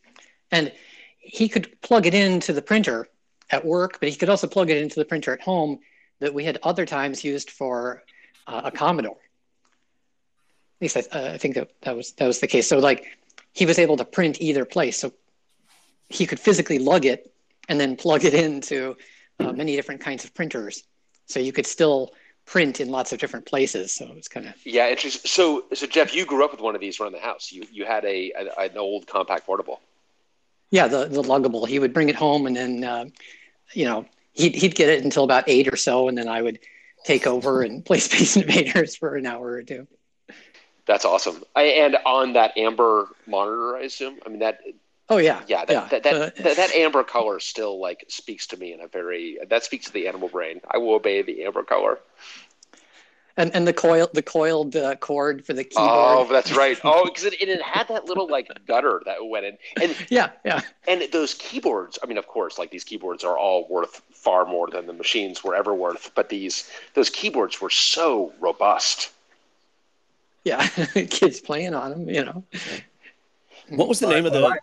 And 0.51 0.73
he 1.19 1.49
could 1.49 1.81
plug 1.83 2.07
it 2.07 2.15
into 2.15 2.53
the 2.53 2.63
printer 2.63 3.09
at 3.51 3.65
work, 3.65 3.99
but 4.01 4.09
he 4.09 4.15
could 4.15 4.29
also 4.29 4.47
plug 4.47 4.71
it 4.71 4.79
into 4.79 4.97
the 4.97 5.05
printer 5.05 5.33
at 5.33 5.41
home 5.41 5.81
that 6.21 6.33
we 6.33 6.45
had 6.45 6.59
other 6.63 6.87
times 6.87 7.25
used 7.25 7.51
for 7.51 8.03
uh, 8.47 8.63
a 8.65 8.71
Commodore. 8.71 9.19
At 10.77 10.83
least 10.83 10.97
I, 10.97 11.01
uh, 11.13 11.33
I 11.35 11.39
think 11.39 11.55
that, 11.57 11.71
that 11.83 11.97
was 11.97 12.13
that 12.13 12.27
was 12.27 12.41
the 12.41 12.47
case. 12.47 12.69
So 12.69 12.79
like 12.79 13.19
he 13.53 13.67
was 13.67 13.79
able 13.79 13.97
to 13.97 14.05
print 14.05 14.41
either 14.41 14.65
place. 14.65 14.99
So 14.99 15.13
he 16.09 16.27
could 16.27 16.41
physically 16.41 16.79
lug 16.79 17.05
it 17.05 17.33
and 17.69 17.79
then 17.79 17.97
plug 17.97 18.25
it 18.25 18.35
into 18.35 18.97
uh, 19.41 19.53
many 19.53 19.77
different 19.77 20.01
kinds 20.01 20.25
of 20.25 20.35
printers. 20.35 20.85
So 21.27 21.41
you 21.41 21.53
could 21.53 21.67
still 21.67 22.13
print 22.49 22.81
in 22.81 22.89
lots 22.89 23.13
of 23.13 23.19
different 23.19 23.45
places. 23.45 23.95
So 23.95 24.11
it's 24.17 24.27
kind 24.27 24.47
of 24.47 24.55
yeah, 24.65 24.89
interesting. 24.89 25.29
So, 25.29 25.65
so 25.75 25.87
Jeff, 25.87 26.15
you 26.15 26.25
grew 26.25 26.45
up 26.45 26.51
with 26.51 26.61
one 26.61 26.75
of 26.75 26.81
these 26.81 26.99
around 26.99 27.13
the 27.13 27.21
house. 27.21 27.53
You 27.53 27.65
you 27.71 27.85
had 27.85 28.05
a, 28.05 28.33
a 28.33 28.63
an 28.63 28.79
old 28.79 29.07
Compaq 29.07 29.45
portable. 29.45 29.81
Yeah, 30.71 30.89
the 30.89 31.05
the 31.05 31.23
luggable. 31.23 31.69
He 31.69 31.79
would 31.79 31.93
bring 31.93 32.09
it 32.09 32.17
home, 32.17 32.47
and 32.47 32.57
then 32.57 32.85
uh, 32.85 33.05
you 33.73 33.85
know 33.85 34.07
he'd 34.33 34.55
he'd 34.55 34.75
get 34.75 34.89
it 34.89 35.05
until 35.05 35.25
about 35.25 35.45
eight 35.47 35.69
or 35.73 35.77
so, 35.77 36.09
and 36.09 36.17
then 36.17 36.27
I 36.27 36.41
would 36.41 36.59
take 37.05 37.27
over 37.27 37.63
and 37.63 37.85
play 37.85 37.99
Space 37.99 38.37
Invaders 38.37 38.97
for 38.97 39.17
an 39.17 39.27
hour 39.27 39.47
or 39.47 39.63
two. 39.63 39.87
That's 40.87 41.05
awesome. 41.05 41.45
I, 41.55 41.65
and 41.65 41.99
on 42.07 42.33
that 42.33 42.57
amber 42.57 43.09
monitor, 43.27 43.77
I 43.77 43.83
assume. 43.83 44.19
I 44.25 44.31
mean 44.31 44.41
that. 44.41 44.61
Oh 45.11 45.17
yeah, 45.17 45.43
yeah. 45.47 45.65
That 45.65 45.73
yeah. 45.73 45.89
That, 45.91 46.03
that, 46.03 46.15
uh, 46.15 46.31
that, 46.43 46.57
that, 46.57 46.75
amber 46.75 47.03
color 47.03 47.41
still 47.41 47.81
like 47.81 48.05
speaks 48.09 48.47
to 48.49 48.57
me 48.59 48.73
in 48.75 48.81
a 48.81 48.89
very 48.89 49.39
that 49.49 49.65
speaks 49.65 49.87
to 49.87 49.93
the 49.93 50.07
animal 50.07 50.29
brain. 50.29 50.61
I 50.71 50.79
will 50.79 50.95
obey 50.95 51.23
the 51.23 51.45
amber 51.45 51.63
color. 51.63 51.99
And 53.39 53.55
and 53.55 53.67
the 53.67 53.73
coil 53.73 54.11
the 54.13 54.23
coiled 54.23 54.77
uh, 54.77 54.97
cord 54.97 55.47
for 55.47 55.55
the 55.55 55.65
keyboard. 55.65 55.89
Oh, 55.89 56.27
that's 56.31 56.55
right. 56.55 56.79
Oh, 56.85 57.07
because 57.07 57.25
it, 57.25 57.41
it 57.41 57.63
had 57.63 57.89
that 57.89 58.05
little 58.05 58.29
like 58.29 58.51
gutter 58.67 59.01
that 59.07 59.25
went 59.25 59.47
in. 59.47 59.59
And 59.81 59.97
yeah, 60.11 60.31
yeah. 60.45 60.61
And 60.87 61.07
those 61.13 61.35
keyboards. 61.35 61.99
I 62.03 62.07
mean, 62.07 62.19
of 62.19 62.27
course, 62.27 62.59
like 62.59 62.71
these 62.71 62.85
keyboards 62.85 63.25
are 63.25 63.39
all 63.39 63.67
worth 63.69 64.03
far 64.13 64.45
more 64.45 64.69
than 64.69 64.87
the 64.87 64.93
machines 64.93 65.43
were 65.43 65.55
ever 65.55 65.73
worth. 65.73 66.11
But 66.15 66.29
these 66.29 66.69
those 66.95 67.09
keyboards 67.09 67.61
were 67.63 67.71
so 67.71 68.33
robust. 68.41 69.13
Yeah, 70.45 70.67
kids 71.09 71.41
playing 71.41 71.75
on 71.75 71.91
them. 71.93 72.11
You 72.11 72.25
know. 72.25 72.45
What 73.71 73.89
was 73.89 74.01
the 74.01 74.09
name 74.09 74.27
of 74.27 74.33
the? 74.33 74.59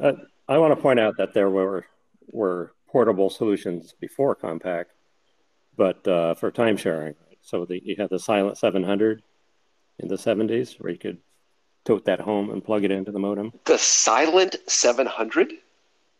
Uh, 0.00 0.12
I 0.48 0.58
want 0.58 0.74
to 0.74 0.80
point 0.80 1.00
out 1.00 1.16
that 1.18 1.34
there 1.34 1.50
were 1.50 1.86
were 2.30 2.72
portable 2.88 3.30
solutions 3.30 3.94
before 4.00 4.34
Compaq, 4.34 4.86
but 5.76 6.06
uh, 6.06 6.34
for 6.34 6.50
time 6.50 6.76
sharing. 6.76 7.14
So 7.42 7.64
the, 7.64 7.80
you 7.84 7.96
had 7.96 8.10
the 8.10 8.18
Silent 8.18 8.58
700 8.58 9.22
in 10.00 10.08
the 10.08 10.16
70s, 10.16 10.78
where 10.80 10.92
you 10.92 10.98
could 10.98 11.18
tote 11.84 12.04
that 12.04 12.20
home 12.20 12.50
and 12.50 12.62
plug 12.62 12.84
it 12.84 12.90
into 12.90 13.10
the 13.10 13.18
modem. 13.18 13.52
The 13.64 13.78
Silent 13.78 14.56
700. 14.66 15.52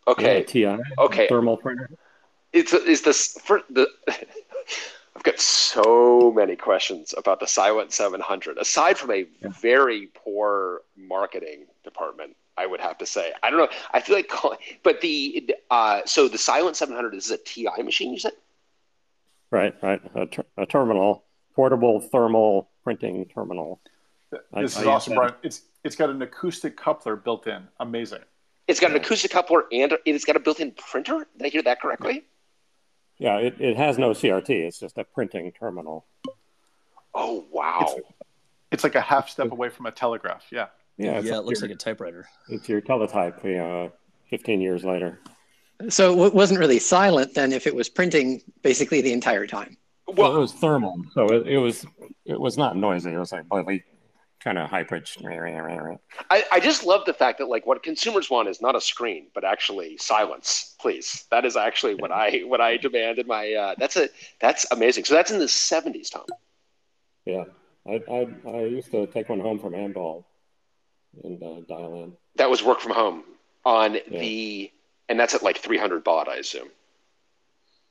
Okay. 0.06 0.38
Yeah, 0.38 0.76
TI. 0.76 0.82
Okay. 0.98 1.28
Thermal 1.28 1.58
printer. 1.58 1.90
It's 2.52 2.72
is 2.72 3.02
this 3.02 3.38
for 3.44 3.62
the. 3.70 3.88
I've 5.16 5.24
got 5.24 5.40
so 5.40 6.32
many 6.34 6.54
questions 6.54 7.12
about 7.18 7.40
the 7.40 7.46
Silent 7.46 7.92
700. 7.92 8.56
Aside 8.56 8.96
from 8.96 9.10
a 9.10 9.26
yeah. 9.42 9.48
very 9.60 10.10
poor 10.14 10.82
marketing 10.96 11.66
department, 11.82 12.36
I 12.58 12.66
would 12.66 12.80
have 12.80 12.98
to 12.98 13.06
say. 13.06 13.32
I 13.42 13.50
don't 13.50 13.58
know. 13.58 13.68
I 13.92 14.00
feel 14.00 14.16
like, 14.16 14.30
but 14.82 15.00
the 15.00 15.54
uh, 15.70 16.02
so 16.04 16.28
the 16.28 16.38
Silent 16.38 16.76
700 16.76 17.14
is 17.14 17.30
a 17.30 17.38
TI 17.38 17.82
machine. 17.82 18.12
You 18.12 18.18
said. 18.18 18.32
Right, 19.50 19.74
right. 19.82 20.00
A, 20.14 20.26
ter- 20.26 20.44
a 20.58 20.66
terminal, 20.66 21.24
portable 21.54 22.00
thermal 22.00 22.68
printing 22.84 23.24
terminal. 23.26 23.80
This 24.30 24.40
I, 24.52 24.60
is 24.62 24.76
I 24.76 24.84
awesome, 24.84 25.14
Bryan. 25.14 25.34
It's 25.42 25.62
it's 25.84 25.96
got 25.96 26.10
an 26.10 26.20
acoustic 26.20 26.76
coupler 26.76 27.16
built 27.16 27.46
in. 27.46 27.66
Amazing. 27.80 28.20
It's 28.66 28.80
got 28.80 28.90
an 28.90 28.98
acoustic 28.98 29.30
coupler 29.30 29.64
and 29.72 29.96
it's 30.04 30.26
got 30.26 30.36
a 30.36 30.40
built-in 30.40 30.72
printer. 30.72 31.26
Did 31.38 31.46
I 31.46 31.48
hear 31.48 31.62
that 31.62 31.80
correctly? 31.80 32.24
Yeah, 33.16 33.38
it, 33.38 33.58
it 33.58 33.76
has 33.78 33.96
no 33.96 34.10
CRT. 34.10 34.50
It's 34.50 34.78
just 34.78 34.98
a 34.98 35.04
printing 35.04 35.50
terminal. 35.52 36.04
Oh 37.14 37.46
wow! 37.50 37.80
It's, 37.80 38.08
it's 38.70 38.84
like 38.84 38.94
a 38.94 39.00
half 39.00 39.30
step 39.30 39.50
away 39.50 39.70
from 39.70 39.86
a 39.86 39.90
telegraph. 39.90 40.44
Yeah. 40.52 40.66
Yeah, 40.98 41.20
yeah. 41.20 41.38
It 41.38 41.44
looks 41.44 41.60
your, 41.60 41.68
like 41.68 41.76
a 41.76 41.78
typewriter. 41.78 42.28
It's 42.48 42.68
your 42.68 42.80
teletype. 42.80 43.42
You 43.44 43.56
know, 43.56 43.92
fifteen 44.28 44.60
years 44.60 44.84
later. 44.84 45.20
So 45.88 46.24
it 46.24 46.34
wasn't 46.34 46.58
really 46.58 46.80
silent 46.80 47.34
then 47.34 47.52
if 47.52 47.66
it 47.66 47.74
was 47.74 47.88
printing 47.88 48.42
basically 48.62 49.00
the 49.00 49.12
entire 49.12 49.46
time. 49.46 49.76
Well, 50.08 50.34
it 50.34 50.40
was 50.40 50.52
thermal, 50.52 51.02
so 51.12 51.26
it, 51.26 51.46
it 51.46 51.58
was 51.58 51.86
it 52.24 52.40
was 52.40 52.58
not 52.58 52.76
noisy. 52.76 53.12
It 53.12 53.18
was 53.18 53.30
like 53.30 53.44
really 53.50 53.84
kind 54.40 54.58
of 54.58 54.70
high 54.70 54.84
pitched. 54.84 55.22
I, 55.24 56.44
I 56.50 56.60
just 56.60 56.84
love 56.84 57.04
the 57.04 57.12
fact 57.12 57.38
that 57.38 57.48
like 57.48 57.66
what 57.66 57.82
consumers 57.82 58.30
want 58.30 58.48
is 58.48 58.60
not 58.60 58.74
a 58.74 58.80
screen, 58.80 59.28
but 59.34 59.44
actually 59.44 59.98
silence. 59.98 60.74
Please, 60.80 61.26
that 61.30 61.44
is 61.44 61.56
actually 61.56 61.94
what 61.94 62.10
I 62.10 62.40
what 62.46 62.60
I 62.60 62.76
demand 62.76 63.18
in 63.18 63.26
my. 63.26 63.52
Uh, 63.52 63.74
that's 63.78 63.96
a 63.96 64.08
that's 64.40 64.66
amazing. 64.72 65.04
So 65.04 65.14
that's 65.14 65.30
in 65.30 65.38
the 65.38 65.48
seventies, 65.48 66.10
Tom. 66.10 66.24
Yeah, 67.24 67.44
I, 67.86 68.00
I 68.10 68.26
I 68.48 68.60
used 68.64 68.90
to 68.92 69.06
take 69.06 69.28
one 69.28 69.40
home 69.40 69.58
from 69.58 69.74
Amdahl 69.74 70.24
and 71.24 71.42
uh, 71.42 71.60
dial 71.68 72.02
in. 72.02 72.12
That 72.36 72.50
was 72.50 72.62
work 72.62 72.80
from 72.80 72.92
home 72.92 73.24
on 73.64 73.94
yeah. 73.94 74.18
the 74.18 74.72
and 75.08 75.18
that's 75.18 75.34
at 75.34 75.42
like 75.42 75.58
300 75.58 76.04
baud, 76.04 76.28
I 76.28 76.36
assume. 76.36 76.68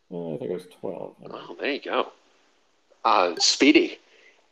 Well, 0.09 0.35
I 0.35 0.37
think 0.37 0.51
it 0.51 0.53
was 0.53 0.67
12. 0.79 1.15
Oh, 1.31 1.57
there 1.59 1.71
you 1.71 1.81
go. 1.81 2.11
Uh, 3.03 3.35
speedy. 3.37 3.99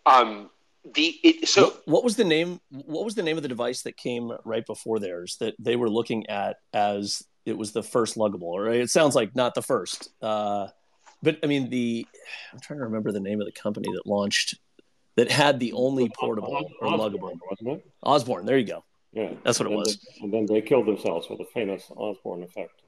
Um, 0.06 0.50
the 0.94 1.16
it, 1.24 1.48
so 1.48 1.66
what, 1.66 1.82
what, 1.86 2.04
was 2.04 2.16
the 2.16 2.24
name? 2.24 2.60
What 2.70 3.06
was 3.06 3.16
the 3.16 3.24
name 3.24 3.38
of 3.38 3.44
the 3.44 3.50
device 3.50 3.82
that 3.84 3.98
came 3.98 4.32
right 4.44 4.66
before 4.66 5.00
theirs 5.00 5.38
that 5.40 5.56
they 5.60 5.76
were 5.76 5.90
looking 5.90 6.28
at 6.28 6.58
as 6.74 7.24
it 7.46 7.58
was 7.58 7.72
the 7.72 7.82
first 7.82 8.16
luggable? 8.16 8.64
Right? 8.64 8.82
It 8.82 8.92
sounds 8.92 9.16
like 9.16 9.36
not 9.36 9.56
the 9.56 9.64
first, 9.64 10.10
uh, 10.22 10.68
but 11.24 11.40
I 11.44 11.48
mean 11.48 11.70
the. 11.70 12.06
I'm 12.54 12.60
trying 12.60 12.80
to 12.80 12.86
remember 12.86 13.12
the 13.12 13.20
name 13.20 13.42
of 13.42 13.48
the 13.48 13.52
company 13.52 13.88
that 13.94 14.06
launched 14.06 14.60
that 15.16 15.32
had 15.32 15.60
the 15.60 15.74
only 15.74 16.10
portable 16.10 16.70
or 16.82 16.88
luggable. 16.90 17.38
Wasn't? 17.50 17.84
Osborne. 18.04 18.46
There 18.46 18.58
you 18.58 18.68
go. 18.68 18.84
Yeah, 19.14 19.32
that's 19.44 19.60
what 19.60 19.72
it 19.72 19.76
was. 19.76 19.98
They, 19.98 20.24
and 20.24 20.34
then 20.34 20.46
they 20.46 20.62
killed 20.62 20.88
themselves 20.88 21.30
with 21.30 21.40
the 21.40 21.46
famous 21.46 21.90
Osborne 21.96 22.44
effect. 22.44 22.82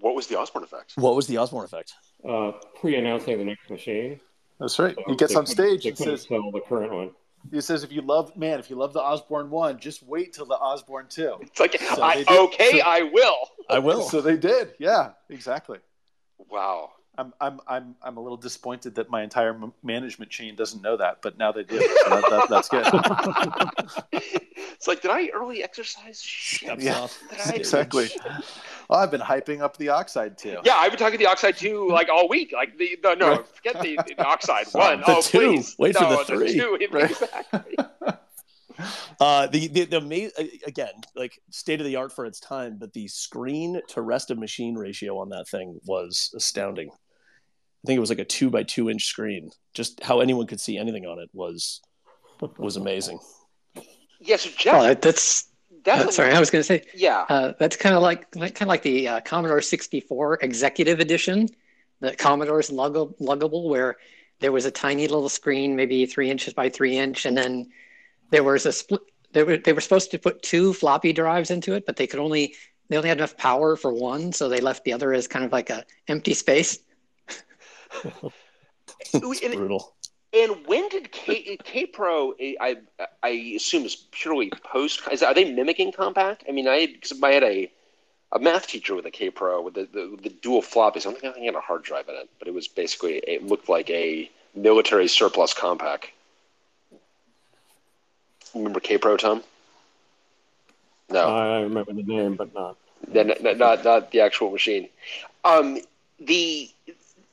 What 0.00 0.14
was 0.14 0.26
the 0.26 0.38
Osborne 0.38 0.64
effect? 0.64 0.92
What 0.96 1.16
was 1.16 1.26
the 1.26 1.38
Osborne 1.38 1.64
effect? 1.64 1.94
Uh, 2.28 2.52
pre-announcing 2.78 3.38
the 3.38 3.44
next 3.44 3.70
machine. 3.70 4.20
That's 4.60 4.78
right. 4.78 4.94
So 4.94 5.02
he 5.06 5.16
gets 5.16 5.34
on 5.34 5.46
stage 5.46 5.86
and 5.86 5.96
says, 5.96 6.26
sell 6.28 6.50
the 6.52 6.60
current 6.60 6.92
one." 6.92 7.10
He 7.50 7.60
says, 7.60 7.84
"If 7.84 7.92
you 7.92 8.02
love, 8.02 8.36
man, 8.36 8.58
if 8.58 8.68
you 8.68 8.76
love 8.76 8.92
the 8.92 9.00
Osborne 9.00 9.48
one, 9.48 9.78
just 9.78 10.02
wait 10.02 10.32
till 10.32 10.44
the 10.44 10.56
Osborne 10.56 11.06
two. 11.08 11.36
It's 11.40 11.58
like, 11.58 11.80
so 11.80 12.02
I, 12.02 12.24
okay, 12.28 12.80
so, 12.80 12.86
I 12.86 13.02
will. 13.02 13.36
I 13.70 13.78
will. 13.78 14.02
So 14.02 14.20
they 14.20 14.36
did. 14.36 14.74
Yeah, 14.78 15.12
exactly. 15.30 15.78
Wow. 16.50 16.90
I'm 17.18 17.34
I'm 17.40 17.60
I'm 17.66 17.96
I'm 18.00 18.16
a 18.16 18.20
little 18.20 18.36
disappointed 18.36 18.94
that 18.94 19.10
my 19.10 19.22
entire 19.22 19.50
m- 19.50 19.72
management 19.82 20.30
chain 20.30 20.54
doesn't 20.54 20.80
know 20.82 20.96
that, 20.96 21.20
but 21.20 21.36
now 21.36 21.50
they 21.50 21.64
do. 21.64 21.80
So 21.80 22.10
that, 22.10 22.24
that, 22.30 22.48
that's 22.48 22.68
good. 22.68 22.86
it's 24.12 24.86
like, 24.86 25.02
did 25.02 25.10
I 25.10 25.28
early 25.34 25.64
exercise? 25.64 26.22
Shit. 26.22 26.80
Yeah, 26.80 27.08
exactly. 27.52 28.08
Well, 28.88 29.00
I've 29.00 29.10
been 29.10 29.20
hyping 29.20 29.60
up 29.60 29.76
the 29.76 29.88
oxide 29.88 30.38
too. 30.38 30.58
Yeah, 30.64 30.76
I've 30.76 30.92
been 30.92 30.98
talking 31.00 31.18
the 31.18 31.26
oxide 31.26 31.56
two 31.56 31.88
like 31.88 32.08
all 32.08 32.28
week. 32.28 32.52
Like 32.52 32.78
the, 32.78 32.96
the 33.02 33.16
no, 33.16 33.42
forget 33.42 33.82
the, 33.82 33.98
the 34.06 34.24
oxide 34.24 34.68
one. 34.72 35.00
The 35.00 35.16
oh, 35.16 35.20
two. 35.20 35.38
please. 35.38 35.74
Wait 35.76 35.94
no, 35.94 36.00
for 36.00 36.16
the 36.16 36.24
three. 36.24 36.52
The 36.52 36.58
two. 36.60 36.88
Right. 36.92 37.10
Exactly. 37.10 37.76
Uh, 39.18 39.48
the 39.48 39.66
the, 39.66 39.84
the 39.86 40.60
again 40.64 40.92
like 41.16 41.40
state 41.50 41.80
of 41.80 41.86
the 41.86 41.96
art 41.96 42.12
for 42.12 42.24
its 42.24 42.38
time, 42.38 42.76
but 42.78 42.92
the 42.92 43.08
screen 43.08 43.80
to 43.88 44.02
rest 44.02 44.30
of 44.30 44.38
machine 44.38 44.76
ratio 44.76 45.18
on 45.18 45.28
that 45.30 45.48
thing 45.48 45.80
was 45.84 46.32
astounding. 46.36 46.88
I 47.84 47.86
think 47.86 47.96
it 47.96 48.00
was 48.00 48.10
like 48.10 48.18
a 48.18 48.24
two 48.24 48.50
by 48.50 48.62
two 48.62 48.90
inch 48.90 49.04
screen. 49.04 49.50
Just 49.74 50.02
how 50.02 50.20
anyone 50.20 50.46
could 50.46 50.60
see 50.60 50.78
anything 50.78 51.06
on 51.06 51.18
it 51.18 51.30
was 51.32 51.80
was 52.58 52.76
amazing. 52.76 53.20
Yes, 53.74 53.84
yeah, 54.20 54.36
so 54.36 54.50
Jeff. 54.58 54.74
Oh, 54.74 54.94
that's 54.94 55.48
uh, 55.86 56.10
sorry, 56.10 56.32
I 56.32 56.40
was 56.40 56.50
going 56.50 56.60
to 56.60 56.66
say. 56.66 56.84
Yeah, 56.94 57.24
uh, 57.28 57.52
that's 57.58 57.76
kind 57.76 57.94
of 57.94 58.02
like, 58.02 58.34
like 58.36 58.54
kind 58.54 58.68
of 58.68 58.68
like 58.68 58.82
the 58.82 59.08
uh, 59.08 59.20
Commodore 59.20 59.60
64 59.60 60.38
Executive 60.42 61.00
Edition, 61.00 61.48
the 62.00 62.14
Commodore's 62.14 62.70
lug- 62.70 63.16
luggable, 63.18 63.68
where 63.68 63.96
there 64.40 64.52
was 64.52 64.64
a 64.64 64.70
tiny 64.70 65.08
little 65.08 65.28
screen, 65.28 65.76
maybe 65.76 66.06
three 66.06 66.30
inches 66.30 66.54
by 66.54 66.68
three 66.68 66.96
inch, 66.96 67.26
and 67.26 67.36
then 67.36 67.70
there 68.30 68.44
was 68.44 68.66
a 68.66 68.72
split. 68.72 69.00
They 69.32 69.42
were 69.42 69.58
they 69.58 69.72
were 69.72 69.80
supposed 69.80 70.10
to 70.12 70.18
put 70.18 70.42
two 70.42 70.72
floppy 70.72 71.12
drives 71.12 71.50
into 71.50 71.74
it, 71.74 71.84
but 71.86 71.96
they 71.96 72.06
could 72.06 72.20
only 72.20 72.54
they 72.88 72.96
only 72.96 73.08
had 73.08 73.18
enough 73.18 73.36
power 73.36 73.76
for 73.76 73.92
one, 73.92 74.32
so 74.32 74.48
they 74.48 74.60
left 74.60 74.84
the 74.84 74.92
other 74.92 75.12
as 75.12 75.28
kind 75.28 75.44
of 75.44 75.52
like 75.52 75.70
a 75.70 75.84
empty 76.08 76.34
space. 76.34 76.78
it's 79.12 79.40
brutal. 79.40 79.94
And 80.32 80.66
when 80.66 80.88
did 80.90 81.10
K, 81.10 81.56
Kaypro? 81.56 82.34
I 82.60 82.76
I 83.22 83.28
assume 83.56 83.84
is 83.84 83.96
purely 84.12 84.50
post. 84.50 85.00
Is, 85.10 85.22
are 85.22 85.32
they 85.32 85.50
mimicking 85.52 85.92
Compaq? 85.92 86.38
I 86.46 86.52
mean, 86.52 86.68
I 86.68 86.86
because 86.86 87.20
I 87.22 87.32
had 87.32 87.44
a 87.44 87.70
a 88.32 88.38
math 88.38 88.66
teacher 88.66 88.94
with 88.94 89.06
a 89.06 89.10
Kaypro 89.10 89.62
with 89.62 89.74
the, 89.74 89.88
the, 89.90 90.18
the 90.22 90.28
dual 90.28 90.60
floppies. 90.60 91.06
I 91.06 91.12
don't 91.12 91.20
think 91.20 91.36
I 91.36 91.40
had 91.40 91.54
a 91.54 91.60
hard 91.60 91.82
drive 91.82 92.08
in 92.08 92.14
it, 92.14 92.28
but 92.38 92.46
it 92.46 92.52
was 92.52 92.68
basically 92.68 93.14
it 93.18 93.46
looked 93.46 93.70
like 93.70 93.88
a 93.88 94.30
military 94.54 95.08
surplus 95.08 95.54
Compaq. 95.54 96.04
Remember 98.54 98.80
Kaypro, 98.80 99.18
Tom? 99.18 99.42
No, 101.10 101.20
I 101.20 101.60
remember 101.60 101.92
the 101.94 102.02
name, 102.02 102.34
but 102.34 102.52
not. 102.54 102.76
Not, 103.12 103.58
not, 103.58 103.84
not 103.84 104.10
the 104.10 104.20
actual 104.20 104.50
machine. 104.50 104.88
Um, 105.44 105.78
the 106.18 106.68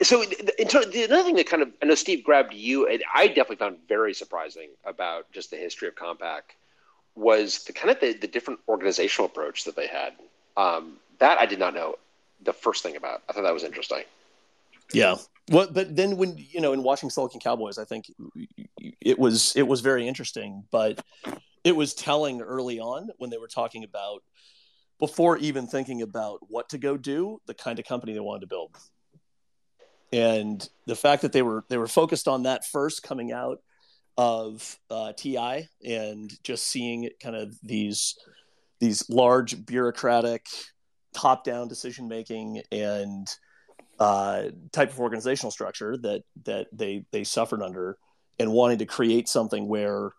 so 0.05 0.23
the 0.23 1.03
another 1.03 1.23
thing 1.23 1.35
that 1.35 1.47
kind 1.47 1.63
of 1.63 1.69
I 1.81 1.85
know 1.85 1.95
Steve 1.95 2.23
grabbed 2.23 2.53
you, 2.53 2.87
and 2.87 3.03
I 3.13 3.27
definitely 3.27 3.57
found 3.57 3.77
very 3.87 4.13
surprising 4.13 4.69
about 4.85 5.31
just 5.31 5.51
the 5.51 5.57
history 5.57 5.87
of 5.87 5.95
Compaq 5.95 6.41
was 7.15 7.63
the 7.63 7.73
kind 7.73 7.89
of 7.89 7.99
the, 7.99 8.13
the 8.13 8.27
different 8.27 8.59
organizational 8.67 9.25
approach 9.27 9.63
that 9.63 9.75
they 9.75 9.87
had. 9.87 10.13
Um, 10.57 10.97
that 11.19 11.39
I 11.39 11.45
did 11.45 11.59
not 11.59 11.73
know 11.73 11.95
the 12.43 12.53
first 12.53 12.83
thing 12.83 12.95
about. 12.95 13.23
I 13.29 13.33
thought 13.33 13.43
that 13.43 13.53
was 13.53 13.63
interesting. 13.63 14.03
Yeah. 14.93 15.15
Well, 15.49 15.67
but 15.71 15.95
then 15.95 16.17
when 16.17 16.37
you 16.37 16.61
know 16.61 16.73
in 16.73 16.83
watching 16.83 17.09
Silicon 17.09 17.39
Cowboys, 17.39 17.77
I 17.77 17.85
think 17.85 18.11
it 19.01 19.17
was 19.17 19.55
it 19.55 19.63
was 19.63 19.81
very 19.81 20.07
interesting, 20.07 20.63
but 20.71 21.03
it 21.63 21.75
was 21.75 21.93
telling 21.93 22.41
early 22.41 22.79
on 22.79 23.09
when 23.17 23.29
they 23.29 23.37
were 23.37 23.47
talking 23.47 23.83
about 23.83 24.23
before 24.99 25.37
even 25.37 25.67
thinking 25.67 26.01
about 26.01 26.39
what 26.49 26.69
to 26.69 26.77
go 26.77 26.97
do, 26.97 27.41
the 27.47 27.53
kind 27.53 27.79
of 27.79 27.85
company 27.85 28.13
they 28.13 28.19
wanted 28.19 28.41
to 28.41 28.47
build. 28.47 28.75
And 30.13 30.67
the 30.85 30.95
fact 30.95 31.23
that 31.23 31.33
they 31.33 31.41
were 31.41 31.63
they 31.69 31.77
were 31.77 31.87
focused 31.87 32.27
on 32.27 32.43
that 32.43 32.65
first 32.65 33.03
coming 33.03 33.31
out 33.31 33.59
of 34.17 34.77
uh, 34.89 35.13
TI 35.13 35.67
and 35.85 36.31
just 36.43 36.65
seeing 36.67 37.09
kind 37.21 37.35
of 37.35 37.57
these 37.61 38.15
these 38.79 39.09
large 39.09 39.65
bureaucratic 39.65 40.45
top 41.13 41.43
down 41.43 41.67
decision 41.67 42.07
making 42.07 42.61
and 42.71 43.27
uh, 43.99 44.43
type 44.71 44.91
of 44.91 44.99
organizational 44.99 45.51
structure 45.51 45.97
that 45.97 46.23
that 46.43 46.67
they 46.73 47.05
they 47.11 47.23
suffered 47.23 47.61
under, 47.61 47.97
and 48.39 48.51
wanting 48.51 48.77
to 48.79 48.85
create 48.85 49.27
something 49.27 49.67
where 49.67 50.11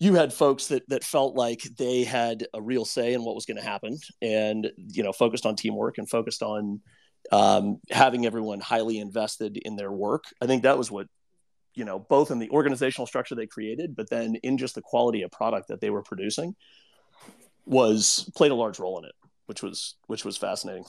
you 0.00 0.14
had 0.14 0.32
folks 0.32 0.66
that 0.68 0.88
that 0.88 1.04
felt 1.04 1.36
like 1.36 1.62
they 1.78 2.04
had 2.04 2.46
a 2.52 2.60
real 2.60 2.84
say 2.84 3.14
in 3.14 3.24
what 3.24 3.34
was 3.34 3.46
going 3.46 3.56
to 3.56 3.62
happen, 3.62 3.96
and 4.20 4.70
you 4.76 5.02
know 5.02 5.12
focused 5.12 5.46
on 5.46 5.56
teamwork 5.56 5.98
and 5.98 6.08
focused 6.08 6.42
on 6.42 6.80
um, 7.32 7.80
having 7.90 8.26
everyone 8.26 8.60
highly 8.60 8.98
invested 8.98 9.56
in 9.56 9.76
their 9.76 9.92
work. 9.92 10.24
I 10.40 10.46
think 10.46 10.62
that 10.62 10.78
was 10.78 10.90
what 10.90 11.06
you 11.74 11.84
know 11.84 11.98
both 11.98 12.30
in 12.30 12.38
the 12.38 12.50
organizational 12.50 13.06
structure 13.06 13.34
they 13.34 13.46
created, 13.46 13.96
but 13.96 14.10
then 14.10 14.36
in 14.36 14.58
just 14.58 14.74
the 14.74 14.82
quality 14.82 15.22
of 15.22 15.30
product 15.30 15.68
that 15.68 15.80
they 15.80 15.90
were 15.90 16.02
producing 16.02 16.54
was 17.66 18.30
played 18.36 18.50
a 18.52 18.54
large 18.54 18.78
role 18.78 18.98
in 18.98 19.04
it, 19.04 19.14
which 19.46 19.62
was 19.62 19.94
which 20.06 20.24
was 20.24 20.36
fascinating 20.36 20.84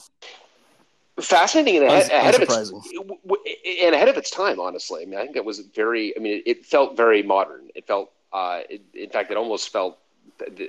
fascinating 1.20 1.76
and 1.76 1.86
ahead, 1.86 2.10
ahead 2.10 2.34
of 2.34 2.42
its 2.42 2.56
and 2.56 3.94
ahead 3.94 4.08
of 4.08 4.16
its 4.16 4.30
time. 4.30 4.60
Honestly, 4.60 5.02
I 5.02 5.06
mean, 5.06 5.18
I 5.18 5.24
think 5.24 5.36
it 5.36 5.44
was 5.44 5.60
very. 5.60 6.16
I 6.16 6.20
mean, 6.20 6.38
it, 6.38 6.42
it 6.46 6.66
felt 6.66 6.96
very 6.96 7.22
modern. 7.22 7.68
It 7.74 7.86
felt, 7.86 8.12
uh, 8.32 8.60
it, 8.68 8.82
in 8.94 9.10
fact, 9.10 9.30
it 9.30 9.36
almost 9.36 9.70
felt 9.70 9.98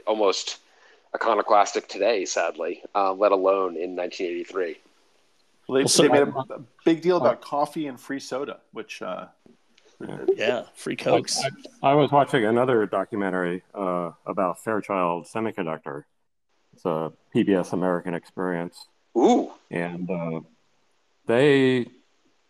almost 0.06 0.60
iconoclastic 1.15 1.88
today. 1.88 2.25
Sadly, 2.25 2.84
uh, 2.95 3.13
let 3.13 3.32
alone 3.32 3.75
in 3.75 3.95
1983. 3.95 4.77
Well, 5.67 5.75
they, 5.75 5.82
well, 5.82 5.88
so, 5.88 6.03
they 6.03 6.10
made 6.10 6.21
a, 6.21 6.62
big 6.86 7.01
deal 7.01 7.17
about 7.17 7.41
coffee 7.41 7.88
and 7.88 7.99
free 7.99 8.19
soda, 8.19 8.60
which. 8.71 9.01
Uh, 9.01 9.27
yeah. 9.99 10.17
yeah, 10.36 10.63
free 10.75 10.95
cokes. 10.95 11.41
I, 11.82 11.89
I, 11.89 11.93
was 11.95 12.12
watching 12.12 12.45
another 12.45 12.86
documentary 12.86 13.63
uh, 13.73 14.12
about 14.27 14.63
Fairchild 14.63 15.25
Semiconductor. 15.25 16.03
It's 16.73 16.86
a 16.86 17.12
PBS 17.34 17.73
American 17.73 18.13
Experience 18.13 18.86
Ooh. 19.17 19.51
And 19.71 20.10
uh, 20.10 20.41
they 21.25 21.88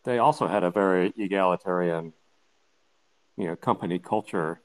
they 0.04 0.20
also 0.20 0.48
had 0.48 0.64
a 0.64 0.72
very 0.72 1.14
egalitarian, 1.18 2.14
you 3.38 3.48
know, 3.48 3.56
company 3.56 4.00
culture. 4.00 4.60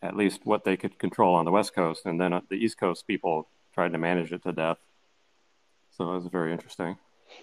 At 0.00 0.16
least 0.16 0.40
what 0.44 0.64
they 0.64 0.76
could 0.76 0.98
control 0.98 1.34
on 1.34 1.44
the 1.44 1.52
West 1.52 1.74
Coast, 1.74 2.06
and 2.06 2.20
then 2.20 2.40
the 2.48 2.56
East 2.56 2.76
Coast 2.76 3.06
people 3.06 3.48
tried 3.72 3.92
to 3.92 3.98
manage 3.98 4.32
it 4.32 4.42
to 4.42 4.52
death. 4.52 4.78
So 5.96 6.10
it 6.10 6.14
was 6.14 6.26
very 6.26 6.52
interesting. 6.52 6.96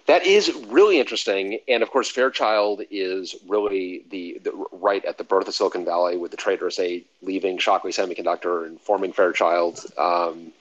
That 0.06 0.26
is 0.26 0.52
really 0.68 0.98
interesting, 0.98 1.60
and 1.68 1.82
of 1.82 1.90
course, 1.90 2.10
Fairchild 2.10 2.82
is 2.90 3.36
really 3.46 4.04
the, 4.10 4.40
the, 4.42 4.52
right 4.72 5.04
at 5.04 5.18
the 5.18 5.24
birth 5.24 5.46
of 5.46 5.54
Silicon 5.54 5.84
Valley, 5.84 6.16
with 6.16 6.30
the 6.30 6.36
Traitorous 6.36 6.78
Eight 6.78 7.08
leaving 7.22 7.58
Shockley 7.58 7.92
Semiconductor 7.92 8.66
and 8.66 8.80
forming 8.80 9.12
Fairchild. 9.12 9.84
Um, 9.96 10.52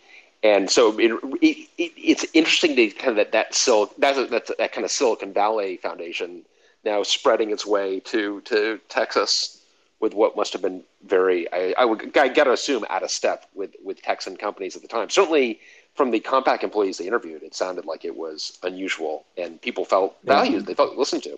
and 0.43 0.69
so 0.69 0.97
it, 0.99 1.11
it, 1.41 1.67
it, 1.77 1.91
it's 1.97 2.25
interesting 2.33 2.75
to 2.75 2.89
kind 2.91 3.09
of 3.09 3.15
that 3.17 3.31
that 3.33 3.55
sil- 3.55 3.91
that's 3.97 4.17
a, 4.17 4.25
that 4.57 4.71
kind 4.71 4.85
of 4.85 4.91
Silicon 4.91 5.33
Valley 5.33 5.77
foundation 5.77 6.43
now 6.85 7.03
spreading 7.03 7.51
its 7.51 7.65
way 7.65 7.99
to 8.01 8.41
to 8.41 8.79
Texas 8.87 9.61
with 9.99 10.13
what 10.13 10.37
must 10.37 10.53
have 10.53 10.61
been 10.61 10.83
very 11.05 11.51
I, 11.51 11.73
I 11.77 11.85
would 11.85 12.17
I 12.17 12.29
got 12.29 12.45
to 12.45 12.53
assume 12.53 12.85
out 12.89 13.03
of 13.03 13.11
step 13.11 13.47
with 13.53 13.75
with 13.83 14.01
Texan 14.01 14.37
companies 14.37 14.75
at 14.75 14.81
the 14.81 14.87
time. 14.87 15.09
Certainly 15.09 15.59
from 15.99 16.11
the 16.11 16.19
Compaq 16.21 16.63
employees 16.63 16.97
they 16.97 17.07
interviewed, 17.07 17.43
it 17.43 17.53
sounded 17.53 17.83
like 17.83 18.05
it 18.05 18.15
was 18.15 18.57
unusual 18.63 19.25
and 19.37 19.61
people 19.61 19.83
felt 19.83 20.15
valued. 20.23 20.65
They 20.65 20.73
felt 20.73 20.95
listened 20.95 21.23
to. 21.23 21.37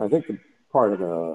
I 0.00 0.06
think 0.06 0.28
the 0.28 0.38
part 0.70 0.92
of 0.92 1.00
the 1.00 1.34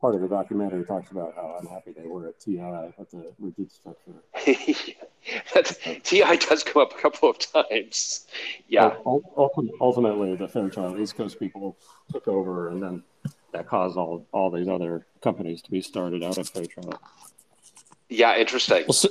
part 0.00 0.14
of 0.14 0.22
the 0.22 0.28
documentary 0.28 0.86
talks 0.86 1.10
about 1.10 1.34
how 1.36 1.58
unhappy 1.60 1.92
they 1.92 2.08
were 2.08 2.28
at 2.28 2.40
TI 2.40 2.60
at 2.60 3.10
the 3.10 3.30
rigid 3.38 3.70
structure. 3.70 4.14
TI 6.02 6.36
does 6.38 6.64
come 6.64 6.80
up 6.80 6.94
a 6.98 6.98
couple 6.98 7.28
of 7.28 7.38
times. 7.38 8.26
Yeah. 8.66 8.94
ultimately, 9.04 10.34
the 10.34 10.48
Fairchild 10.48 10.98
East 10.98 11.14
Coast 11.14 11.38
people 11.38 11.76
took 12.10 12.26
over, 12.26 12.70
and 12.70 12.82
then 12.82 13.02
that 13.52 13.68
caused 13.68 13.98
all 13.98 14.26
all 14.32 14.50
these 14.50 14.66
other 14.66 15.04
companies 15.20 15.60
to 15.60 15.70
be 15.70 15.82
started 15.82 16.22
out 16.22 16.38
of 16.38 16.48
Fairchild. 16.48 16.96
Yeah, 18.08 18.38
interesting. 18.38 18.84
Well, 18.88 18.94
so, 18.94 19.10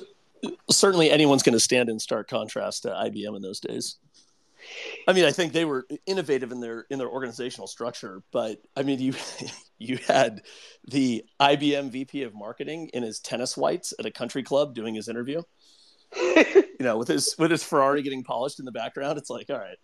certainly, 0.69 1.11
anyone's 1.11 1.43
going 1.43 1.53
to 1.53 1.59
stand 1.59 1.89
in 1.89 1.99
stark 1.99 2.29
contrast 2.29 2.83
to 2.83 2.89
IBM 2.89 3.35
in 3.35 3.41
those 3.41 3.59
days. 3.59 3.97
I 5.07 5.13
mean, 5.13 5.25
I 5.25 5.31
think 5.31 5.53
they 5.53 5.65
were 5.65 5.87
innovative 6.05 6.51
in 6.51 6.59
their 6.59 6.85
in 6.89 6.99
their 6.99 7.09
organizational 7.09 7.67
structure, 7.67 8.21
but 8.31 8.61
I 8.75 8.83
mean, 8.83 8.99
you 8.99 9.13
you 9.79 9.97
had 10.07 10.41
the 10.89 11.23
IBM 11.39 11.91
VP 11.91 12.23
of 12.23 12.33
marketing 12.35 12.89
in 12.93 13.03
his 13.03 13.19
tennis 13.19 13.55
whites 13.55 13.93
at 13.99 14.05
a 14.05 14.11
country 14.11 14.43
club 14.43 14.75
doing 14.75 14.95
his 14.95 15.07
interview. 15.07 15.41
you 16.15 16.65
know, 16.79 16.97
with 16.97 17.07
his 17.07 17.35
with 17.37 17.51
his 17.51 17.63
Ferrari 17.63 18.01
getting 18.01 18.23
polished 18.23 18.59
in 18.59 18.65
the 18.65 18.71
background, 18.71 19.17
it's 19.17 19.29
like, 19.29 19.49
all 19.49 19.59
right. 19.59 19.77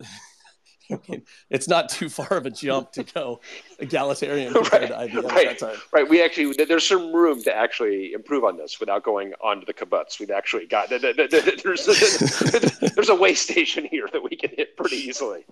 it's 1.50 1.68
not 1.68 1.88
too 1.88 2.08
far 2.08 2.36
of 2.36 2.46
a 2.46 2.50
jump 2.50 2.92
to 2.92 3.02
go 3.02 3.40
egalitarian 3.78 4.52
compared 4.52 4.90
right, 4.90 5.10
to 5.10 5.16
IBM 5.16 5.24
right, 5.24 5.46
at 5.48 5.58
that 5.58 5.72
time. 5.72 5.80
Right. 5.92 6.08
We 6.08 6.22
actually 6.22 6.52
there's 6.64 6.86
some 6.86 7.14
room 7.14 7.42
to 7.42 7.54
actually 7.54 8.12
improve 8.12 8.44
on 8.44 8.56
this 8.56 8.78
without 8.80 9.02
going 9.02 9.32
onto 9.40 9.66
the 9.66 9.74
kibbutz. 9.74 10.20
We've 10.20 10.30
actually 10.30 10.66
got 10.66 10.90
there's 10.90 11.04
a, 11.04 12.90
there's 12.94 13.08
a 13.08 13.14
way 13.14 13.34
station 13.34 13.86
here 13.86 14.08
that 14.12 14.22
we 14.22 14.36
can 14.36 14.50
hit 14.50 14.76
pretty 14.76 14.96
easily. 14.96 15.44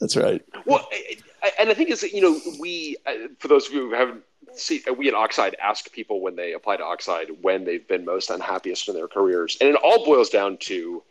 That's 0.00 0.16
right. 0.16 0.42
Well, 0.64 0.88
and 1.58 1.70
the 1.70 1.74
thing 1.74 1.88
is 1.88 2.02
you 2.02 2.20
know 2.20 2.40
we 2.58 2.96
uh, 3.06 3.28
for 3.38 3.48
those 3.48 3.66
of 3.66 3.74
you 3.74 3.88
who 3.88 3.94
haven't 3.94 4.22
seen 4.54 4.82
we 4.96 5.08
at 5.08 5.14
Oxide 5.14 5.56
ask 5.62 5.90
people 5.92 6.20
when 6.20 6.36
they 6.36 6.52
apply 6.52 6.76
to 6.76 6.84
Oxide 6.84 7.28
when 7.42 7.64
they've 7.64 7.86
been 7.86 8.04
most 8.04 8.30
unhappiest 8.30 8.88
in 8.88 8.94
their 8.94 9.08
careers, 9.08 9.56
and 9.60 9.70
it 9.70 9.76
all 9.76 10.04
boils 10.04 10.30
down 10.30 10.56
to 10.58 11.02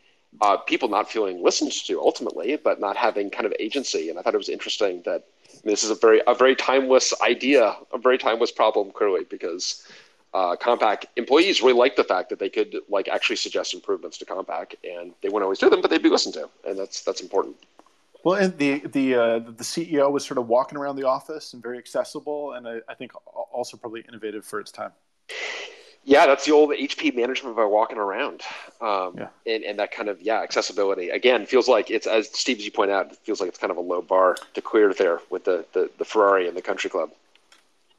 uh, 0.42 0.58
people 0.58 0.90
not 0.90 1.12
feeling 1.12 1.44
listened 1.44 1.72
to 1.72 2.00
ultimately, 2.00 2.56
but 2.56 2.80
not 2.80 2.96
having 2.96 3.30
kind 3.30 3.46
of 3.46 3.54
agency. 3.60 4.10
And 4.10 4.20
I 4.20 4.22
thought 4.22 4.34
it 4.34 4.38
was 4.38 4.50
interesting 4.50 5.02
that 5.06 5.26
this 5.64 5.84
is 5.84 5.90
a 5.90 5.96
very 5.96 6.22
a 6.28 6.36
very 6.36 6.56
timeless 6.56 7.14
idea, 7.22 7.76
a 7.92 7.98
very 7.98 8.18
timeless 8.18 8.52
problem, 8.52 8.92
clearly, 8.92 9.26
because 9.30 9.86
uh, 10.34 10.56
Compaq 10.56 11.06
employees 11.16 11.62
really 11.62 11.74
liked 11.74 11.98
the 11.98 12.04
fact 12.04 12.30
that 12.30 12.40
they 12.40 12.50
could 12.50 12.78
like 12.88 13.08
actually 13.08 13.36
suggest 13.36 13.74
improvements 13.74 14.18
to 14.20 14.26
Compaq, 14.26 14.76
and 14.84 15.14
they 15.22 15.30
wouldn't 15.30 15.44
always 15.44 15.60
do 15.60 15.70
them, 15.70 15.82
but 15.82 15.90
they'd 15.90 16.04
be 16.04 16.10
listened 16.10 16.36
to, 16.36 16.50
and 16.66 16.78
that's 16.78 17.04
that's 17.04 17.22
important. 17.22 17.56
Well, 18.24 18.36
and 18.36 18.58
the 18.58 18.80
the 18.80 19.16
uh, 19.16 19.40
the 19.40 19.64
CEO 19.64 20.12
was 20.12 20.26
sort 20.26 20.38
of 20.38 20.48
walking 20.48 20.78
around 20.78 20.98
the 20.98 21.08
office 21.08 21.54
and 21.54 21.64
very 21.64 21.78
accessible, 21.78 22.54
and 22.54 22.68
I, 22.68 22.80
I 22.88 22.94
think 22.94 23.12
also 23.52 23.78
probably 23.78 24.02
innovative 24.08 24.46
for 24.46 24.60
its 24.60 24.72
time. 24.72 24.92
Yeah, 26.06 26.26
that's 26.26 26.46
the 26.46 26.54
old 26.54 26.72
HP 26.72 27.16
management 27.16 27.56
by 27.56 27.66
walking 27.66 27.98
around, 27.98 28.42
um, 28.82 29.16
yeah. 29.18 29.28
and, 29.46 29.64
and 29.64 29.80
that 29.80 29.92
kind 29.92 30.10
of 30.10 30.22
yeah 30.22 30.42
accessibility 30.42 31.10
again 31.10 31.46
feels 31.46 31.68
like 31.68 31.92
it's 31.92 32.08
as 32.08 32.30
Steve 32.30 32.58
as 32.60 32.66
you 32.66 32.72
point 32.72 32.90
out, 32.90 33.12
it 33.12 33.18
feels 33.18 33.40
like 33.40 33.50
it's 33.50 33.60
kind 33.60 33.70
of 33.72 33.78
a 33.78 33.82
low 33.82 34.02
bar 34.02 34.36
to 34.54 34.62
clear 34.62 34.94
there 34.94 35.20
with 35.30 35.44
the 35.44 35.66
the, 35.74 35.90
the 35.98 36.06
Ferrari 36.06 36.48
and 36.48 36.56
the 36.56 36.62
Country 36.62 36.90
Club. 36.90 37.12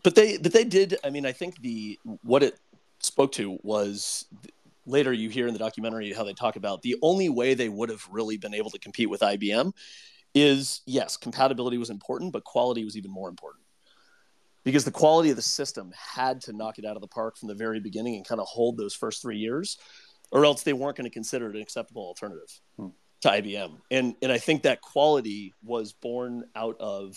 But 0.03 0.15
they 0.15 0.39
but 0.39 0.53
they 0.53 0.65
did. 0.65 0.97
I 1.05 1.11
mean, 1.11 1.27
I 1.27 1.33
think 1.33 1.61
the 1.61 1.99
what 2.23 2.43
it 2.43 2.59
spoke 3.01 3.33
to 3.33 3.59
was 3.63 4.27
later 4.87 5.13
you 5.13 5.29
hear 5.29 5.47
in 5.47 5.53
the 5.53 5.59
documentary 5.59 6.13
how 6.13 6.25
they 6.25 6.33
talk 6.33 6.57
about 6.57 6.83
the 6.83 6.97
only 7.03 7.29
way 7.29 7.55
they 7.55 7.69
would 7.69 7.91
have 7.91 8.07
really 8.11 8.39
been 8.39 8.55
able 8.55 8.71
to 8.71 8.79
compete 8.79 9.11
with 9.11 9.21
IBM 9.21 9.73
is 10.35 10.81
yes, 10.87 11.17
compatibility 11.17 11.77
was 11.77 11.91
important, 11.91 12.33
but 12.33 12.45
quality 12.45 12.85
was 12.85 12.97
even 12.97 13.11
more 13.11 13.29
important 13.29 13.63
because 14.65 14.85
the 14.85 14.91
quality 14.91 15.31
of 15.31 15.37
the 15.37 15.43
system 15.43 15.93
had 15.97 16.41
to 16.43 16.53
knock 16.53 16.79
it 16.79 16.85
out 16.85 16.97
of 16.97 17.03
the 17.03 17.09
park 17.09 17.37
from 17.37 17.49
the 17.49 17.55
very 17.55 17.81
beginning 17.81 18.17
and 18.17 18.27
kind 18.27 18.41
of 18.41 18.47
hold 18.47 18.77
those 18.77 18.95
first 18.95 19.23
three 19.23 19.39
years, 19.39 19.79
or 20.31 20.45
else 20.45 20.63
they 20.63 20.73
weren't 20.73 20.97
going 20.97 21.09
to 21.09 21.15
consider 21.15 21.49
it 21.49 21.57
an 21.57 21.63
acceptable 21.63 22.03
alternative 22.03 22.61
hmm. 22.77 22.89
to 23.23 23.29
IBM. 23.29 23.79
And 23.91 24.15
and 24.23 24.31
I 24.31 24.39
think 24.39 24.63
that 24.63 24.81
quality 24.81 25.55
was 25.63 25.93
born 25.93 26.45
out 26.55 26.77
of, 26.79 27.17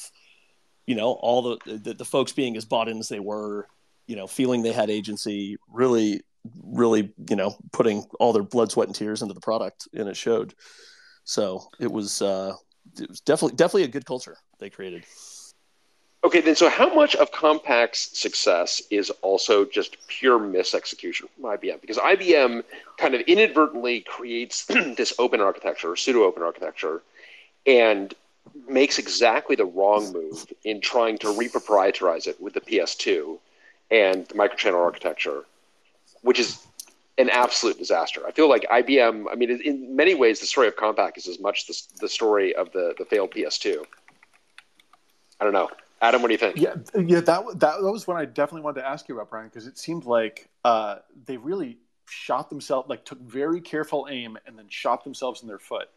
you 0.87 0.95
know, 0.95 1.11
all 1.13 1.41
the, 1.41 1.77
the 1.77 1.93
the 1.93 2.05
folks 2.05 2.31
being 2.31 2.55
as 2.57 2.65
bought 2.65 2.87
in 2.87 2.97
as 2.97 3.09
they 3.09 3.19
were, 3.19 3.67
you 4.07 4.15
know, 4.15 4.27
feeling 4.27 4.63
they 4.63 4.73
had 4.73 4.89
agency, 4.89 5.57
really, 5.69 6.21
really, 6.63 7.13
you 7.29 7.35
know, 7.35 7.55
putting 7.71 8.05
all 8.19 8.33
their 8.33 8.43
blood, 8.43 8.71
sweat, 8.71 8.87
and 8.87 8.95
tears 8.95 9.21
into 9.21 9.33
the 9.33 9.41
product, 9.41 9.87
and 9.93 10.07
it 10.07 10.17
showed. 10.17 10.53
So 11.25 11.65
it 11.79 11.91
was 11.91 12.21
uh, 12.21 12.53
it 12.99 13.09
was 13.09 13.19
definitely 13.21 13.57
definitely 13.57 13.83
a 13.83 13.89
good 13.89 14.05
culture 14.05 14.37
they 14.59 14.69
created. 14.69 15.05
Okay, 16.25 16.39
then 16.39 16.55
so 16.55 16.69
how 16.69 16.93
much 16.93 17.15
of 17.15 17.31
Compaq's 17.31 18.17
success 18.17 18.81
is 18.89 19.09
also 19.21 19.65
just 19.65 19.97
pure 20.07 20.39
misexecution 20.39 21.27
from 21.35 21.43
IBM? 21.43 21.81
Because 21.81 21.97
IBM 21.97 22.63
kind 22.97 23.13
of 23.13 23.21
inadvertently 23.21 23.99
creates 24.01 24.65
this 24.97 25.13
open 25.19 25.41
architecture, 25.41 25.97
pseudo 25.97 26.23
open 26.23 26.41
architecture, 26.41 27.01
and 27.67 28.13
makes 28.69 28.99
exactly 28.99 29.57
the 29.57 29.65
wrong 29.65 30.13
move 30.13 30.45
in 30.63 30.79
trying 30.79 31.17
to 31.17 31.27
reproprietarize 31.27 32.25
it 32.25 32.39
with 32.41 32.53
the 32.53 32.61
PS2 32.61 33.37
and 33.91 34.25
the 34.27 34.35
microchannel 34.35 34.81
architecture, 34.81 35.43
which 36.21 36.39
is 36.39 36.65
an 37.17 37.29
absolute 37.29 37.77
disaster. 37.77 38.21
I 38.25 38.31
feel 38.31 38.47
like 38.47 38.63
IBM, 38.71 39.25
I 39.29 39.35
mean, 39.35 39.61
in 39.61 39.93
many 39.93 40.15
ways, 40.15 40.39
the 40.39 40.45
story 40.45 40.69
of 40.69 40.77
Compaq 40.77 41.17
is 41.17 41.27
as 41.27 41.39
much 41.41 41.67
the, 41.67 41.81
the 41.99 42.09
story 42.09 42.55
of 42.55 42.71
the, 42.71 42.95
the 42.97 43.03
failed 43.03 43.31
PS2. 43.31 43.83
I 45.41 45.43
don't 45.43 45.53
know. 45.53 45.69
Adam, 46.03 46.21
what 46.21 46.27
do 46.27 46.33
you 46.33 46.37
think? 46.37 46.57
Yeah, 46.57 46.75
yeah, 46.95 47.21
that 47.21 47.45
that, 47.59 47.81
that 47.81 47.81
was 47.81 48.05
what 48.05 48.17
I 48.17 48.25
definitely 48.25 48.63
wanted 48.63 48.81
to 48.81 48.87
ask 48.87 49.07
you 49.07 49.15
about, 49.15 49.29
Brian, 49.29 49.47
because 49.47 49.67
it 49.67 49.77
seemed 49.77 50.03
like 50.03 50.49
uh, 50.65 50.97
they 51.25 51.37
really 51.37 51.77
shot 52.09 52.49
themselves, 52.49 52.89
like 52.89 53.05
took 53.05 53.21
very 53.21 53.61
careful 53.61 54.07
aim, 54.11 54.37
and 54.45 54.59
then 54.59 54.65
shot 54.67 55.05
themselves 55.05 55.41
in 55.41 55.47
their 55.47 55.59
foot. 55.59 55.89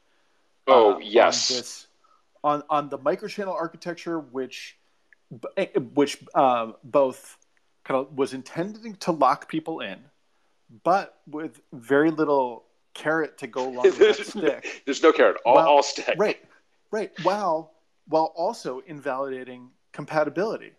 Oh 0.69 0.95
uh, 0.95 0.99
yes. 0.99 1.51
On, 1.51 1.57
this, 1.57 1.87
on 2.45 2.62
on 2.71 2.88
the 2.88 2.99
microchannel 3.01 3.53
architecture, 3.53 4.21
which 4.21 4.79
eh, 5.57 5.66
which 5.95 6.23
uh, 6.37 6.71
both 6.85 7.37
kind 7.83 7.99
of 7.99 8.16
was 8.16 8.33
intended 8.33 9.01
to 9.01 9.11
lock 9.11 9.49
people 9.49 9.81
in, 9.81 9.99
but 10.85 11.19
with 11.27 11.61
very 11.73 12.12
little 12.12 12.62
carrot 12.95 13.38
to 13.38 13.49
go 13.49 13.71
along 13.71 13.83
with 13.83 13.99
that 13.99 14.16
stick. 14.27 14.83
There's 14.85 15.03
no 15.03 15.11
carrot, 15.11 15.38
all, 15.45 15.59
all 15.59 15.83
stick. 15.83 16.14
Right, 16.16 16.38
right. 16.92 17.11
While 17.25 17.73
while 18.07 18.33
also 18.37 18.83
invalidating 18.87 19.71
compatibility. 19.97 20.73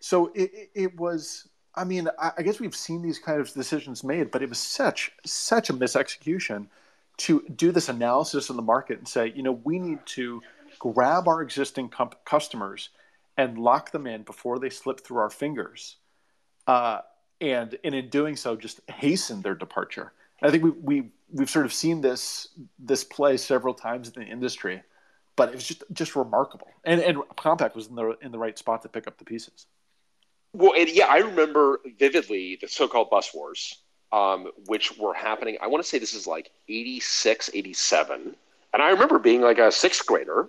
So 0.00 0.32
it, 0.34 0.70
it, 0.74 0.96
was. 0.96 1.48
I 1.74 1.84
mean, 1.84 2.08
I, 2.18 2.42
guess 2.42 2.58
we've 2.58 2.74
seen 2.74 3.02
these 3.02 3.18
kind 3.18 3.40
of 3.40 3.52
decisions 3.52 4.02
made, 4.02 4.30
but 4.30 4.42
it 4.42 4.48
was 4.48 4.58
such 4.58 5.12
such 5.24 5.70
a 5.70 5.74
misexecution 5.74 6.66
to 7.18 7.44
do 7.54 7.70
this 7.70 7.88
analysis 7.88 8.50
of 8.50 8.56
the 8.56 8.62
market 8.62 8.98
and 8.98 9.06
say, 9.06 9.32
you 9.36 9.42
know, 9.42 9.52
we 9.52 9.78
need 9.78 10.00
to 10.06 10.42
grab 10.78 11.28
our 11.28 11.40
existing 11.40 11.90
customers 12.24 12.88
and 13.36 13.58
lock 13.58 13.92
them 13.92 14.06
in 14.06 14.22
before 14.22 14.58
they 14.58 14.70
slip 14.70 15.00
through 15.00 15.18
our 15.18 15.30
fingers, 15.30 15.96
uh, 16.66 17.00
and 17.40 17.78
and 17.84 17.94
in 17.94 18.08
doing 18.08 18.36
so, 18.36 18.56
just 18.56 18.80
hasten 18.90 19.42
their 19.42 19.54
departure. 19.54 20.12
I 20.42 20.50
think 20.50 20.64
we 20.64 20.70
we 20.70 21.08
we've 21.30 21.50
sort 21.50 21.66
of 21.66 21.72
seen 21.72 22.00
this 22.00 22.48
this 22.78 23.04
play 23.04 23.36
several 23.36 23.74
times 23.74 24.08
in 24.08 24.22
the 24.22 24.28
industry 24.28 24.82
but 25.36 25.48
it 25.48 25.54
was 25.54 25.66
just 25.66 25.84
just 25.92 26.16
remarkable. 26.16 26.68
And 26.84 27.00
and 27.00 27.18
Compaq 27.36 27.74
was 27.74 27.86
in 27.88 27.94
the 27.94 28.16
in 28.22 28.32
the 28.32 28.38
right 28.38 28.58
spot 28.58 28.82
to 28.82 28.88
pick 28.88 29.06
up 29.06 29.18
the 29.18 29.24
pieces. 29.24 29.66
Well, 30.54 30.74
and 30.76 30.88
yeah, 30.90 31.06
I 31.06 31.18
remember 31.18 31.80
vividly 31.98 32.58
the 32.60 32.68
so-called 32.68 33.08
bus 33.08 33.32
wars, 33.32 33.78
um, 34.12 34.48
which 34.66 34.98
were 34.98 35.14
happening. 35.14 35.56
I 35.62 35.68
want 35.68 35.82
to 35.82 35.88
say 35.88 35.98
this 35.98 36.12
is 36.12 36.26
like 36.26 36.50
86, 36.68 37.50
87. 37.54 38.36
And 38.74 38.82
I 38.82 38.90
remember 38.90 39.18
being 39.18 39.40
like 39.40 39.58
a 39.58 39.72
sixth 39.72 40.04
grader 40.04 40.48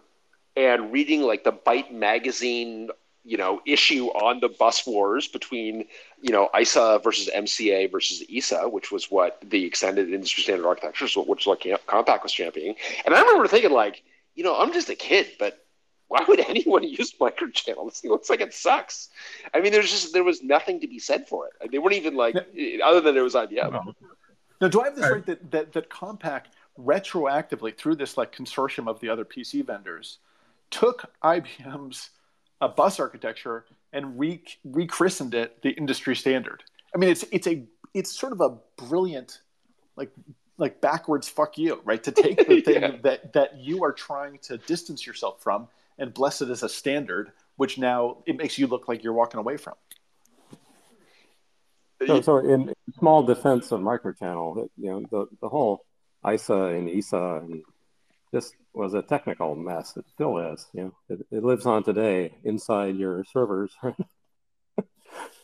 and 0.58 0.91
reading 0.91 1.22
like 1.22 1.46
the 1.46 1.54
Byte 1.54 1.91
magazine, 1.91 2.89
you 3.24 3.38
know, 3.38 3.62
issue 3.65 4.08
on 4.08 4.41
the 4.41 4.50
bus 4.50 4.86
wars 4.86 5.30
between, 5.30 5.86
you 6.22 6.34
know, 6.34 6.50
ISA 6.60 7.00
versus 7.02 7.30
MCA 7.34 7.89
versus 7.89 8.24
EISA, 8.30 8.69
which 8.69 8.91
was 8.91 9.10
what 9.10 9.41
the 9.50 9.63
extended 9.63 10.13
industry 10.13 10.43
standard 10.43 10.67
architecture, 10.67 11.08
which 11.22 11.48
like 11.48 11.62
Compaq 11.62 12.24
was 12.24 12.34
championing. 12.34 12.76
And 13.06 13.15
I 13.15 13.22
remember 13.22 13.48
thinking 13.48 13.72
like, 13.72 14.04
you 14.36 14.43
know, 14.43 14.60
I'm 14.60 14.74
just 14.74 14.89
a 14.89 14.96
kid, 14.96 15.28
but 15.39 15.65
why 16.08 16.24
would 16.28 16.39
anyone 16.50 16.84
use 16.84 17.13
microchannel? 17.13 17.89
This 17.89 18.04
looks 18.04 18.30
like 18.30 18.41
it 18.41 18.54
sucks. 18.54 19.10
I 19.54 19.62
mean, 19.62 19.72
there's 19.72 19.91
just 19.91 20.13
there 20.13 20.24
was 20.24 20.43
nothing 20.43 20.80
to 20.82 20.88
be 20.88 21.00
said 21.00 21.28
for 21.28 21.48
it. 21.48 21.72
They 21.72 21.80
weren't 21.80 21.96
even 21.96 22.15
like 22.15 22.36
no. 22.36 22.86
other 22.86 23.02
than 23.02 23.17
it 23.17 23.22
was 23.22 23.36
IBM. 23.36 23.93
Now, 24.62 24.67
do 24.67 24.82
I 24.82 24.86
have 24.86 24.96
this 24.96 25.10
right 25.10 25.26
that 25.26 25.52
that, 25.52 25.74
that 25.74 25.89
Compaq 25.89 26.43
retroactively 26.80 27.76
through 27.78 27.96
this 27.96 28.17
like 28.17 28.36
consortium 28.36 28.88
of 28.88 29.00
the 29.00 29.10
other 29.10 29.26
PC 29.26 29.65
vendors 29.65 30.19
took 30.72 31.06
IBM's 31.24 32.10
uh, 32.62 32.67
bus 32.67 33.00
architecture 33.00 33.65
and 33.91 34.17
re- 34.17 34.43
rechristened 34.63 35.34
it 35.34 35.62
the 35.62 35.69
industry 35.72 36.15
standard? 36.15 36.63
I 36.96 36.98
mean, 36.98 37.10
it's 37.10 37.24
it's 37.32 37.48
a 37.48 37.63
it's 37.93 38.12
sort 38.12 38.34
of 38.34 38.41
a 38.41 38.58
brilliant 38.78 39.41
like 39.96 40.12
like 40.58 40.82
backwards 40.82 41.28
fuck 41.28 41.58
you, 41.58 41.82
right? 41.84 42.04
To 42.04 42.12
take 42.24 42.38
the 42.48 42.62
thing 42.62 42.82
yeah. 42.82 42.98
that 43.04 43.34
that 43.34 43.58
you 43.58 43.84
are 43.84 43.92
trying 43.92 44.39
to 44.44 44.58
distance 44.58 45.06
yourself 45.06 45.42
from 45.42 45.68
and 45.98 46.13
bless 46.13 46.42
it 46.42 46.50
as 46.50 46.63
a 46.63 46.70
standard, 46.70 47.32
which 47.56 47.78
now 47.78 48.18
it 48.26 48.38
makes 48.38 48.58
you 48.58 48.68
look 48.68 48.88
like 48.88 49.04
you're 49.04 49.13
walking 49.13 49.39
away 49.39 49.58
from. 49.58 49.76
So, 52.06 52.22
so 52.22 52.38
in 52.38 52.74
small 53.00 53.24
defense 53.24 53.72
of 53.72 53.80
microchannel, 53.80 54.68
you 54.78 54.89
know, 54.89 55.06
the, 55.10 55.28
the 55.42 55.48
whole 55.48 55.86
ISA 56.30 56.54
and 56.54 56.89
EISA 56.89 57.44
and 57.44 57.63
this 58.34 58.52
was 58.74 58.94
a 58.96 59.02
technical 59.02 59.56
mess. 59.56 59.96
It 59.96 60.06
still 60.13 60.39
is. 60.39 60.66
You 60.74 60.84
know, 60.84 60.94
it, 61.08 61.26
it 61.32 61.44
lives 61.44 61.66
on 61.66 61.84
today 61.84 62.34
inside 62.44 62.98
your 62.98 63.24
servers. 63.32 63.72
it, 63.88 64.86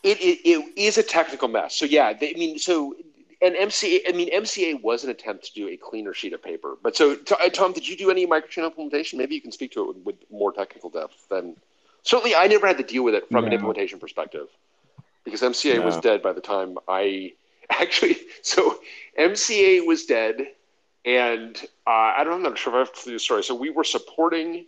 it, 0.04 0.40
it 0.44 0.74
is 0.76 0.98
a 0.98 1.04
technical 1.04 1.48
mess. 1.48 1.76
So 1.76 1.86
yeah, 1.86 2.12
they, 2.14 2.32
I 2.32 2.34
mean, 2.34 2.58
so 2.58 2.96
and 3.42 3.56
MCA, 3.56 4.02
I 4.08 4.12
mean, 4.12 4.30
MCA 4.32 4.82
was 4.82 5.04
an 5.04 5.10
attempt 5.10 5.46
to 5.46 5.54
do 5.54 5.70
a 5.70 5.78
cleaner 5.78 6.14
sheet 6.14 6.34
of 6.34 6.44
paper. 6.44 6.76
But 6.82 6.96
so, 6.96 7.14
uh, 7.14 7.50
Tom, 7.50 7.72
did 7.72 7.88
you 7.88 7.96
do 7.96 8.12
any 8.12 8.28
microchannel 8.28 8.66
implementation? 8.66 9.18
Maybe 9.18 9.36
you 9.36 9.42
can 9.42 9.52
speak 9.52 9.72
to 9.74 9.82
it 9.82 9.88
with, 9.88 9.98
with 10.06 10.16
more 10.30 10.52
technical 10.52 10.90
depth 10.90 11.28
than. 11.30 11.56
Certainly, 12.04 12.36
I 12.36 12.48
never 12.48 12.66
had 12.66 12.78
to 12.78 12.84
deal 12.84 13.04
with 13.04 13.14
it 13.14 13.28
from 13.30 13.46
an 13.46 13.52
implementation 13.52 14.00
perspective 14.00 14.48
because 15.26 15.42
MCA 15.42 15.84
was 15.84 15.98
dead 15.98 16.22
by 16.22 16.34
the 16.34 16.42
time 16.42 16.78
I 16.88 17.34
actually. 17.70 18.18
So 18.42 18.80
MCA 19.18 19.86
was 19.86 20.06
dead, 20.06 20.48
and 21.06 21.58
uh, 21.86 21.90
I 22.18 22.24
don't 22.24 22.32
know. 22.32 22.38
I'm 22.38 22.44
not 22.44 22.58
sure 22.58 22.74
if 22.74 22.76
I 22.76 22.80
have 22.80 22.94
to 22.94 23.06
do 23.06 23.12
the 23.14 23.20
story. 23.20 23.44
So 23.44 23.54
we 23.54 23.70
were 23.70 23.84
supporting 23.84 24.66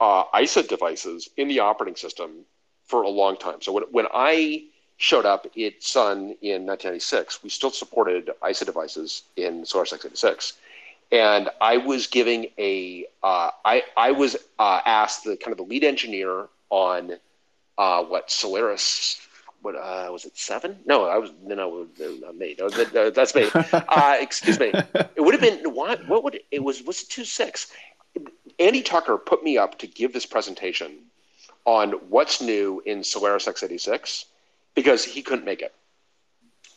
uh, 0.00 0.24
ISA 0.40 0.64
devices 0.64 1.28
in 1.36 1.48
the 1.48 1.60
operating 1.60 1.96
system 1.96 2.44
for 2.84 3.02
a 3.02 3.08
long 3.08 3.36
time. 3.36 3.62
So 3.62 3.72
when 3.72 3.84
when 3.90 4.06
I 4.12 4.64
showed 5.02 5.26
up 5.26 5.46
at 5.60 5.82
Sun 5.82 6.36
in 6.42 6.64
1996, 6.64 7.42
we 7.42 7.50
still 7.50 7.72
supported 7.72 8.30
ISA 8.48 8.64
devices 8.64 9.24
in 9.34 9.66
Solaris 9.66 9.92
x86. 9.92 10.52
And 11.10 11.50
I 11.60 11.78
was 11.78 12.06
giving 12.06 12.46
a, 12.56 13.06
uh, 13.20 13.50
I, 13.64 13.82
I 13.96 14.12
was 14.12 14.36
uh, 14.60 14.80
asked 14.86 15.24
the 15.24 15.36
kind 15.36 15.50
of 15.50 15.58
the 15.58 15.64
lead 15.64 15.82
engineer 15.82 16.46
on 16.70 17.18
uh, 17.76 18.04
what 18.04 18.30
Solaris, 18.30 19.20
what 19.62 19.74
uh, 19.74 20.08
was 20.12 20.24
it 20.24 20.38
seven? 20.38 20.78
No, 20.86 21.04
I 21.04 21.18
was 21.18 21.32
no, 21.42 21.56
no, 21.56 21.88
not 22.20 22.36
me. 22.36 22.54
No, 22.56 22.70
that, 22.70 23.12
that's 23.14 23.34
me. 23.34 23.48
Uh, 23.72 24.18
excuse 24.20 24.60
me. 24.60 24.72
It 25.16 25.20
would 25.20 25.34
have 25.34 25.40
been 25.40 25.74
what? 25.74 26.06
What 26.06 26.22
would 26.22 26.36
it, 26.36 26.44
it 26.50 26.62
was? 26.62 26.82
Was 26.82 27.02
it 27.02 27.08
two 27.08 27.24
six? 27.24 27.72
Andy 28.58 28.82
Tucker 28.82 29.18
put 29.18 29.42
me 29.42 29.58
up 29.58 29.78
to 29.80 29.86
give 29.86 30.12
this 30.12 30.26
presentation 30.26 30.98
on 31.64 31.92
what's 32.08 32.40
new 32.40 32.82
in 32.86 33.04
Solaris 33.04 33.46
x86 33.46 34.26
because 34.74 35.04
he 35.04 35.22
couldn't 35.22 35.44
make 35.44 35.62
it, 35.62 35.74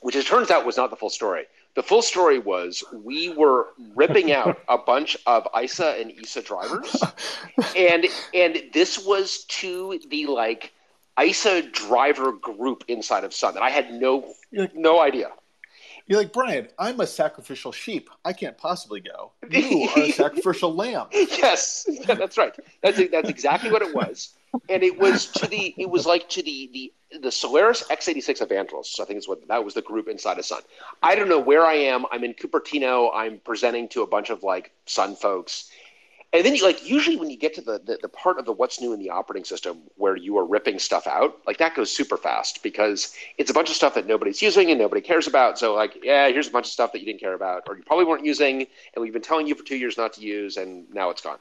which 0.02 0.16
it 0.16 0.26
turns 0.26 0.52
out 0.52 0.66
was 0.66 0.78
not 0.78 0.90
the 0.90 0.96
full 0.96 1.10
story. 1.10 1.46
The 1.76 1.84
full 1.84 2.02
story 2.02 2.40
was 2.40 2.84
we 2.94 3.30
were 3.30 3.68
ripping 3.96 4.32
out 4.40 4.60
a 4.68 4.78
bunch 4.78 5.18
of 5.26 5.48
ISA 5.60 6.00
and 6.00 6.12
EISA 6.12 6.46
drivers, 6.46 7.04
and 7.76 8.06
and 8.34 8.64
this 8.74 9.06
was 9.06 9.46
to 9.46 10.00
the 10.10 10.26
like 10.28 10.74
ISA 11.22 11.64
driver 11.72 12.32
group 12.32 12.84
inside 12.88 13.24
of 13.24 13.34
Sun 13.34 13.54
that 13.54 13.64
I 13.64 13.70
had 13.70 13.94
no 13.94 14.34
like, 14.52 14.76
no 14.76 15.02
idea. 15.02 15.32
You're 16.08 16.20
like 16.20 16.34
Brian. 16.34 16.68
I'm 16.78 17.00
a 17.00 17.08
sacrificial 17.08 17.72
sheep. 17.72 18.12
I 18.24 18.32
can't 18.32 18.58
possibly 18.58 19.02
go. 19.02 19.32
You 19.50 19.90
are 19.96 20.04
a 20.04 20.12
sacrificial 20.12 20.74
lamb. 20.74 21.08
Yes, 21.12 21.88
yeah, 21.90 22.14
that's 22.14 22.38
right. 22.38 22.56
That's 22.84 23.02
that's 23.10 23.30
exactly 23.30 23.72
what 23.72 23.82
it 23.82 23.94
was 23.94 24.36
and 24.70 24.84
it 24.84 24.98
was 24.98 25.28
to 25.28 25.48
the 25.48 25.74
it 25.78 25.90
was 25.90 26.06
like 26.06 26.30
to 26.30 26.42
the 26.44 26.70
the 26.74 26.94
the 27.22 27.32
Solaris 27.32 27.84
x86 27.84 28.42
Evangelists. 28.42 29.00
I 29.00 29.06
think 29.06 29.18
is 29.20 29.28
what 29.28 29.48
that 29.48 29.64
was 29.64 29.74
the 29.74 29.82
group 29.82 30.08
inside 30.08 30.38
of 30.38 30.46
Sun. 30.46 30.62
I 31.04 31.16
don't 31.16 31.30
know 31.30 31.40
where 31.40 31.66
I 31.66 31.74
am. 31.74 32.06
I'm 32.12 32.24
in 32.24 32.34
Cupertino. 32.34 33.12
I'm 33.14 33.40
presenting 33.40 33.88
to 33.90 34.02
a 34.02 34.08
bunch 34.08 34.30
of 34.30 34.44
like 34.44 34.72
Sun 34.86 35.16
folks, 35.16 35.72
and 36.36 36.46
then 36.46 36.54
you, 36.54 36.64
like 36.64 36.88
usually 36.88 37.16
when 37.16 37.30
you 37.30 37.38
get 37.38 37.54
to 37.56 37.62
the, 37.62 37.80
the, 37.80 37.98
the 38.02 38.10
part 38.10 38.40
of 38.40 38.46
the 38.46 38.52
what's 38.52 38.82
new 38.82 38.92
in 38.92 39.00
the 39.00 39.10
operating 39.10 39.46
system 39.46 39.84
where 39.96 40.18
you 40.18 40.38
are 40.38 40.46
ripping 40.46 40.80
stuff 40.80 41.08
out, 41.08 41.38
like 41.48 41.58
that 41.60 41.76
goes 41.76 41.90
super 41.90 42.18
fast 42.18 42.62
because 42.62 43.16
it's 43.38 43.50
a 43.50 43.54
bunch 43.54 43.70
of 43.70 43.76
stuff 43.76 43.94
that 43.94 44.06
nobody's 44.06 44.42
using 44.42 44.70
and 44.70 44.78
nobody 44.78 45.02
cares 45.02 45.28
about. 45.28 45.58
So 45.58 45.74
like 45.74 45.98
yeah, 46.04 46.28
here's 46.28 46.50
a 46.50 46.52
bunch 46.52 46.66
of 46.66 46.72
stuff 46.72 46.92
that 46.92 47.00
you 47.00 47.06
didn't 47.06 47.22
care 47.22 47.36
about 47.36 47.64
or 47.68 47.78
you 47.78 47.84
probably 47.84 48.06
weren't 48.06 48.26
using, 48.26 48.68
and 48.94 49.02
we've 49.02 49.14
been 49.14 49.22
telling 49.22 49.48
you 49.48 49.56
for 49.56 49.64
two 49.64 49.78
years 49.78 49.98
not 49.98 50.14
to 50.14 50.22
use, 50.22 50.58
and 50.58 50.86
now 50.94 51.10
it's 51.10 51.22
gone. 51.22 51.38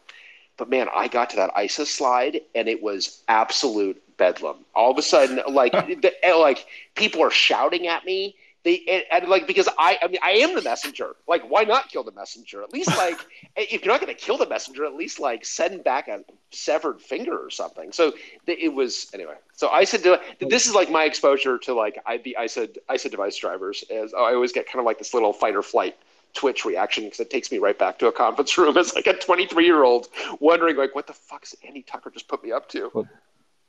But 0.56 0.70
man, 0.70 0.86
I 0.94 1.08
got 1.08 1.30
to 1.30 1.36
that 1.36 1.50
ISIS 1.56 1.90
slide 1.90 2.40
and 2.54 2.68
it 2.68 2.80
was 2.80 3.24
absolute 3.26 4.00
bedlam. 4.16 4.64
All 4.74 4.90
of 4.90 4.98
a 4.98 5.02
sudden, 5.02 5.40
like 5.48 5.72
the, 5.72 6.12
like 6.38 6.66
people 6.94 7.22
are 7.22 7.30
shouting 7.30 7.86
at 7.86 8.04
me. 8.04 8.36
They 8.64 8.82
and, 8.88 9.04
and, 9.22 9.30
like 9.30 9.46
because 9.46 9.68
I 9.78 9.98
I 10.02 10.08
mean 10.08 10.20
I 10.22 10.32
am 10.32 10.54
the 10.54 10.62
messenger. 10.62 11.16
Like 11.28 11.42
why 11.50 11.64
not 11.64 11.90
kill 11.90 12.02
the 12.02 12.12
messenger? 12.12 12.62
At 12.62 12.72
least 12.72 12.88
like 12.96 13.18
if 13.56 13.84
you're 13.84 13.92
not 13.92 14.00
going 14.00 14.14
to 14.14 14.20
kill 14.20 14.38
the 14.38 14.48
messenger, 14.48 14.86
at 14.86 14.94
least 14.94 15.20
like 15.20 15.44
send 15.44 15.84
back 15.84 16.08
a 16.08 16.24
severed 16.50 17.00
finger 17.00 17.36
or 17.36 17.50
something. 17.50 17.92
So 17.92 18.14
it 18.46 18.72
was 18.72 19.10
anyway. 19.12 19.34
So 19.52 19.68
I 19.68 19.84
said 19.84 20.02
to, 20.04 20.18
this 20.40 20.66
is 20.66 20.74
like 20.74 20.90
my 20.90 21.04
exposure 21.04 21.58
to 21.58 21.74
like 21.74 21.98
I, 22.06 22.16
the 22.16 22.36
I 22.38 22.46
said 22.46 22.78
device 23.10 23.36
drivers. 23.36 23.84
As 23.90 24.14
oh, 24.16 24.24
I 24.24 24.34
always 24.34 24.52
get 24.52 24.66
kind 24.66 24.80
of 24.80 24.86
like 24.86 24.98
this 24.98 25.12
little 25.12 25.34
fight 25.34 25.54
or 25.54 25.62
flight 25.62 25.96
twitch 26.34 26.64
reaction 26.64 27.04
because 27.04 27.20
it 27.20 27.30
takes 27.30 27.50
me 27.50 27.58
right 27.58 27.78
back 27.78 27.98
to 27.98 28.08
a 28.08 28.12
conference 28.12 28.56
room 28.58 28.76
as 28.78 28.94
like 28.94 29.06
a 29.06 29.14
23 29.14 29.64
year 29.64 29.84
old 29.84 30.08
wondering 30.40 30.76
like 30.76 30.94
what 30.94 31.06
the 31.06 31.12
fuck's 31.12 31.54
Andy 31.66 31.82
Tucker 31.82 32.10
just 32.10 32.28
put 32.28 32.42
me 32.44 32.52
up 32.52 32.68
to. 32.70 32.90
Well, 32.92 33.08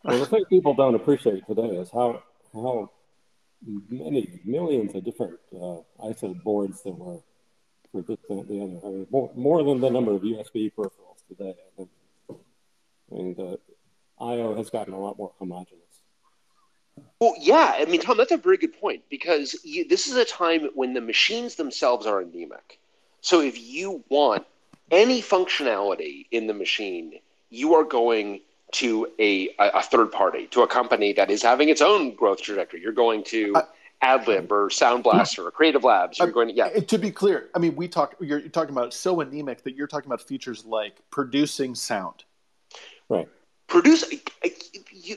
well, 0.06 0.20
the 0.20 0.26
thing 0.26 0.46
people 0.46 0.74
don't 0.74 0.96
appreciate 0.96 1.46
today 1.48 1.76
is 1.78 1.90
how 1.92 2.22
how 2.54 2.92
many 3.90 4.40
millions 4.46 4.94
of 4.96 5.04
different 5.04 5.40
uh, 5.60 5.78
ISA 6.08 6.30
boards 6.44 6.84
there 6.84 6.94
were 6.94 7.20
for 7.92 8.02
this 8.02 8.20
and 8.30 8.48
the 8.48 8.62
other. 8.62 8.88
I 8.88 8.90
mean, 8.90 9.08
more, 9.10 9.32
more 9.36 9.64
than 9.64 9.80
the 9.80 9.90
number 9.90 10.12
of 10.12 10.22
USB 10.22 10.72
peripherals 10.72 11.26
today. 11.28 11.56
I 11.80 13.16
mean, 13.16 13.36
the 13.36 13.60
IO 14.20 14.56
has 14.56 14.70
gotten 14.70 14.94
a 14.94 15.00
lot 15.00 15.18
more 15.18 15.32
homogenous. 15.40 15.82
Well, 17.20 17.34
yeah, 17.40 17.76
I 17.78 17.86
mean, 17.86 18.02
Tom, 18.02 18.18
that's 18.18 18.32
a 18.32 18.38
very 18.38 18.58
good 18.58 18.80
point 18.80 19.04
because 19.10 19.56
you, 19.64 19.88
this 19.88 20.08
is 20.08 20.16
a 20.16 20.26
time 20.26 20.70
when 20.76 20.94
the 20.94 21.02
machines 21.02 21.56
themselves 21.56 22.06
are 22.06 22.22
anemic. 22.22 22.80
So 23.22 23.42
if 23.42 23.60
you 23.60 24.04
want 24.10 24.46
any 24.92 25.22
functionality 25.22 26.28
in 26.32 26.48
the 26.48 26.54
machine, 26.54 27.20
you 27.50 27.76
are 27.76 27.84
going 27.84 28.42
to 28.76 29.08
a, 29.20 29.50
a 29.60 29.82
third 29.82 30.12
party, 30.12 30.48
to 30.48 30.62
a 30.62 30.68
company 30.68 31.14
that 31.14 31.32
is 31.32 31.42
having 31.42 31.70
its 31.70 31.82
own 31.82 32.14
growth 32.14 32.42
trajectory. 32.42 32.82
You're 32.82 32.92
going 32.92 33.24
to 33.26 33.54
uh, 33.56 33.62
AdLib 34.04 34.52
or 34.52 34.70
Sound 34.70 35.04
Blaster 35.04 35.48
or 35.48 35.52
Creative 35.52 35.84
Labs. 35.84 36.20
You're 36.20 36.32
going 36.32 36.50
to, 36.50 36.54
yeah. 36.54 36.70
To 36.70 36.98
be 36.98 37.12
clear, 37.12 37.50
I 37.56 37.60
mean, 37.60 37.76
we 37.76 37.88
talk. 37.88 38.16
You're, 38.20 38.40
you're 38.40 38.50
talking 38.50 38.72
about 38.72 38.94
so 38.94 39.22
anemic 39.22 39.64
that 39.64 39.76
you're 39.76 39.88
talking 39.88 40.08
about 40.08 40.22
features 40.22 40.66
like 40.66 41.00
producing 41.10 41.74
sound. 41.76 42.24
Right. 43.08 43.30
Produce. 43.68 44.12
You, 44.12 44.20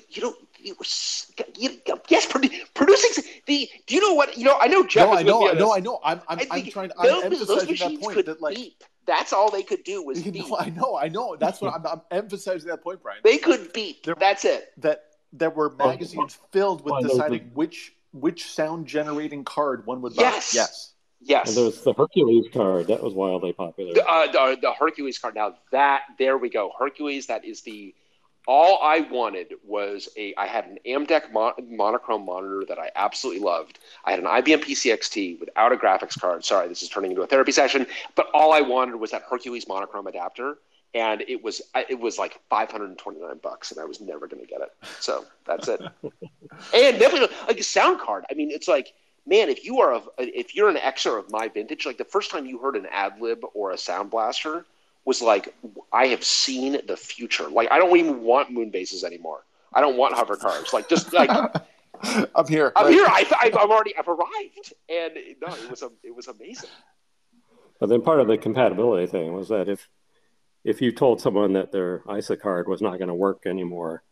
you 0.08 0.20
don't 0.20 0.36
you, 0.38 0.38
you, 0.38 0.47
yes, 0.62 2.26
produ- 2.26 2.74
producing 2.74 3.24
the. 3.46 3.68
Do 3.86 3.94
you 3.94 4.00
know 4.00 4.14
what 4.14 4.36
you 4.36 4.44
know? 4.44 4.58
I 4.60 4.66
know 4.66 4.86
Jeff. 4.86 5.08
No, 5.08 5.16
I 5.16 5.22
know, 5.22 5.48
I 5.48 5.52
know, 5.54 5.74
I 5.74 5.80
know. 5.80 6.00
I'm, 6.04 6.20
I'm, 6.28 6.38
I'm 6.50 6.66
trying. 6.66 6.90
To, 6.90 6.98
I'm 6.98 7.24
emphasizing 7.24 7.76
that 7.76 8.00
point 8.00 8.26
that 8.26 8.42
like. 8.42 8.56
Beep. 8.56 8.84
That's 9.06 9.32
all 9.32 9.50
they 9.50 9.62
could 9.62 9.84
do 9.84 10.04
was 10.04 10.24
you 10.24 10.30
beep. 10.30 10.44
I 10.58 10.68
know, 10.68 10.98
I 10.98 11.08
know. 11.08 11.34
That's 11.34 11.62
what 11.62 11.72
I'm, 11.72 11.86
I'm 11.86 12.02
emphasizing 12.10 12.68
that 12.68 12.82
point, 12.82 13.02
Brian. 13.02 13.20
They 13.24 13.38
could 13.38 13.72
beep. 13.72 14.02
There, 14.02 14.14
That's 14.14 14.44
it. 14.44 14.70
That 14.76 15.04
there 15.32 15.48
were 15.48 15.70
magazines 15.70 16.38
filled 16.52 16.84
with 16.84 17.08
deciding 17.08 17.50
which 17.54 17.94
which 18.12 18.44
sound 18.44 18.86
generating 18.86 19.44
card 19.44 19.86
one 19.86 20.02
would 20.02 20.14
buy. 20.14 20.24
Yes. 20.24 20.54
Yes. 20.54 20.92
Yes. 21.22 21.48
And 21.48 21.56
there's 21.56 21.80
the 21.80 21.94
Hercules 21.94 22.48
card. 22.52 22.88
That 22.88 23.02
was 23.02 23.14
wildly 23.14 23.54
popular. 23.54 23.94
Uh, 24.06 24.30
the, 24.30 24.58
the 24.60 24.72
Hercules 24.74 25.18
card. 25.18 25.34
Now 25.34 25.54
that 25.72 26.02
there 26.18 26.36
we 26.36 26.50
go. 26.50 26.72
Hercules. 26.78 27.28
That 27.28 27.46
is 27.46 27.62
the 27.62 27.94
all 28.48 28.80
I 28.82 29.00
wanted 29.00 29.54
was 29.62 30.08
a. 30.16 30.34
I 30.36 30.46
had 30.46 30.64
an 30.64 30.78
Amdek 30.86 31.30
monochrome 31.68 32.24
monitor 32.24 32.64
that 32.66 32.78
I 32.78 32.90
absolutely 32.96 33.42
loved. 33.42 33.78
I 34.06 34.10
had 34.10 34.20
an 34.20 34.24
IBM 34.24 34.64
PCXT 34.64 35.38
without 35.38 35.70
a 35.70 35.76
graphics 35.76 36.18
card. 36.18 36.46
Sorry, 36.46 36.66
this 36.66 36.82
is 36.82 36.88
turning 36.88 37.10
into 37.10 37.22
a 37.22 37.26
therapy 37.26 37.52
session. 37.52 37.86
But 38.14 38.28
all 38.32 38.54
I 38.54 38.62
wanted 38.62 38.96
was 38.96 39.10
that 39.10 39.22
Hercules 39.28 39.68
monochrome 39.68 40.06
adapter, 40.06 40.56
and 40.94 41.22
it 41.28 41.44
was 41.44 41.60
it 41.90 42.00
was 42.00 42.18
like 42.18 42.40
529 42.48 43.36
bucks, 43.42 43.70
and 43.70 43.78
I 43.78 43.84
was 43.84 44.00
never 44.00 44.26
going 44.26 44.40
to 44.40 44.48
get 44.48 44.62
it. 44.62 44.72
So 44.98 45.26
that's 45.46 45.68
it. 45.68 45.82
and 46.02 46.98
definitely 46.98 47.28
like 47.46 47.60
a 47.60 47.62
sound 47.62 48.00
card. 48.00 48.24
I 48.30 48.34
mean, 48.34 48.50
it's 48.50 48.66
like 48.66 48.94
man, 49.26 49.50
if 49.50 49.62
you 49.62 49.80
are 49.80 49.92
a, 49.92 50.02
if 50.16 50.54
you're 50.54 50.70
an 50.70 50.76
Xer 50.76 51.18
of 51.18 51.30
my 51.30 51.48
vintage, 51.48 51.84
like 51.84 51.98
the 51.98 52.04
first 52.04 52.30
time 52.30 52.46
you 52.46 52.56
heard 52.56 52.76
an 52.76 52.86
AdLib 52.86 53.42
or 53.52 53.72
a 53.72 53.76
Sound 53.76 54.10
Blaster 54.10 54.64
was 55.08 55.22
like, 55.22 55.54
I 55.90 56.08
have 56.08 56.22
seen 56.22 56.78
the 56.86 56.96
future. 56.96 57.48
Like, 57.48 57.72
I 57.72 57.78
don't 57.78 57.96
even 57.96 58.20
want 58.20 58.52
moon 58.52 58.68
bases 58.68 59.04
anymore. 59.04 59.46
I 59.72 59.80
don't 59.80 59.96
want 59.96 60.14
hover 60.14 60.36
cars. 60.36 60.74
Like, 60.74 60.86
just 60.86 61.14
like 61.14 61.30
I'm 62.02 62.46
here. 62.46 62.72
I'm 62.76 62.92
here. 62.92 63.06
I, 63.06 63.24
have 63.42 63.54
already 63.54 63.96
I've 63.96 64.06
arrived, 64.06 64.74
and 64.88 65.14
no, 65.40 65.48
it 65.48 65.70
was 65.70 65.82
a, 65.82 65.90
it 66.04 66.14
was 66.14 66.28
amazing. 66.28 66.68
But 67.80 67.88
then 67.88 68.02
part 68.02 68.20
of 68.20 68.28
the 68.28 68.36
compatibility 68.36 69.06
thing 69.06 69.32
was 69.32 69.48
that 69.48 69.68
if 69.68 69.88
if 70.62 70.82
you 70.82 70.92
told 70.92 71.22
someone 71.22 71.54
that 71.54 71.72
their 71.72 72.02
ISA 72.14 72.36
card 72.36 72.68
was 72.68 72.82
not 72.82 72.98
going 72.98 73.08
to 73.08 73.14
work 73.14 73.46
anymore, 73.46 74.02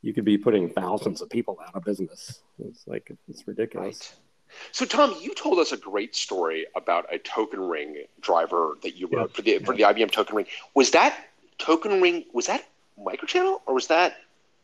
you 0.00 0.14
could 0.14 0.24
be 0.24 0.38
putting 0.38 0.70
thousands 0.70 1.20
of 1.22 1.28
people 1.28 1.58
out 1.66 1.74
of 1.74 1.82
business. 1.82 2.40
It's 2.60 2.86
like 2.86 3.10
it's 3.28 3.48
ridiculous. 3.48 4.12
Right. 4.12 4.25
So, 4.72 4.84
Tom, 4.84 5.14
you 5.20 5.34
told 5.34 5.58
us 5.58 5.72
a 5.72 5.76
great 5.76 6.14
story 6.14 6.66
about 6.74 7.12
a 7.12 7.18
token 7.18 7.60
ring 7.60 8.04
driver 8.20 8.76
that 8.82 8.96
you 8.96 9.08
wrote 9.08 9.30
yeah. 9.30 9.36
for 9.36 9.42
the 9.42 9.58
for 9.58 9.74
the 9.74 9.82
IBM 9.82 10.10
token 10.10 10.36
ring. 10.36 10.46
Was 10.74 10.90
that 10.92 11.18
token 11.58 12.00
ring? 12.00 12.24
Was 12.32 12.46
that 12.46 12.64
microchannel 12.98 13.60
or 13.66 13.74
was 13.74 13.88
that 13.88 14.16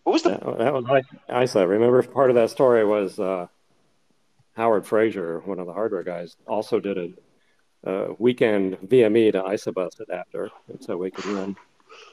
what 0.05 0.13
was 0.13 0.23
the? 0.23 0.31
That, 0.31 0.59
that 0.59 0.73
was 0.73 1.05
ISA. 1.45 1.67
Remember, 1.67 2.03
part 2.03 2.31
of 2.31 2.37
that 2.37 2.51
story 2.51 2.85
was 2.85 3.19
uh, 3.19 3.47
Howard 4.57 4.87
Fraser, 4.87 5.41
one 5.41 5.59
of 5.59 5.67
the 5.67 5.73
hardware 5.73 6.03
guys, 6.03 6.37
also 6.47 6.81
did 6.81 6.99
a, 7.85 7.91
a 7.91 8.13
weekend 8.19 8.79
VME 8.87 9.33
to 9.33 9.53
ISA 9.53 9.73
bus 9.73 10.01
adapter, 10.01 10.51
and 10.69 10.83
so 10.83 10.97
we 10.97 11.11
could 11.11 11.27
run 11.27 11.57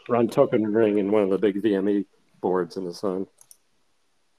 run 0.08 0.28
token 0.28 0.72
ring 0.72 1.00
in 1.00 1.12
one 1.12 1.24
of 1.24 1.30
the 1.30 1.38
big 1.38 1.62
VME 1.62 2.06
boards 2.42 2.78
in 2.78 2.86
the 2.86 2.94
sun. 2.94 3.26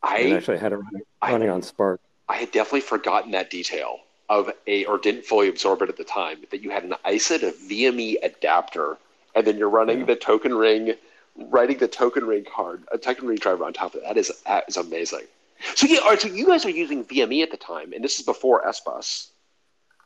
I 0.03 0.19
and 0.19 0.35
actually 0.35 0.59
had 0.59 0.73
it 0.73 0.77
running, 0.77 1.03
running 1.23 1.51
on 1.51 1.63
SPARC. 1.63 1.99
I 2.31 2.37
had 2.37 2.53
definitely 2.53 2.83
forgotten 2.83 3.33
that 3.33 3.51
detail 3.51 3.99
of 4.29 4.53
a, 4.69 4.85
or 4.85 4.99
didn't 4.99 5.25
fully 5.25 5.49
absorb 5.49 5.83
it 5.83 5.89
at 5.89 5.97
the 5.97 6.05
time, 6.05 6.39
that 6.53 6.63
you 6.63 6.71
had 6.71 6.85
an 6.85 6.95
ISA 7.11 7.41
to 7.41 7.51
VME 7.69 8.19
adapter, 8.23 8.99
and 9.35 9.45
then 9.45 9.59
you're 9.59 9.69
running 9.69 10.01
yeah. 10.01 10.05
the 10.07 10.17
token 10.17 10.55
ring, 10.55 10.95
writing 11.37 11.79
the 11.79 11.89
token 11.89 12.25
ring 12.25 12.45
card, 12.45 12.85
a 12.93 12.99
token 12.99 13.27
ring 13.27 13.37
driver 13.37 13.65
on 13.65 13.73
top 13.73 13.95
of 13.95 14.03
it. 14.03 14.05
That 14.05 14.17
is, 14.17 14.31
that 14.47 14.65
is 14.69 14.77
amazing. 14.77 15.27
So 15.75 15.89
yeah, 15.89 15.99
all 15.99 16.11
right, 16.11 16.21
so 16.21 16.29
you 16.29 16.47
guys 16.47 16.65
are 16.65 16.71
using 16.71 17.05
VME 17.05 17.43
at 17.43 17.51
the 17.51 17.57
time, 17.57 17.93
and 17.93 18.05
this 18.05 18.21
is 18.21 18.25
before 18.25 18.63
SBus. 18.63 19.31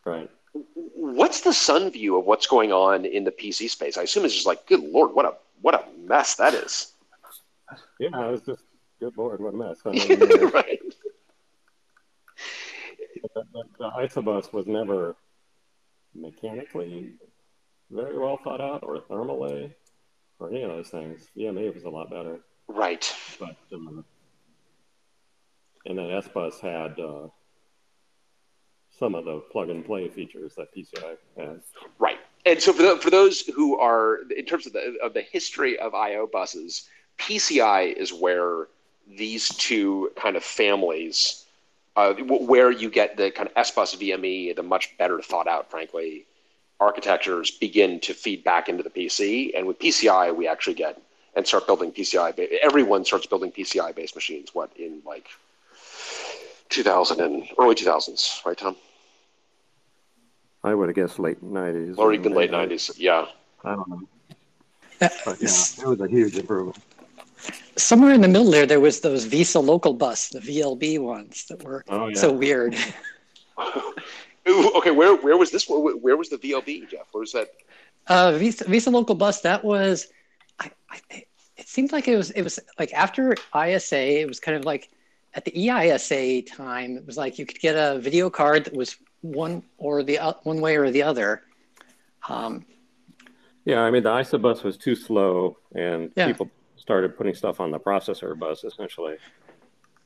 Right. 0.07 0.31
What's 0.95 1.43
the 1.43 1.53
sun 1.53 1.91
view 1.91 2.17
of 2.17 2.25
what's 2.25 2.47
going 2.47 2.73
on 2.73 3.05
in 3.05 3.25
the 3.25 3.33
PC 3.33 3.69
space? 3.69 3.99
I 3.99 4.03
assume 4.05 4.25
it's 4.25 4.35
just 4.35 4.47
like, 4.47 4.67
good 4.67 4.81
lord, 4.81 5.15
what 5.15 5.27
a 5.27 5.35
what 5.61 5.75
a 5.75 5.85
mess 6.07 6.37
that 6.37 6.55
is. 6.55 6.93
Yeah, 8.01 8.31
it's 8.31 8.47
just 8.47 8.63
good 8.99 9.17
lord, 9.19 9.41
what 9.41 9.53
a 9.53 9.57
mess. 9.57 9.79
Uh, 9.85 10.49
right 10.49 10.81
the, 13.35 13.43
the, 13.53 14.09
the 14.15 14.23
bus 14.23 14.53
was 14.53 14.67
never 14.67 15.17
mechanically 16.15 17.13
very 17.91 18.19
well 18.19 18.39
thought 18.43 18.61
out 18.61 18.83
or 18.83 19.01
thermally 19.01 19.73
or 20.39 20.51
any 20.51 20.63
of 20.63 20.71
those 20.71 20.89
things. 20.89 21.29
VME 21.37 21.75
was 21.75 21.85
a 21.85 21.91
lot 21.91 22.11
better. 22.11 22.41
Right. 22.69 23.13
But 23.39 23.57
um, 23.73 24.05
and 25.87 25.99
then 25.99 26.07
SBus 26.07 26.61
had 26.61 26.99
uh, 26.99 27.29
some 28.99 29.15
of 29.15 29.25
the 29.25 29.41
plug 29.53 29.69
and 29.69 29.85
play 29.85 30.09
features 30.09 30.55
that 30.57 30.75
PCI 30.75 31.17
has. 31.37 31.61
Right. 31.99 32.19
And 32.47 32.61
so 32.61 32.73
for, 32.73 32.83
the, 32.83 32.97
for 32.99 33.11
those 33.11 33.41
who 33.41 33.79
are 33.79 34.21
in 34.37 34.45
terms 34.45 34.67
of 34.67 34.73
the 34.73 34.97
of 35.03 35.15
the 35.15 35.23
history 35.23 35.79
of 35.79 35.95
IO 35.95 36.27
buses, 36.27 36.89
PCI 37.19 37.93
is 37.95 38.13
where 38.13 38.69
these 39.07 39.49
two 39.49 40.11
kind 40.17 40.37
of 40.37 40.43
families 40.43 41.44
uh, 41.97 42.15
where 42.15 42.71
you 42.71 42.91
get 42.91 43.17
the 43.17 43.31
kind 43.31 43.49
of 43.49 43.67
SBus 43.67 43.97
VME, 43.97 44.57
the 44.57 44.63
much 44.63 44.97
better 44.99 45.21
thought 45.21 45.47
out, 45.47 45.71
frankly, 45.71 46.27
architectures 46.81 47.51
begin 47.51 48.01
to 48.01 48.15
feed 48.15 48.43
back 48.43 48.69
into 48.69 48.83
the 48.83 48.91
PC. 48.91 49.53
And 49.57 49.67
with 49.67 49.79
PCI, 49.79 50.35
we 50.35 50.49
actually 50.49 50.75
get 50.75 51.01
and 51.37 51.47
start 51.47 51.67
building 51.67 51.93
PCI. 51.93 52.39
Everyone 52.63 53.05
starts 53.05 53.27
building 53.27 53.53
PCI 53.53 53.95
based 53.95 54.15
machines. 54.15 54.55
What 54.55 54.71
in 54.77 55.03
like 55.05 55.29
2000 56.71 57.21
and 57.21 57.49
early 57.59 57.75
2000s, 57.75 58.45
right, 58.45 58.57
Tom? 58.57 58.77
I 60.63 60.75
would 60.75 60.89
have 60.89 60.97
guessed 60.97 61.19
late 61.19 61.45
90s. 61.45 61.99
Or 61.99 62.13
even 62.13 62.33
late 62.35 62.51
90s. 62.51 62.95
Yeah. 62.97 63.27
I 63.65 63.75
don't 63.75 63.89
know. 63.89 64.09
But 65.01 65.41
yeah, 65.41 65.49
it 65.49 65.87
was 65.87 66.01
a 66.01 66.09
huge 66.09 66.37
improvement 66.39 66.79
somewhere 67.77 68.13
in 68.13 68.21
the 68.21 68.29
middle 68.29 68.51
there, 68.51 68.67
there 68.67 68.81
was 68.81 69.01
those 69.01 69.27
VESA 69.27 69.65
local 69.65 69.95
bus, 69.95 70.29
the 70.29 70.41
VLB 70.41 70.99
ones 70.99 71.47
that 71.49 71.63
were 71.63 71.85
oh, 71.89 72.09
yeah. 72.09 72.15
so 72.15 72.33
weird. 72.33 72.77
okay, 74.77 74.91
where 74.91 75.17
where 75.17 75.37
was 75.37 75.51
this? 75.51 75.69
Where, 75.69 75.97
where 75.97 76.17
was 76.17 76.29
the 76.29 76.37
VLB, 76.37 76.89
Jeff? 76.91 77.07
Where 77.13 77.21
was 77.21 77.33
that? 77.33 77.49
Uh, 78.07 78.33
VESA, 78.33 78.67
VESA 78.67 78.93
local 78.93 79.15
bus. 79.15 79.41
That 79.41 79.65
was, 79.65 80.09
I, 80.61 80.71
I, 80.91 81.25
it 81.57 81.69
seemed 81.69 81.93
like 81.93 82.09
it 82.09 82.17
was 82.17 82.31
it 82.31 82.43
was 82.43 82.59
like 82.79 82.93
after 82.93 83.37
ISA. 83.55 84.21
It 84.21 84.29
was 84.29 84.41
kind 84.41 84.57
of 84.57 84.65
like 84.65 84.91
at 85.35 85.45
the 85.45 85.53
EISA 85.53 86.47
time. 86.47 86.97
It 86.97 87.07
was 87.07 87.17
like 87.17 87.39
you 87.39 87.47
could 87.47 87.61
get 87.61 87.75
a 87.77 87.99
video 87.99 88.29
card 88.29 88.65
that 88.67 88.75
was 88.75 88.97
one 89.23 89.63
or 89.79 90.03
the 90.03 90.19
uh, 90.19 90.35
one 90.43 90.61
way 90.61 90.77
or 90.77 90.91
the 90.91 91.03
other. 91.03 91.43
Um, 92.29 92.67
yeah, 93.65 93.81
I 93.81 93.91
mean 93.91 94.03
the 94.03 94.19
ISA 94.19 94.39
bus 94.39 94.63
was 94.63 94.77
too 94.77 94.95
slow, 94.95 95.57
and 95.75 96.11
yeah. 96.17 96.27
people 96.27 96.51
started 96.85 97.17
putting 97.17 97.35
stuff 97.35 97.61
on 97.61 97.71
the 97.71 97.81
processor 97.81 98.39
bus 98.39 98.63
essentially, 98.63 99.17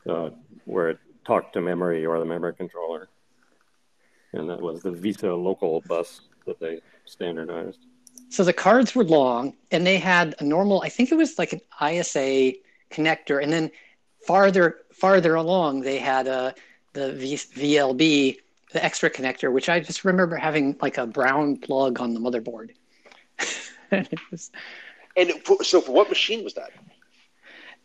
uh, 0.09 0.31
where 0.65 0.91
it 0.91 0.99
talked 1.27 1.53
to 1.55 1.61
memory 1.61 2.07
or 2.07 2.21
the 2.21 2.25
memory 2.25 2.55
controller. 2.55 3.09
And 4.33 4.49
that 4.49 4.61
was 4.61 4.83
the 4.83 4.91
VESA 4.91 5.43
local 5.43 5.83
bus 5.89 6.21
that 6.47 6.61
they 6.61 6.81
standardized. 7.05 7.81
So 8.29 8.45
the 8.45 8.53
cards 8.53 8.95
were 8.95 9.03
long 9.03 9.55
and 9.73 9.85
they 9.85 9.99
had 9.99 10.37
a 10.39 10.45
normal, 10.45 10.83
I 10.83 10.89
think 10.89 11.11
it 11.11 11.17
was 11.17 11.37
like 11.37 11.53
an 11.53 11.61
ISA 11.83 12.53
connector. 12.93 13.43
And 13.43 13.53
then 13.53 13.73
farther 14.25 14.77
farther 14.93 15.35
along, 15.35 15.81
they 15.81 15.99
had 15.99 16.29
a, 16.29 16.55
the 16.93 17.13
v, 17.13 17.35
VLB, 17.35 18.37
the 18.73 18.85
extra 18.85 19.11
connector, 19.11 19.53
which 19.53 19.69
I 19.69 19.81
just 19.81 20.05
remember 20.05 20.37
having 20.37 20.77
like 20.81 20.99
a 20.99 21.07
brown 21.07 21.57
plug 21.57 22.01
on 22.01 22.15
the 22.15 22.21
motherboard. 22.21 22.71
and, 25.19 25.33
for, 25.45 25.63
so, 25.65 25.81
for 25.81 25.93
what 25.93 26.09
machine 26.09 26.45
was 26.45 26.55
that? 26.55 26.71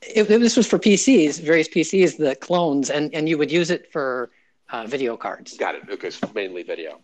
It, 0.02 0.26
this 0.26 0.58
was 0.58 0.68
for 0.68 0.78
PCs, 0.78 1.42
various 1.42 1.68
PCs, 1.68 2.18
the 2.18 2.36
clones, 2.36 2.90
and, 2.90 3.14
and 3.14 3.28
you 3.28 3.38
would 3.38 3.52
use 3.52 3.72
it 3.72 3.92
for 3.92 4.32
uh, 4.70 4.86
video 4.86 5.18
cards. 5.18 5.58
Got 5.58 5.76
it. 5.76 5.84
Okay, 5.90 6.10
so 6.10 6.30
mainly 6.36 6.64
video. 6.64 7.00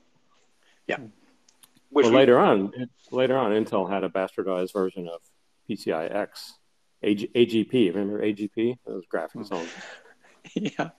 Yeah. 0.87 0.97
Which 1.91 2.03
well, 2.03 2.13
we, 2.13 2.19
later 2.19 2.39
on, 2.39 2.71
later 3.11 3.37
on, 3.37 3.51
Intel 3.51 3.89
had 3.89 4.03
a 4.03 4.09
bastardized 4.09 4.73
version 4.73 5.07
of 5.07 5.21
PCI 5.69 6.13
X, 6.13 6.53
AG, 7.01 7.29
AGP. 7.33 7.93
Remember 7.95 8.21
AGP? 8.21 8.51
It 8.55 8.79
was 8.85 9.05
graphics 9.11 9.51
only. 9.51 9.69
yeah. 10.77 10.89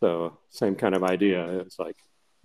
So 0.00 0.38
same 0.50 0.74
kind 0.74 0.94
of 0.94 1.02
idea. 1.02 1.60
It's 1.60 1.78
like 1.78 1.96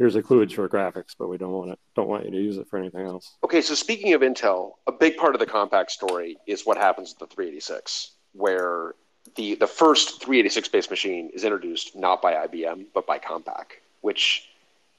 here's 0.01 0.15
a 0.15 0.21
Kludge 0.23 0.53
for 0.53 0.67
graphics, 0.67 1.15
but 1.17 1.27
we 1.27 1.37
don't 1.37 1.51
want 1.51 1.69
it. 1.69 1.79
Don't 1.95 2.07
want 2.07 2.25
you 2.25 2.31
to 2.31 2.37
use 2.37 2.57
it 2.57 2.67
for 2.67 2.79
anything 2.79 3.05
else. 3.05 3.35
Okay, 3.43 3.61
so 3.61 3.75
speaking 3.75 4.13
of 4.13 4.21
Intel, 4.21 4.71
a 4.87 4.91
big 4.91 5.15
part 5.15 5.35
of 5.35 5.39
the 5.39 5.45
Compaq 5.45 5.91
story 5.91 6.37
is 6.47 6.65
what 6.65 6.75
happens 6.75 7.11
with 7.11 7.29
the 7.29 7.35
386, 7.35 8.13
where 8.33 8.95
the 9.35 9.53
the 9.53 9.67
first 9.67 10.19
386 10.19 10.69
based 10.69 10.89
machine 10.89 11.29
is 11.35 11.43
introduced 11.43 11.95
not 11.95 12.19
by 12.19 12.47
IBM 12.47 12.85
but 12.95 13.05
by 13.05 13.19
Compaq, 13.19 13.65
which 14.01 14.49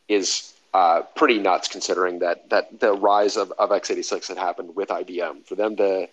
is 0.07 0.55
uh, 0.73 1.03
pretty 1.17 1.41
nuts 1.41 1.67
considering 1.67 2.21
that 2.21 2.49
that 2.51 2.79
the 2.79 2.93
rise 2.93 3.37
of, 3.37 3.53
of 3.59 3.71
x86 3.71 4.29
had 4.29 4.39
happened 4.39 4.77
with 4.77 4.91
IBM. 4.91 5.45
For 5.45 5.57
them 5.57 5.75
to 5.77 6.09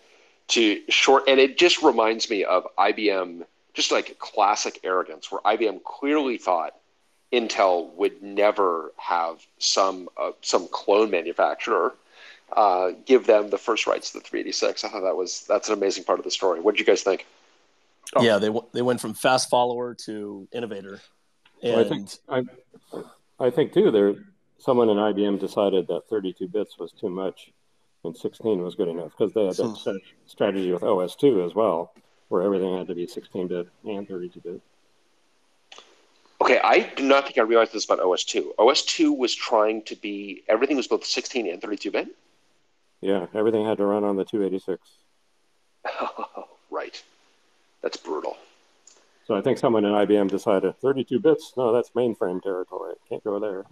to 0.56 0.82
short 0.90 1.26
and 1.28 1.40
it 1.40 1.60
just 1.60 1.84
reminds 1.84 2.28
me 2.28 2.44
of 2.44 2.66
IBM, 2.80 3.46
just 3.76 3.92
like 3.92 4.18
classic 4.18 4.80
arrogance, 4.84 5.32
where 5.32 5.42
IBM 5.42 5.84
clearly 5.84 6.40
thought 6.40 6.74
Intel 7.32 7.94
would 7.96 8.22
never 8.22 8.92
have 8.98 9.46
some 9.60 10.10
uh, 10.18 10.32
some 10.42 10.68
clone 10.72 11.12
manufacturer 11.12 11.94
uh, 12.56 12.92
give 13.06 13.28
them 13.28 13.50
the 13.50 13.58
first 13.58 13.86
rights 13.86 14.12
to 14.12 14.20
the 14.20 14.24
386. 14.24 14.84
I 14.84 14.90
thought 14.90 15.02
that 15.02 15.16
was 15.16 15.46
that's 15.48 15.68
an 15.68 15.74
amazing 15.74 16.04
part 16.04 16.20
of 16.20 16.26
the 16.26 16.32
story. 16.32 16.60
What 16.60 16.76
did 16.76 16.80
you 16.80 16.86
guys 16.86 17.04
think? 17.04 17.26
Oh. 18.16 18.24
Yeah, 18.24 18.40
they 18.40 18.50
they 18.74 18.82
went 18.82 19.00
from 19.00 19.14
fast 19.14 19.50
follower 19.50 19.94
to 20.06 20.48
innovator. 20.52 21.00
And 21.62 21.74
well, 21.74 21.86
I 21.86 21.90
think 21.90 22.10
I, 22.28 23.46
I 23.46 23.50
think 23.50 23.74
too 23.74 23.92
there 23.92 24.16
someone 24.58 24.90
in 24.90 24.98
IBM 24.98 25.40
decided 25.40 25.88
that 25.88 26.10
32 26.10 26.48
bits 26.48 26.78
was 26.80 26.92
too 26.92 27.10
much 27.10 27.52
and 28.04 28.16
16 28.16 28.62
was 28.62 28.76
good 28.76 28.88
enough 28.88 29.12
because 29.18 29.34
they 29.34 29.46
had 29.46 29.56
that 29.56 29.64
hmm. 29.64 29.98
strategy 30.26 30.72
with 30.72 30.82
OS2 30.82 31.46
as 31.46 31.54
well, 31.54 31.94
where 32.30 32.42
everything 32.42 32.78
had 32.78 32.88
to 32.88 32.96
be 32.96 33.06
16 33.08 33.48
bit 33.48 33.68
and 33.86 34.08
32 34.08 34.40
bit. 34.40 34.62
Okay, 36.42 36.60
I 36.64 36.92
do 36.96 37.04
not 37.04 37.26
think 37.26 37.38
I 37.38 37.42
realized 37.42 37.74
this 37.74 37.86
about 37.86 38.00
OS2. 38.00 38.56
OS2 38.58 39.18
was 39.18 39.36
trying 39.36 39.84
to 39.84 39.96
be 39.96 40.44
everything 40.48 40.78
was 40.78 40.88
both 40.88 41.06
16 41.06 41.48
and 41.48 41.62
32 41.62 41.92
bit. 41.92 42.08
Yeah, 43.02 43.28
everything 43.34 43.66
had 43.66 43.78
to 43.78 43.86
run 43.86 44.04
on 44.04 44.16
the 44.16 44.26
286. 44.26 44.82
Oh, 45.86 46.48
right, 46.72 47.02
that's 47.82 47.98
brutal. 47.98 48.38
So 49.26 49.36
I 49.36 49.42
think 49.42 49.60
someone 49.60 49.86
in 49.86 49.92
IBM 49.92 50.30
decided 50.30 50.80
32 50.80 51.20
bits. 51.20 51.54
No, 51.56 51.72
that's 51.72 51.92
mainframe 51.92 52.42
territory. 52.42 52.96
Can't 53.10 53.24
go 53.24 53.40
there 53.40 53.66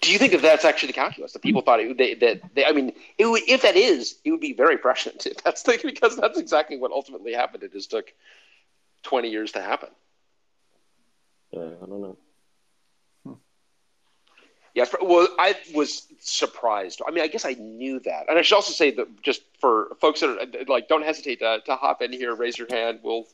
do 0.00 0.12
you 0.12 0.18
think 0.18 0.32
that 0.32 0.42
that's 0.42 0.64
actually 0.64 0.88
the 0.88 0.92
calculus 0.92 1.32
that 1.32 1.42
people 1.42 1.62
thought 1.62 1.80
it, 1.80 1.96
they, 1.98 2.14
that 2.14 2.40
they, 2.54 2.64
I 2.64 2.72
mean, 2.72 2.92
it 3.18 3.26
would, 3.26 3.42
if 3.48 3.62
that 3.62 3.76
is, 3.76 4.18
it 4.24 4.30
would 4.30 4.40
be 4.40 4.52
very 4.52 4.78
prescient. 4.78 5.26
If 5.26 5.42
that's 5.42 5.62
the, 5.62 5.78
because 5.84 6.16
that's 6.16 6.38
exactly 6.38 6.76
what 6.76 6.92
ultimately 6.92 7.32
happened. 7.32 7.62
It 7.62 7.72
just 7.72 7.90
took 7.90 8.12
twenty 9.02 9.30
years 9.30 9.52
to 9.52 9.62
happen. 9.62 9.88
Yeah, 11.56 11.62
I 11.82 11.86
don't 11.86 12.02
know. 12.02 12.16
Hmm. 13.24 13.32
Yes, 14.74 14.94
well, 15.00 15.28
I 15.38 15.54
was 15.74 16.06
surprised. 16.20 17.00
I 17.06 17.10
mean, 17.10 17.24
I 17.24 17.28
guess 17.28 17.46
I 17.46 17.54
knew 17.54 17.98
that, 18.00 18.26
and 18.28 18.38
I 18.38 18.42
should 18.42 18.56
also 18.56 18.72
say 18.72 18.90
that 18.90 19.22
just 19.22 19.42
for 19.58 19.88
folks 20.00 20.20
that 20.20 20.28
are 20.28 20.64
like, 20.66 20.88
don't 20.88 21.04
hesitate 21.04 21.38
to, 21.38 21.60
to 21.64 21.76
hop 21.76 22.02
in 22.02 22.12
here, 22.12 22.34
raise 22.34 22.58
your 22.58 22.68
hand. 22.70 23.00
We'll 23.02 23.26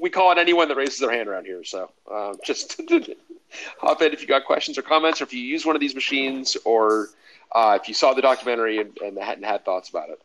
we 0.00 0.10
call 0.10 0.32
it 0.32 0.38
anyone 0.38 0.68
that 0.68 0.76
raises 0.76 0.98
their 1.00 1.10
hand 1.10 1.28
around 1.28 1.44
here. 1.44 1.64
So 1.64 1.90
uh, 2.10 2.34
just 2.44 2.80
hop 3.78 4.02
in 4.02 4.12
if 4.12 4.20
you 4.20 4.28
got 4.28 4.44
questions 4.44 4.78
or 4.78 4.82
comments, 4.82 5.20
or 5.20 5.24
if 5.24 5.32
you 5.32 5.40
use 5.40 5.66
one 5.66 5.76
of 5.76 5.80
these 5.80 5.94
machines, 5.94 6.56
or 6.64 7.08
uh, 7.52 7.78
if 7.80 7.88
you 7.88 7.94
saw 7.94 8.14
the 8.14 8.22
documentary 8.22 8.78
and, 8.78 8.96
and 8.98 9.18
hadn't 9.18 9.44
had 9.44 9.64
thoughts 9.64 9.88
about 9.88 10.10
it. 10.10 10.20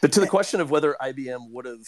But 0.00 0.12
to 0.12 0.20
the 0.20 0.26
question 0.26 0.60
of 0.60 0.70
whether 0.70 0.96
IBM 1.00 1.50
would 1.50 1.66
have, 1.66 1.86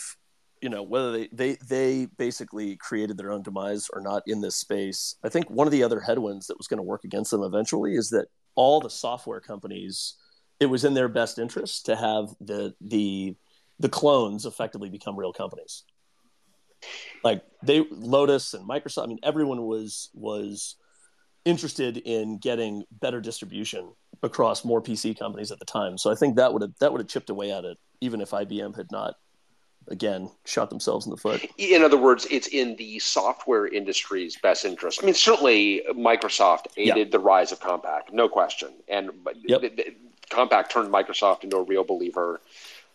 you 0.63 0.69
know, 0.69 0.83
whether 0.83 1.11
they, 1.11 1.29
they, 1.33 1.57
they 1.69 2.07
basically 2.17 2.77
created 2.77 3.19
their 3.19 3.33
own 3.33 3.43
demise 3.43 3.91
or 3.93 4.01
not 4.01 4.23
in 4.27 4.41
this 4.41 4.55
space, 4.55 5.17
I 5.25 5.29
think 5.29 5.51
one 5.51 5.67
of 5.67 5.73
the 5.73 5.83
other 5.83 6.01
headwinds 6.01 6.47
that 6.47 6.57
was 6.57 6.69
going 6.69 6.79
to 6.79 6.85
work 6.85 7.03
against 7.03 7.33
them 7.33 7.43
eventually 7.43 7.97
is 7.97 8.11
that 8.11 8.29
all 8.55 8.81
the 8.81 8.89
software 8.89 9.41
companies, 9.41 10.15
it 10.61 10.67
was 10.67 10.85
in 10.85 10.95
their 10.95 11.09
best 11.09 11.41
interest 11.41 11.87
to 11.87 11.97
have 11.97 12.29
the 12.41 12.75
the 12.81 13.35
the 13.81 13.89
clones 13.89 14.47
effectively 14.47 14.89
become 14.89 15.19
real 15.19 15.33
companies. 15.33 15.83
Like 17.25 17.43
they 17.65 17.85
Lotus 17.91 18.55
and 18.55 18.69
Microsoft, 18.69 19.05
I 19.05 19.07
mean 19.07 19.19
everyone 19.25 19.63
was 19.63 20.11
was 20.15 20.77
interested 21.45 21.97
in 21.97 22.39
getting 22.39 22.85
better 23.01 23.21
distribution 23.21 23.93
across 24.23 24.65
more 24.65 24.81
PC 24.81 25.19
companies 25.19 25.51
at 25.51 25.59
the 25.59 25.65
time. 25.65 25.99
So 25.99 26.13
I 26.13 26.15
think 26.15 26.37
that 26.37 26.53
would 26.53 26.63
have 26.63 26.73
that 26.79 26.93
would 26.93 27.01
have 27.01 27.09
chipped 27.09 27.31
away 27.31 27.51
at 27.51 27.65
it 27.65 27.79
even 28.01 28.21
if 28.21 28.31
IBM 28.31 28.77
had 28.77 28.93
not 28.93 29.15
again 29.89 30.31
shot 30.45 30.71
themselves 30.71 31.07
in 31.07 31.11
the 31.11 31.17
foot. 31.17 31.45
In 31.59 31.83
other 31.83 31.97
words, 31.97 32.27
it's 32.31 32.47
in 32.49 32.77
the 32.77 32.99
software 32.99 33.67
industry's 33.67 34.37
best 34.37 34.65
interest. 34.65 35.01
I 35.03 35.07
mean, 35.07 35.15
certainly 35.15 35.83
Microsoft 35.91 36.67
aided 36.77 36.97
yeah. 36.97 37.05
the 37.11 37.19
rise 37.19 37.53
of 37.53 37.61
Compaq, 37.61 38.13
no 38.13 38.29
question, 38.29 38.71
and 38.89 39.11
yep. 39.45 39.63
Compaq 40.31 40.69
turned 40.69 40.93
Microsoft 40.93 41.45
into 41.45 41.57
a 41.57 41.63
real 41.63 41.85
believer 41.85 42.41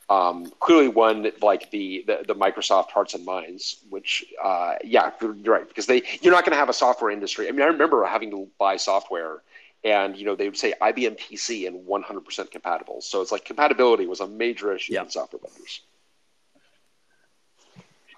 um, 0.09 0.51
clearly 0.59 0.87
won 0.87 1.29
like 1.41 1.69
the, 1.71 2.03
the, 2.07 2.23
the 2.27 2.35
Microsoft 2.35 2.91
hearts 2.91 3.13
and 3.13 3.25
minds, 3.25 3.83
which 3.89 4.25
uh, 4.43 4.75
yeah, 4.83 5.11
you're 5.21 5.33
right 5.33 5.67
because 5.67 5.85
they 5.85 6.01
you're 6.21 6.33
not 6.33 6.45
going 6.45 6.53
to 6.53 6.59
have 6.59 6.69
a 6.69 6.73
software 6.73 7.11
industry. 7.11 7.47
I 7.47 7.51
mean, 7.51 7.61
I 7.61 7.65
remember 7.65 8.05
having 8.05 8.31
to 8.31 8.47
buy 8.57 8.77
software, 8.77 9.41
and 9.83 10.15
you 10.15 10.25
know 10.25 10.35
they 10.35 10.47
would 10.47 10.57
say 10.57 10.73
IBM 10.81 11.19
PC 11.19 11.67
and 11.67 11.85
100% 11.85 12.51
compatible. 12.51 13.01
So 13.01 13.21
it's 13.21 13.31
like 13.31 13.43
compatibility 13.43 14.07
was 14.07 14.21
a 14.21 14.27
major 14.27 14.73
issue 14.73 14.93
yeah. 14.93 15.03
in 15.03 15.09
software 15.09 15.41
vendors. 15.43 15.81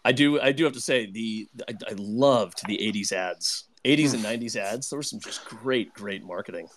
I 0.05 0.11
do 0.11 0.39
I 0.39 0.51
do 0.51 0.63
have 0.63 0.73
to 0.73 0.81
say 0.81 1.09
the 1.09 1.47
I, 1.67 1.73
I 1.89 1.93
loved 1.97 2.65
the 2.67 2.77
80s 2.77 3.11
ads 3.11 3.69
80s 3.85 4.13
and 4.13 4.23
90s 4.23 4.55
ads. 4.55 4.89
There 4.89 4.97
was 4.97 5.09
some 5.09 5.19
just 5.19 5.45
great, 5.45 5.93
great 5.93 6.23
marketing. 6.23 6.67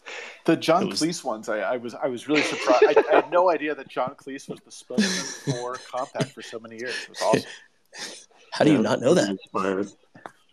The 0.44 0.56
John 0.56 0.88
was... 0.88 1.00
Cleese 1.00 1.24
ones, 1.24 1.48
I, 1.48 1.58
I, 1.58 1.76
was 1.76 1.94
I 1.94 2.06
was 2.06 2.28
really 2.28 2.42
surprised. 2.42 2.84
I, 2.84 2.94
I, 3.10 3.14
had 3.16 3.30
no 3.30 3.50
idea 3.50 3.74
that 3.74 3.88
John 3.88 4.14
Cleese 4.14 4.48
was 4.48 4.60
the 4.60 4.70
spokesman 4.70 5.54
for 5.56 5.74
Compaq 5.74 6.32
for 6.32 6.42
so 6.42 6.60
many 6.60 6.76
years. 6.76 6.94
It 7.02 7.08
was 7.08 7.22
awesome. 7.22 8.26
How 8.52 8.64
do 8.64 8.72
you 8.72 8.78
not 8.78 9.00
know 9.00 9.14
that? 9.14 9.92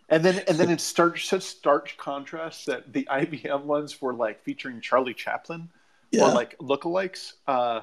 And 0.08 0.24
then 0.24 0.42
and 0.48 0.58
then 0.58 0.70
it 0.70 0.80
starts 0.80 1.24
such 1.24 1.42
starch 1.42 1.96
contrast 1.96 2.66
that 2.66 2.92
the 2.92 3.06
IBM 3.10 3.62
ones 3.62 4.00
were 4.02 4.14
like 4.14 4.42
featuring 4.42 4.80
Charlie 4.80 5.14
Chaplin 5.14 5.68
yeah. 6.10 6.24
or 6.24 6.34
like 6.34 6.58
lookalikes. 6.58 7.34
Uh, 7.46 7.82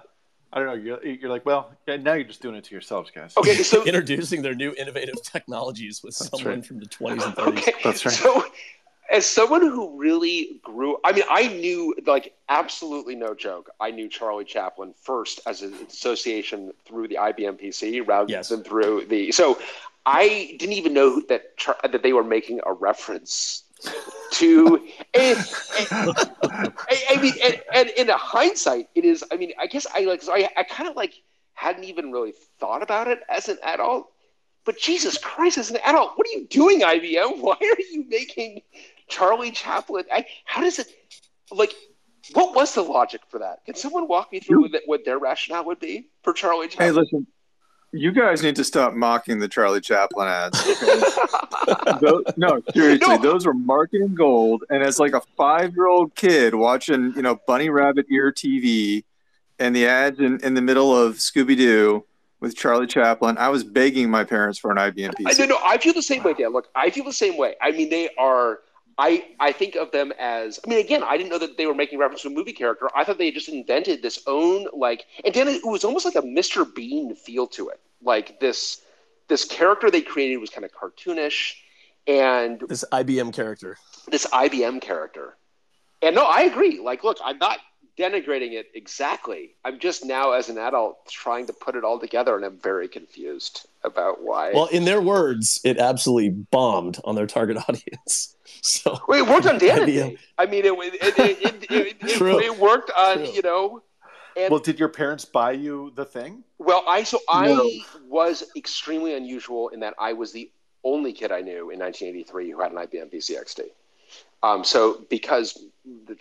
I 0.54 0.60
don't 0.60 0.68
know. 0.68 0.74
You're, 0.74 1.06
you're 1.06 1.30
like, 1.30 1.46
well, 1.46 1.72
now 1.88 2.14
you're 2.14 2.24
just 2.24 2.42
doing 2.42 2.56
it 2.56 2.64
to 2.66 2.72
yourselves, 2.72 3.12
guys. 3.14 3.34
Okay, 3.38 3.56
so 3.64 3.84
introducing 3.86 4.42
their 4.42 4.56
new 4.56 4.74
innovative 4.78 5.22
technologies 5.24 6.02
with 6.04 6.18
That's 6.18 6.30
someone 6.30 6.60
right. 6.60 6.66
from 6.66 6.80
the 6.80 6.86
20s 6.86 7.26
and 7.26 7.36
30s. 7.36 7.48
Okay. 7.48 7.74
That's 7.84 8.06
right. 8.06 8.16
So, 8.16 8.44
as 9.10 9.26
someone 9.26 9.62
who 9.62 9.98
really 9.98 10.60
grew, 10.64 10.98
I 11.04 11.14
mean, 11.14 11.24
I 11.30 11.48
knew, 11.48 11.96
like, 12.06 12.34
absolutely 12.50 13.16
no 13.16 13.34
joke. 13.34 13.70
I 13.80 13.92
knew 13.92 14.10
Charlie 14.10 14.46
Chaplin 14.46 14.94
first 15.02 15.40
as 15.46 15.62
an 15.62 15.74
association 15.88 16.74
through 16.86 17.08
the 17.10 17.16
IBM 17.16 17.62
PC 17.62 18.06
rather 18.08 18.32
yes. 18.32 18.50
than 18.50 18.64
through 18.64 19.06
the. 19.06 19.32
So, 19.32 19.60
I 20.06 20.56
didn't 20.58 20.76
even 20.76 20.94
know 20.94 21.20
that 21.28 21.58
that 21.84 22.02
they 22.02 22.14
were 22.14 22.24
making 22.24 22.62
a 22.66 22.72
reference 22.72 23.64
to 24.32 24.88
and, 25.14 25.38
and, 25.92 26.16
I 27.10 27.20
mean 27.22 27.34
and, 27.44 27.62
and 27.74 27.90
in 27.90 28.10
a 28.10 28.18
hindsight 28.18 28.90
it 28.96 29.06
is 29.06 29.24
I 29.32 29.38
mean 29.38 29.54
I 29.60 29.68
guess 29.68 29.88
I 29.94 30.02
like 30.02 30.22
so 30.22 30.34
I, 30.34 30.50
I 30.58 30.64
kind 30.64 30.90
of 30.90 30.96
like 30.96 31.14
hadn't 31.54 31.86
even 31.86 32.12
really 32.12 32.34
thought 32.60 32.84
about 32.84 33.08
it 33.08 33.22
as 33.30 33.50
an 33.50 33.58
adult 33.64 34.10
but 34.66 34.78
Jesus 34.78 35.18
Christ 35.18 35.58
as 35.58 35.72
an 35.72 35.78
adult 35.78 36.14
what 36.16 36.28
are 36.28 36.40
you 36.40 36.46
doing 36.48 36.82
IBM 36.82 37.38
why 37.42 37.58
are 37.62 37.82
you 37.92 38.06
making 38.08 38.62
Charlie 39.08 39.52
Chaplin 39.52 40.06
I, 40.12 40.26
how 40.46 40.62
does 40.62 40.80
it 40.80 40.88
like 41.52 41.74
what 42.34 42.54
was 42.54 42.74
the 42.74 42.82
logic 42.82 43.22
for 43.30 43.40
that? 43.40 43.64
Can 43.66 43.76
someone 43.76 44.10
walk 44.10 44.34
me 44.34 44.42
through 44.42 44.64
what, 44.64 44.82
what 44.86 45.06
their 45.06 45.18
rationale 45.18 45.64
would 45.64 45.80
be 45.80 46.10
for 46.24 46.34
Charlie 46.34 46.68
Chaplin? 46.68 46.88
hey 46.88 46.92
listen 46.92 47.28
you 47.92 48.12
guys 48.12 48.44
need 48.44 48.56
to 48.58 48.64
stop 48.64 48.94
mocking 48.94 49.40
the 49.40 49.48
Charlie 49.48 49.82
Chaplin 49.82 50.28
ads. 50.28 50.64
those, 52.02 52.24
no, 52.36 52.62
seriously, 52.74 53.16
no. 53.16 53.22
those 53.22 53.46
were 53.46 53.54
marketing 53.54 54.16
gold. 54.16 54.64
And 54.70 54.84
as 54.84 55.00
like 55.00 55.14
a 55.14 55.22
five-year-old 55.36 56.16
kid 56.16 56.56
watching, 56.56 57.14
you 57.16 57.22
know, 57.22 57.40
Bunny 57.48 57.70
Rabbit 57.70 58.06
Ear 58.12 58.32
TV, 58.32 59.04
and 59.60 59.76
the 59.76 59.88
ads 59.88 60.20
in, 60.20 60.40
in 60.44 60.54
the 60.54 60.62
middle 60.62 60.96
of 60.96 61.16
Scooby 61.16 61.58
Doo, 61.58 62.06
with 62.40 62.56
Charlie 62.56 62.88
Chaplin. 62.88 63.38
I 63.38 63.50
was 63.50 63.64
begging 63.64 64.10
my 64.10 64.24
parents 64.24 64.60
for 64.60 64.72
an 64.72 64.78
IBM 64.78 65.14
PC. 65.16 65.26
I, 65.26 65.34
no, 65.40 65.46
no, 65.46 65.60
I 65.64 65.78
feel 65.78 65.94
the 65.94 66.02
same 66.02 66.24
way, 66.24 66.34
Dan. 66.34 66.54
Look, 66.54 66.70
I 66.76 66.90
feel 66.90 67.04
the 67.04 67.14
same 67.14 67.38
way. 67.38 67.56
I 67.62 67.72
mean, 67.72 67.90
they 67.90 68.10
are. 68.18 68.60
I 68.98 69.26
I 69.40 69.52
think 69.52 69.76
of 69.76 69.92
them 69.92 70.12
as. 70.20 70.60
I 70.66 70.70
mean, 70.70 70.80
again, 70.80 71.04
I 71.04 71.18
didn't 71.18 71.30
know 71.30 71.38
that 71.40 71.58
they 71.58 71.66
were 71.68 71.76
making 71.76 72.00
reference 72.00 72.24
to 72.24 72.30
a 72.30 72.32
movie 72.32 72.54
character. 72.54 72.90
I 72.96 73.04
thought 73.04 73.18
they 73.18 73.32
just 73.32 73.50
invented 73.50 74.02
this 74.02 74.24
own 74.28 74.68
like, 74.74 75.06
and 75.24 75.34
Dan, 75.34 75.48
it 75.48 75.64
was 75.64 75.84
almost 75.84 76.06
like 76.06 76.16
a 76.16 76.22
Mr. 76.22 76.66
Bean 76.74 77.16
feel 77.16 77.48
to 77.48 77.70
it. 77.70 77.80
Like 78.02 78.40
this 78.40 78.82
this 79.28 79.46
character 79.46 79.92
they 79.92 80.02
created 80.02 80.38
was 80.38 80.50
kind 80.50 80.66
of 80.66 80.72
cartoonish, 80.72 81.54
and 82.08 82.62
This 82.68 82.84
IBM 82.92 83.34
character. 83.34 83.78
this 84.08 84.26
IBM 84.28 84.82
character. 84.82 85.36
And 86.02 86.16
no, 86.16 86.26
I 86.26 86.42
agree. 86.44 86.80
Like, 86.80 87.04
look, 87.04 87.18
I'm 87.24 87.38
not 87.40 87.58
denigrating 87.98 88.54
it 88.54 88.68
exactly. 88.74 89.56
I'm 89.66 89.80
just 89.80 90.06
now, 90.06 90.32
as 90.34 90.50
an 90.50 90.58
adult, 90.58 91.06
trying 91.10 91.46
to 91.48 91.54
put 91.54 91.76
it 91.76 91.84
all 91.84 92.00
together, 92.00 92.36
and 92.36 92.46
I'm 92.46 92.58
very 92.60 92.88
confused 92.88 93.68
about 93.84 94.22
why. 94.24 94.52
Well, 94.54 94.68
in 94.68 94.86
their 94.86 95.02
words, 95.02 95.60
it 95.64 95.78
absolutely 95.80 96.30
bombed 96.30 97.00
on 97.04 97.16
their 97.16 97.28
target 97.28 97.58
audience. 97.70 98.36
So 98.62 99.00
Wait, 99.08 99.20
it 99.20 99.28
worked 99.28 99.46
on 99.48 99.58
Dan. 99.58 99.82
and 99.84 99.90
IBM. 99.92 100.10
me. 100.12 100.18
I 100.38 100.46
mean, 100.46 100.66
it 100.66 100.74
it 100.74 100.94
it, 101.02 101.20
it, 101.42 101.72
it, 101.72 101.98
it, 102.02 102.22
it 102.22 102.60
worked 102.60 102.92
on 102.98 103.18
True. 103.18 103.28
you 103.34 103.42
know. 103.42 103.84
And 104.36 104.52
Well, 104.52 104.60
did 104.60 104.80
your 104.80 104.90
parents 104.90 105.26
buy 105.26 105.54
you 105.54 105.92
the 105.96 106.06
thing? 106.06 106.44
well, 106.60 106.84
I 106.88 107.04
so 107.04 107.20
I 107.30 107.48
No. 107.48 107.70
was 108.08 108.44
extremely 108.56 109.16
unusual 109.16 109.70
in 109.70 109.80
that 109.80 109.96
I 110.00 110.14
was 110.14 110.32
the 110.32 110.52
only 110.84 111.12
kid 111.12 111.32
I 111.32 111.42
knew 111.42 111.72
in 111.72 111.80
1983 111.80 112.52
who 112.52 112.62
had 112.62 112.72
an 112.72 112.78
IBM 112.78 113.12
PC 113.12 113.36
XT. 113.42 113.62
Um, 114.44 114.64
so 114.64 115.04
because 115.10 115.58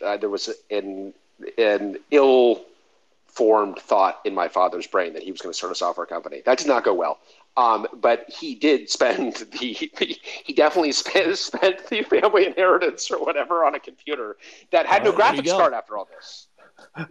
uh, 0.04 0.16
there 0.16 0.30
was 0.30 0.48
an 0.70 1.12
an 1.58 1.96
ill 2.10 2.64
formed 3.26 3.78
thought 3.78 4.20
in 4.24 4.34
my 4.34 4.48
father's 4.48 4.86
brain 4.86 5.12
that 5.12 5.22
he 5.22 5.30
was 5.30 5.42
going 5.42 5.52
to 5.52 5.56
start 5.56 5.70
a 5.70 5.74
software 5.74 6.06
company. 6.06 6.42
That 6.46 6.56
did 6.58 6.66
not 6.66 6.84
go 6.84 6.94
well. 6.94 7.18
Um, 7.58 7.86
but 7.94 8.26
he 8.28 8.54
did 8.54 8.90
spend 8.90 9.34
the 9.60 9.90
he 10.44 10.52
definitely 10.52 10.92
spent 10.92 11.36
spent 11.38 11.86
the 11.88 12.02
family 12.02 12.46
inheritance 12.46 13.10
or 13.10 13.18
whatever 13.18 13.64
on 13.64 13.74
a 13.74 13.80
computer 13.80 14.36
that 14.72 14.86
had 14.86 15.04
no 15.04 15.10
All 15.10 15.16
right, 15.16 15.36
there 15.36 15.36
you 15.36 15.42
graphics 15.42 15.58
card 15.58 15.74
after 15.74 15.96
all 15.96 16.08
this. 16.14 16.48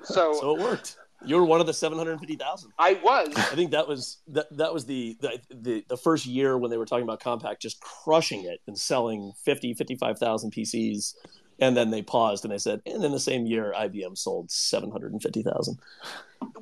So, 0.03 0.33
so 0.39 0.55
it 0.55 0.61
worked. 0.61 0.97
You 1.25 1.37
were 1.37 1.45
one 1.45 1.59
of 1.59 1.65
the 1.65 1.73
750,000. 1.73 2.71
I 2.77 2.99
was 3.03 3.33
I 3.35 3.55
think 3.55 3.71
that 3.71 3.87
was 3.87 4.17
that 4.27 4.45
that 4.57 4.73
was 4.73 4.85
the, 4.85 5.17
the 5.21 5.39
the 5.49 5.85
the 5.87 5.97
first 5.97 6.25
year 6.25 6.57
when 6.57 6.69
they 6.69 6.77
were 6.77 6.85
talking 6.85 7.03
about 7.03 7.21
Compaq 7.21 7.59
just 7.59 7.79
crushing 7.79 8.45
it 8.45 8.61
and 8.67 8.77
selling 8.77 9.31
50 9.43 9.73
55,000 9.73 10.51
PCs 10.51 11.13
and 11.59 11.75
then 11.75 11.91
they 11.91 12.01
paused 12.01 12.43
and 12.43 12.53
they 12.53 12.57
said 12.57 12.81
and 12.85 13.03
in 13.03 13.11
the 13.11 13.19
same 13.19 13.45
year 13.45 13.73
IBM 13.75 14.17
sold 14.17 14.51
750,000. 14.51 15.79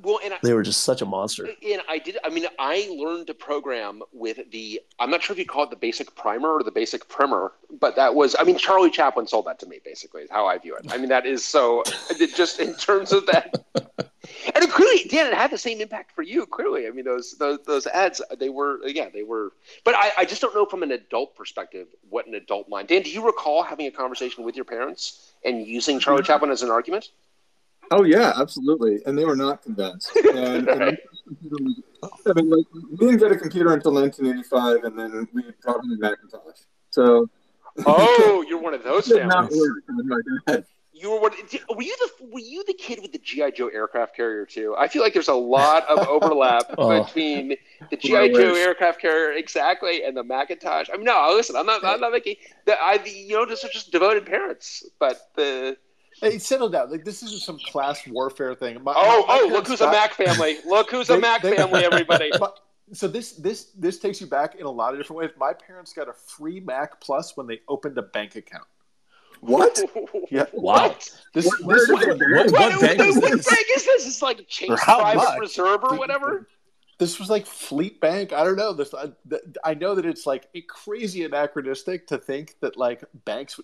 Well, 0.01 0.19
and 0.23 0.34
I, 0.34 0.39
They 0.41 0.53
were 0.53 0.63
just 0.63 0.81
such 0.81 1.01
a 1.01 1.05
monster. 1.05 1.45
And 1.45 1.81
I 1.89 1.97
did. 1.99 2.17
I 2.23 2.29
mean, 2.29 2.45
I 2.59 2.88
learned 2.91 3.27
to 3.27 3.34
program 3.34 4.01
with 4.11 4.39
the. 4.51 4.81
I'm 4.99 5.09
not 5.09 5.23
sure 5.23 5.34
if 5.34 5.39
you 5.39 5.45
call 5.45 5.63
it 5.63 5.69
the 5.69 5.75
basic 5.75 6.15
primer 6.15 6.49
or 6.49 6.63
the 6.63 6.71
basic 6.71 7.07
primer, 7.07 7.53
but 7.79 7.95
that 7.95 8.15
was. 8.15 8.36
I 8.39 8.43
mean, 8.43 8.57
Charlie 8.57 8.91
Chaplin 8.91 9.27
sold 9.27 9.45
that 9.45 9.59
to 9.59 9.65
me. 9.65 9.79
Basically, 9.84 10.23
is 10.23 10.29
how 10.29 10.45
I 10.45 10.57
view 10.57 10.75
it. 10.75 10.91
I 10.91 10.97
mean, 10.97 11.09
that 11.09 11.25
is 11.25 11.43
so. 11.43 11.84
just 12.36 12.59
in 12.59 12.73
terms 12.75 13.11
of 13.11 13.25
that, 13.27 13.63
and 14.55 14.63
it 14.63 14.69
clearly, 14.69 15.03
Dan, 15.09 15.27
it 15.27 15.34
had 15.34 15.51
the 15.51 15.57
same 15.57 15.81
impact 15.81 16.13
for 16.13 16.21
you. 16.21 16.45
Clearly, 16.45 16.88
I 16.88 16.91
mean, 16.91 17.05
those 17.05 17.34
those 17.34 17.59
those 17.65 17.88
ads, 17.88 18.21
they 18.39 18.49
were, 18.49 18.79
yeah, 18.88 19.09
they 19.09 19.23
were. 19.23 19.53
But 19.84 19.95
I, 19.95 20.11
I 20.19 20.25
just 20.25 20.41
don't 20.41 20.55
know 20.55 20.65
from 20.65 20.84
an 20.84 20.91
adult 20.91 21.36
perspective 21.36 21.88
what 22.09 22.27
an 22.27 22.36
adult 22.36 22.69
mind. 22.69 22.88
Dan, 22.88 23.01
do 23.01 23.09
you 23.09 23.25
recall 23.25 23.63
having 23.63 23.86
a 23.88 23.91
conversation 23.91 24.43
with 24.43 24.55
your 24.55 24.65
parents 24.65 25.34
and 25.43 25.65
using 25.65 25.99
Charlie 25.99 26.21
mm-hmm. 26.21 26.27
Chaplin 26.27 26.51
as 26.51 26.61
an 26.61 26.69
argument? 26.69 27.09
Oh 27.95 28.03
yeah, 28.03 28.33
absolutely, 28.39 28.99
and 29.05 29.17
they 29.17 29.25
were 29.25 29.35
not 29.35 29.61
convinced. 29.61 30.11
And, 30.33 30.67
and 30.67 30.97
I 32.27 32.33
mean, 32.35 32.49
like 32.49 32.65
we 32.91 32.97
didn't 33.07 33.17
get 33.19 33.31
a 33.31 33.37
computer 33.37 33.73
until 33.73 33.93
1985, 33.93 34.83
and 34.83 34.99
then 34.99 35.27
we 35.33 35.43
brought 35.61 35.79
home 35.81 35.91
a 35.91 35.97
Macintosh. 35.97 36.59
So 36.89 37.29
Oh, 37.85 38.43
you're 38.47 38.59
one 38.59 38.73
of 38.73 38.83
those 38.89 39.07
families. 39.07 39.57
work 39.57 39.77
with 39.89 40.05
my 40.05 40.19
dad. 40.47 40.65
You 40.95 41.11
were 41.11 41.19
what? 41.21 41.33
Were 41.75 41.81
you 41.81 41.95
the 41.97 42.25
were 42.31 42.39
you 42.39 42.63
the 42.65 42.73
kid 42.73 42.99
with 43.01 43.11
the 43.13 43.17
GI 43.19 43.51
Joe 43.51 43.67
aircraft 43.69 44.15
carrier 44.15 44.45
too? 44.45 44.75
I 44.77 44.87
feel 44.87 45.01
like 45.01 45.13
there's 45.13 45.27
a 45.27 45.33
lot 45.33 45.87
of 45.89 46.07
overlap 46.07 46.65
Oh. 46.77 47.03
between 47.03 47.55
the 47.89 47.97
GI 47.97 48.29
Joe 48.33 48.53
aircraft 48.55 49.01
carrier 49.01 49.31
exactly 49.33 50.03
and 50.03 50.15
the 50.15 50.23
Macintosh. 50.23 50.89
I 50.93 50.95
mean, 50.97 51.05
no, 51.05 51.33
listen, 51.35 51.55
I'm 51.55 51.65
not 51.65 51.83
I'm 51.83 51.99
not 51.99 52.11
making 52.11 52.35
that. 52.65 52.77
I 52.81 53.03
you 53.05 53.35
know 53.35 53.45
just 53.45 53.65
just 53.73 53.91
devoted 53.91 54.25
parents, 54.25 54.85
but 54.99 55.29
the 55.35 55.77
Hey, 56.22 56.38
settle 56.39 56.70
down. 56.70 56.91
Like 56.91 57.03
this 57.05 57.24
isn't 57.24 57.41
some 57.41 57.59
class 57.72 58.05
warfare 58.07 58.55
thing. 58.55 58.82
My- 58.84 58.93
oh 58.95 59.26
my 59.28 59.39
oh 59.43 59.47
look 59.51 59.68
who's 59.68 59.82
a 59.82 59.86
got- 59.86 59.91
Mac 59.93 60.14
family. 60.14 60.57
Look 60.66 60.91
who's 60.91 61.09
a 61.09 61.20
Mac 61.20 61.41
they- 61.41 61.55
family. 61.55 61.84
Everybody. 61.84 62.32
But- 62.39 62.59
so 62.91 63.07
this 63.07 63.32
this 63.34 63.72
this 63.78 63.97
takes 63.99 64.22
you 64.22 64.28
back 64.28 64.55
in 64.55 64.66
a 64.66 64.70
lot 64.72 64.93
of 64.93 64.99
different 64.99 65.20
ways. 65.22 65.30
My 65.38 65.53
parents 65.53 65.93
got 65.93 66.07
a 66.09 66.14
free 66.14 66.59
Mac 66.59 66.99
Plus 67.01 67.36
when 67.38 67.47
they 67.47 67.61
opened 67.68 67.97
a 67.97 68.01
bank 68.03 68.36
account. 68.36 68.66
What? 69.39 69.80
Yeah. 70.30 70.45
Wow. 70.53 70.95
This, 71.34 71.45
Where- 71.45 71.68
where 71.68 71.76
this 71.78 71.88
did 71.88 71.93
was- 71.93 72.20
they 72.20 72.26
What, 72.36 72.51
What, 72.51 72.72
what 72.72 72.82
bank 72.82 72.99
is 73.01 73.16
what 73.18 73.32
this? 73.32 73.47
bank 73.49 73.66
is 73.76 73.86
this? 73.86 74.07
It's 74.07 74.22
like 74.22 74.47
Chase 74.47 74.70
For 74.70 74.78
Private 74.78 75.16
much? 75.18 75.39
Reserve 75.39 75.80
or 75.84 75.95
whatever. 75.97 76.47
this 76.99 77.20
was 77.20 77.30
like 77.30 77.45
Fleet 77.45 77.99
Bank. 77.99 78.32
I 78.32 78.43
don't 78.43 78.55
know. 78.55 78.72
This 78.74 78.93
I, 78.93 79.11
I 79.64 79.74
know 79.74 79.95
that 79.95 80.05
it's 80.05 80.26
like 80.26 80.47
a 80.53 80.61
crazy 80.61 81.26
anachronistic 81.26 82.07
to 82.07 82.18
think 82.18 82.55
that 82.61 82.78
like 82.78 83.03
banks 83.26 83.59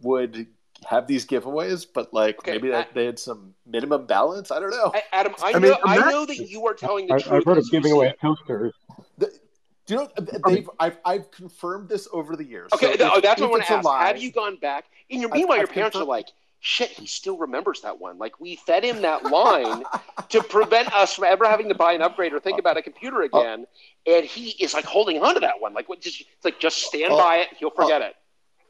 would 0.00 0.46
have 0.88 1.06
these 1.06 1.26
giveaways, 1.26 1.86
but 1.92 2.12
like 2.12 2.38
Okay, 2.40 2.52
maybe 2.52 2.68
I- 2.68 2.78
that 2.78 2.94
they 2.94 3.04
had 3.06 3.18
some 3.18 3.54
minimum 3.66 4.06
balance. 4.06 4.50
I 4.50 4.60
don't 4.60 4.70
know. 4.70 4.90
I- 4.94 5.02
Adam, 5.12 5.34
I, 5.42 5.48
I 5.48 5.52
know 5.52 5.58
mean, 5.60 5.74
I 5.84 6.10
know 6.10 6.26
that 6.26 6.36
you 6.36 6.66
are 6.66 6.74
telling 6.74 7.06
the 7.06 7.14
I, 7.14 7.18
truth. 7.18 7.32
I've 7.32 7.44
heard 7.44 7.58
of 7.58 7.70
giving 7.70 7.92
away 7.92 8.08
it. 8.08 8.18
toasters. 8.20 8.72
Do 9.18 9.94
you 9.94 9.96
know 9.96 10.08
they've 10.48 10.70
I've 10.78 10.98
I've 11.04 11.30
confirmed 11.32 11.88
this 11.88 12.06
over 12.12 12.36
the 12.36 12.44
years. 12.44 12.70
Okay, 12.72 12.96
So 12.96 13.16
if- 13.16 13.22
that's 13.22 13.40
what 13.40 13.48
I 13.48 13.50
want 13.50 13.64
to 13.64 13.72
ask. 13.72 13.84
lie- 13.84 14.06
Have 14.06 14.18
you 14.22 14.30
gone 14.30 14.56
back? 14.56 14.84
In 15.08 15.20
your 15.20 15.30
I've- 15.30 15.38
meanwhile, 15.40 15.56
your 15.58 15.66
I've 15.66 15.72
parents 15.74 15.96
are 15.96 16.04
like, 16.04 16.28
"Shit, 16.60 16.90
he 16.90 17.06
still 17.06 17.36
remembers 17.36 17.80
that 17.80 17.98
one." 17.98 18.16
Like 18.16 18.38
we 18.40 18.56
fed 18.56 18.84
him 18.84 19.02
that 19.02 19.24
line 19.24 19.82
to 20.28 20.42
prevent 20.44 20.92
us 20.94 21.14
from 21.14 21.24
ever 21.24 21.46
having 21.48 21.68
to 21.68 21.74
buy 21.74 21.92
an 21.94 22.00
upgrade 22.02 22.32
or 22.32 22.38
think 22.38 22.60
about 22.60 22.76
a 22.76 22.82
computer 22.82 23.22
Oh. 23.32 23.40
again, 23.40 23.66
and 24.06 24.24
he 24.24 24.50
is 24.62 24.72
like 24.72 24.84
holding 24.84 25.20
on 25.20 25.34
to 25.34 25.40
that 25.40 25.60
one. 25.60 25.74
Like, 25.74 25.88
what? 25.88 26.00
Just 26.00 26.20
it's 26.20 26.44
like 26.44 26.60
just 26.60 26.78
stand 26.78 27.12
Oh. 27.12 27.18
by 27.18 27.38
it. 27.38 27.48
He'll 27.58 27.70
forget 27.70 28.02
it. 28.02 28.14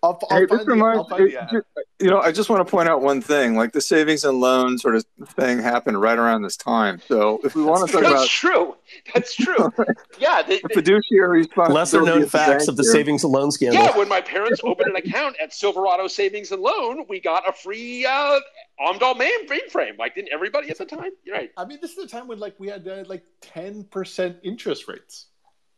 I'll, 0.03 0.18
I'll 0.30 0.38
Hey, 0.40 0.46
find 0.46 0.61
this 0.61 0.66
the, 0.66 0.72
I'll 0.72 0.76
reminds 0.76 1.09
find 1.11 1.22
the 1.28 1.32
it- 1.32 1.36
ad. 1.36 1.62
you 2.00 2.11
know, 2.11 2.18
I 2.20 2.32
just 2.32 2.50
want 2.50 2.66
to 2.66 2.70
point 2.70 2.88
out 2.88 3.03
one 3.03 3.20
thing. 3.20 3.55
Like 3.57 3.72
the 3.72 3.80
savings 3.80 4.24
and 4.24 4.40
loan 4.40 4.76
sort 4.78 4.96
of 4.96 5.05
thing 5.36 5.61
happened 5.61 6.00
right 6.00 6.18
around 6.18 6.42
this 6.42 6.57
time. 6.57 7.00
So 7.07 7.40
if 7.44 7.55
we 7.55 7.62
want 7.62 7.86
to 7.86 7.92
talk 7.92 8.03
That's 8.03 8.12
about 8.14 8.28
true. 8.28 8.76
That's 9.14 9.34
true. 9.34 9.72
Yeah. 10.18 10.42
the- 10.42 10.57
the 10.62 10.68
the- 10.68 10.74
fiduciary 10.74 11.38
responsibility, 11.40 11.74
Lesser 11.74 12.03
known 12.03 12.28
facts 12.28 12.68
of 12.68 12.76
the 12.76 12.82
here, 12.82 12.92
savings 12.92 13.22
and 13.24 13.32
loan 13.32 13.50
scandal. 13.53 13.82
yeah, 13.82 13.96
when 13.96 14.09
my 14.09 14.20
parents 14.20 14.61
opened 14.64 14.90
an 14.90 14.96
account 14.96 15.36
at 15.40 15.53
Silverado 15.53 16.09
Savings 16.09 16.50
and 16.53 16.61
Loan, 16.62 17.05
we 17.09 17.20
got 17.20 17.48
a 17.48 17.53
free 17.53 18.05
uh, 18.05 18.40
Amdahl 18.80 19.16
main 19.16 19.46
mainframe. 19.46 19.96
Like, 19.98 20.14
didn't 20.16 20.32
everybody 20.32 20.68
at 20.70 20.78
the 20.78 20.84
time? 20.84 21.11
You're 21.24 21.36
right. 21.36 21.50
I 21.57 21.64
mean, 21.64 21.78
this 21.80 21.92
is 21.92 22.05
a 22.05 22.09
time 22.09 22.26
when 22.26 22.38
like 22.40 22.59
we 22.59 22.68
had 22.68 22.86
uh, 22.88 23.05
like 23.07 23.22
ten 23.40 23.84
percent 23.84 24.38
interest 24.42 24.88
rates. 24.88 25.26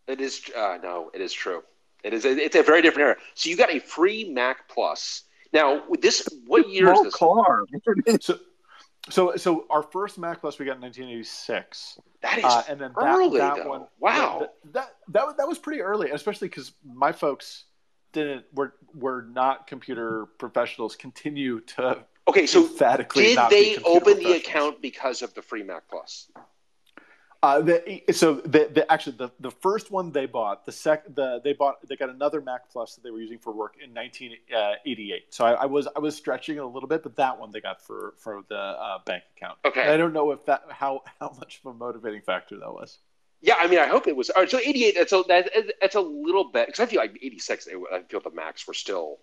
It 0.06 0.20
is 0.20 0.42
uh, 0.56 0.78
no, 0.82 1.10
it 1.14 1.20
is 1.20 1.32
true. 1.32 1.62
It 2.04 2.12
is. 2.14 2.24
It's 2.24 2.54
a 2.54 2.62
very 2.62 2.82
different 2.82 3.06
era. 3.08 3.16
So 3.34 3.48
you 3.50 3.56
got 3.56 3.72
a 3.74 3.80
free 3.80 4.28
Mac 4.30 4.68
Plus. 4.68 5.22
Now, 5.52 5.82
this, 6.00 6.28
what 6.46 6.68
year 6.68 6.92
is 6.92 6.98
small 6.98 7.04
this? 7.04 7.14
car. 7.14 7.64
So, 8.20 8.38
so, 9.10 9.36
so 9.36 9.66
our 9.70 9.82
first 9.82 10.16
Mac 10.18 10.40
Plus 10.40 10.58
we 10.58 10.64
got 10.64 10.76
in 10.76 10.80
1986, 10.82 11.98
That 12.22 12.38
is 12.38 12.44
uh, 12.44 12.62
and 12.68 12.80
then 12.80 12.92
that, 12.98 13.04
early, 13.18 13.38
that 13.38 13.56
though. 13.56 13.68
one, 13.68 13.86
Wow. 14.00 14.38
that 14.40 14.54
that, 14.72 14.94
that 15.08 15.26
was- 15.26 15.36
that 15.36 15.46
was 15.48 15.58
pretty 15.58 15.82
early, 15.82 16.10
especially 16.10 16.48
because 16.48 16.72
my 16.84 17.12
folks 17.12 17.64
didn't 18.12 18.44
were 18.54 18.74
were 18.94 19.26
not 19.30 19.66
computer 19.66 20.26
professionals. 20.38 20.96
Continue 20.96 21.60
to 21.60 22.04
okay. 22.28 22.46
So 22.46 22.62
emphatically 22.66 23.24
did 23.24 23.36
not 23.36 23.50
they 23.50 23.74
computer 23.74 23.88
open 23.90 24.18
the 24.22 24.32
account 24.36 24.80
because 24.80 25.20
of 25.20 25.34
the 25.34 25.42
free 25.42 25.62
Mac 25.64 25.82
Plus? 25.90 26.30
Uh, 27.44 27.60
the, 27.60 28.02
so 28.12 28.36
the, 28.36 28.70
the 28.72 28.90
actually 28.90 29.16
the, 29.18 29.30
the 29.38 29.50
first 29.50 29.90
one 29.90 30.10
they 30.12 30.24
bought 30.24 30.64
the 30.64 30.72
sec 30.72 31.04
the 31.14 31.42
they 31.44 31.52
bought 31.52 31.76
they 31.86 31.94
got 31.94 32.08
another 32.08 32.40
Mac 32.40 32.70
Plus 32.70 32.94
that 32.94 33.04
they 33.04 33.10
were 33.10 33.20
using 33.20 33.38
for 33.38 33.52
work 33.52 33.76
in 33.82 33.92
1988. 33.92 35.26
So 35.28 35.44
I, 35.44 35.52
I 35.52 35.66
was 35.66 35.86
I 35.94 35.98
was 35.98 36.16
stretching 36.16 36.56
it 36.56 36.62
a 36.62 36.66
little 36.66 36.88
bit, 36.88 37.02
but 37.02 37.16
that 37.16 37.38
one 37.38 37.52
they 37.52 37.60
got 37.60 37.82
for 37.82 38.14
for 38.16 38.42
the 38.48 38.56
uh, 38.56 38.98
bank 39.04 39.24
account. 39.36 39.58
Okay. 39.62 39.82
And 39.82 39.90
I 39.90 39.98
don't 39.98 40.14
know 40.14 40.30
if 40.30 40.46
that 40.46 40.64
how 40.70 41.02
how 41.20 41.36
much 41.38 41.60
of 41.62 41.74
a 41.74 41.74
motivating 41.74 42.22
factor 42.22 42.58
that 42.58 42.72
was. 42.72 42.98
Yeah, 43.42 43.56
I 43.58 43.66
mean, 43.66 43.78
I 43.78 43.88
hope 43.88 44.06
it 44.06 44.16
was. 44.16 44.30
All 44.30 44.40
right, 44.40 44.50
so 44.50 44.58
88. 44.58 44.94
That's 44.94 45.12
a 45.12 45.22
that, 45.28 45.50
that's 45.82 45.96
a 45.96 46.00
little 46.00 46.44
bit 46.44 46.68
because 46.68 46.80
I 46.80 46.86
feel 46.86 47.00
like 47.00 47.18
86. 47.22 47.68
I 47.92 48.00
feel 48.08 48.20
the 48.20 48.30
Macs 48.30 48.66
were 48.66 48.72
still 48.72 49.18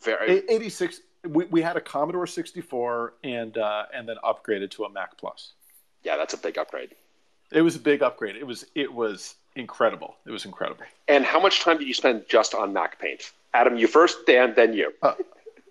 very. 0.00 0.48
86 0.48 1.00
we, 1.26 1.46
we 1.46 1.60
had 1.60 1.76
a 1.76 1.80
Commodore 1.80 2.28
64 2.28 3.14
and 3.24 3.58
uh, 3.58 3.86
and 3.92 4.08
then 4.08 4.16
upgraded 4.22 4.70
to 4.72 4.84
a 4.84 4.92
Mac 4.92 5.18
Plus. 5.18 5.54
yeah, 6.04 6.16
that's 6.16 6.34
a 6.34 6.38
big 6.38 6.56
upgrade. 6.56 6.94
It 7.54 7.62
was 7.62 7.76
a 7.76 7.80
big 7.80 8.02
upgrade. 8.02 8.36
It 8.36 8.46
was 8.46 8.66
it 8.74 8.92
was 8.92 9.36
incredible. 9.56 10.16
It 10.26 10.30
was 10.32 10.44
incredible. 10.44 10.84
And 11.08 11.24
how 11.24 11.40
much 11.40 11.60
time 11.62 11.78
did 11.78 11.86
you 11.86 11.94
spend 11.94 12.24
just 12.28 12.54
on 12.54 12.72
Mac 12.72 12.98
Paint? 13.00 13.30
Adam, 13.54 13.76
you 13.76 13.86
first, 13.86 14.26
Dan, 14.26 14.52
then 14.56 14.72
you. 14.72 14.92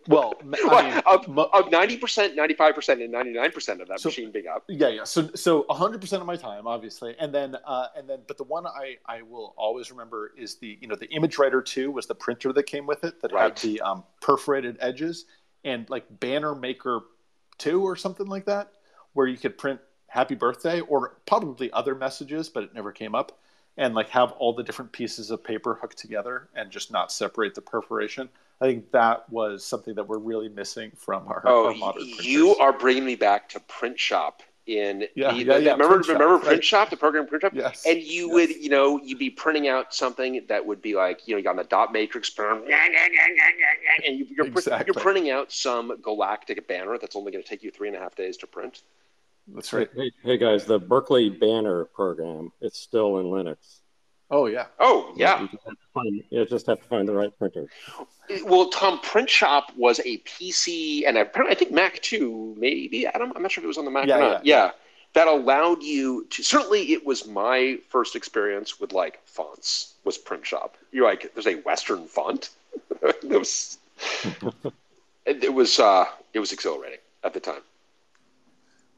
Well, 0.08 0.34
I 0.42 0.46
mean, 0.46 1.02
of, 1.06 1.38
of 1.38 1.66
90%, 1.70 2.36
95%, 2.36 3.04
and 3.04 3.14
99% 3.14 3.82
of 3.82 3.88
that 3.90 4.00
So- 4.00 4.08
machine 4.10 4.32
being 4.32 4.48
up. 4.48 4.64
Yeah, 4.70 4.88
yeah. 4.90 5.04
So, 5.04 5.30
so 5.36 5.64
100% 5.70 6.14
of 6.22 6.26
my 6.26 6.36
time, 6.38 6.66
obviously, 6.68 7.16
and 7.20 7.34
then, 7.34 7.58
uh, 7.66 7.88
and 7.96 8.10
then, 8.10 8.20
but 8.28 8.38
the 8.38 8.44
one 8.46 8.66
I, 8.66 8.98
I 9.06 9.22
will 9.22 9.54
always 9.58 9.92
remember 9.92 10.32
is 10.38 10.56
the, 10.56 10.78
you 10.82 10.88
know, 10.88 10.96
the 10.96 11.10
Image 11.12 11.38
Writer 11.38 11.62
Two 11.62 11.92
was 11.92 12.06
the 12.08 12.16
printer 12.16 12.52
that 12.54 12.64
came 12.64 12.86
with 12.86 13.04
it 13.04 13.22
that 13.22 13.32
Right. 13.34 13.44
had 13.44 13.58
the 13.58 13.82
um, 13.82 14.04
perforated 14.22 14.78
edges, 14.82 15.26
and 15.66 15.90
like 15.90 16.06
Banner 16.22 16.56
Maker 16.56 17.02
Two 17.58 17.84
or 17.84 17.96
something 17.96 18.28
like 18.28 18.46
that, 18.46 18.72
where 19.14 19.28
you 19.28 19.38
could 19.38 19.58
print 19.58 19.80
Happy 20.14 20.36
Birthday 20.36 20.80
or 20.82 21.16
probably 21.26 21.72
other 21.72 21.96
messages, 21.96 22.48
but 22.48 22.64
it 22.64 22.74
never 22.74 22.92
came 22.92 23.16
up, 23.16 23.40
and 23.78 23.96
like 23.96 24.10
have 24.10 24.32
all 24.34 24.54
the 24.54 24.62
different 24.64 24.92
pieces 24.92 25.32
of 25.32 25.44
paper 25.44 25.74
hooked 25.82 25.98
together 25.98 26.50
and 26.56 26.70
just 26.70 26.92
not 26.92 27.12
separate 27.12 27.56
the 27.56 27.62
perforation. 27.62 28.30
I 28.62 28.66
think 28.66 28.92
that 28.92 29.28
was 29.32 29.66
something 29.66 29.96
that 29.96 30.08
we're 30.08 30.20
really 30.20 30.50
missing 30.50 30.92
from 30.96 31.28
our, 31.28 31.42
Oh, 31.46 31.68
our 31.70 31.74
modern 31.76 32.04
printers. 32.04 32.26
you 32.28 32.56
are 32.58 32.72
bringing 32.72 33.04
me 33.04 33.16
back 33.16 33.50
to 33.50 33.60
Print 33.62 34.00
Shop 34.00 34.44
in 34.68 35.06
Yeah, 35.16 35.34
the, 35.34 35.40
yeah, 35.44 35.58
yeah, 35.58 35.72
remember 35.72 35.88
Print 35.96 36.06
Shop, 36.06 36.14
remember 36.20 36.38
Print 36.38 36.58
right. 36.58 36.64
Shop, 36.64 36.90
the 36.92 36.96
program 36.96 37.26
Print 37.28 37.42
Shop? 37.42 37.52
Yes. 37.56 37.84
And 37.86 38.00
you 38.02 38.28
yes. 38.28 38.34
would, 38.34 38.50
you 38.64 38.70
know, 38.70 39.00
you'd 39.04 39.18
be 39.20 39.32
printing 39.32 39.68
out 39.68 39.94
something 39.96 40.46
that 40.48 40.64
would 40.66 40.82
be 40.82 40.96
like, 40.96 41.28
you 41.28 41.34
know, 41.34 41.40
you 41.40 41.44
got 41.44 41.56
the 41.58 41.64
dot 41.66 41.92
matrix, 41.92 42.32
and 42.38 42.64
you, 44.20 44.28
you're, 44.30 44.46
Exactly. 44.46 44.86
you're 44.86 45.02
printing 45.02 45.32
out 45.32 45.52
some 45.52 46.00
galactic 46.02 46.66
banner 46.68 46.98
that's 47.00 47.16
only 47.16 47.32
going 47.32 47.44
to 47.44 47.50
take 47.50 47.64
you 47.64 47.72
three 47.72 47.88
and 47.88 47.98
a 47.98 48.00
half 48.00 48.16
days 48.16 48.38
to 48.38 48.48
print. 48.48 48.84
That's 49.48 49.74
right. 49.74 49.90
Hey, 49.96 50.12
hey 50.24 50.38
guys, 50.38 50.66
the 50.66 50.80
Berkeley 50.80 51.30
Banner 51.30 51.86
program, 51.86 52.52
it's 52.62 52.80
still 52.80 53.18
in 53.20 53.26
Linux. 53.26 53.58
Oh 54.32 54.48
yeah. 54.48 54.66
Oh 54.80 55.14
yeah. 55.16 55.42
You 55.42 55.48
just 55.48 55.64
have 55.66 55.74
to 55.74 55.86
find, 55.94 56.24
you 56.30 56.46
just 56.46 56.66
have 56.66 56.82
to 56.82 56.88
find 56.88 57.08
the 57.08 57.14
right 57.14 57.38
printer. 57.38 57.68
Well, 58.46 58.70
Tom, 58.70 59.00
Print 59.02 59.30
Shop 59.30 59.72
was 59.76 60.00
a 60.00 60.18
PC, 60.20 61.08
and 61.08 61.18
apparently 61.18 61.56
I 61.56 61.60
think 61.60 61.72
Mac 61.72 62.02
too, 62.02 62.56
maybe 62.58 63.06
Adam. 63.06 63.34
I'm 63.36 63.42
not 63.42 63.52
sure 63.52 63.62
if 63.62 63.66
it 63.66 63.68
was 63.68 63.78
on 63.78 63.86
the 63.86 63.92
Mac 63.92 64.08
Yeah, 64.08 64.18
or 64.18 64.22
not. 64.22 64.46
Yeah. 64.46 64.66
Yeah. 64.66 64.72
that 65.14 65.28
allowed 65.28 65.84
you 65.84 66.26
to. 66.32 66.42
Certainly, 66.42 66.94
it 66.94 67.06
was 67.06 67.28
my 67.28 67.78
first 67.90 68.16
experience 68.16 68.80
with 68.80 68.94
like 68.94 69.20
fonts. 69.26 69.94
Was 70.06 70.18
Print 70.18 70.46
Shop? 70.46 70.78
You're 70.92 71.06
like, 71.06 71.32
there's 71.34 71.48
a 71.48 71.56
Western 71.56 72.08
font. 72.08 72.50
it 73.02 73.30
was. 73.30 73.78
it, 75.26 75.44
it 75.44 75.54
was. 75.54 75.80
Uh, 75.80 76.06
it 76.34 76.40
was 76.40 76.54
exhilarating 76.54 77.00
at 77.24 77.34
the 77.34 77.40
time. 77.40 77.62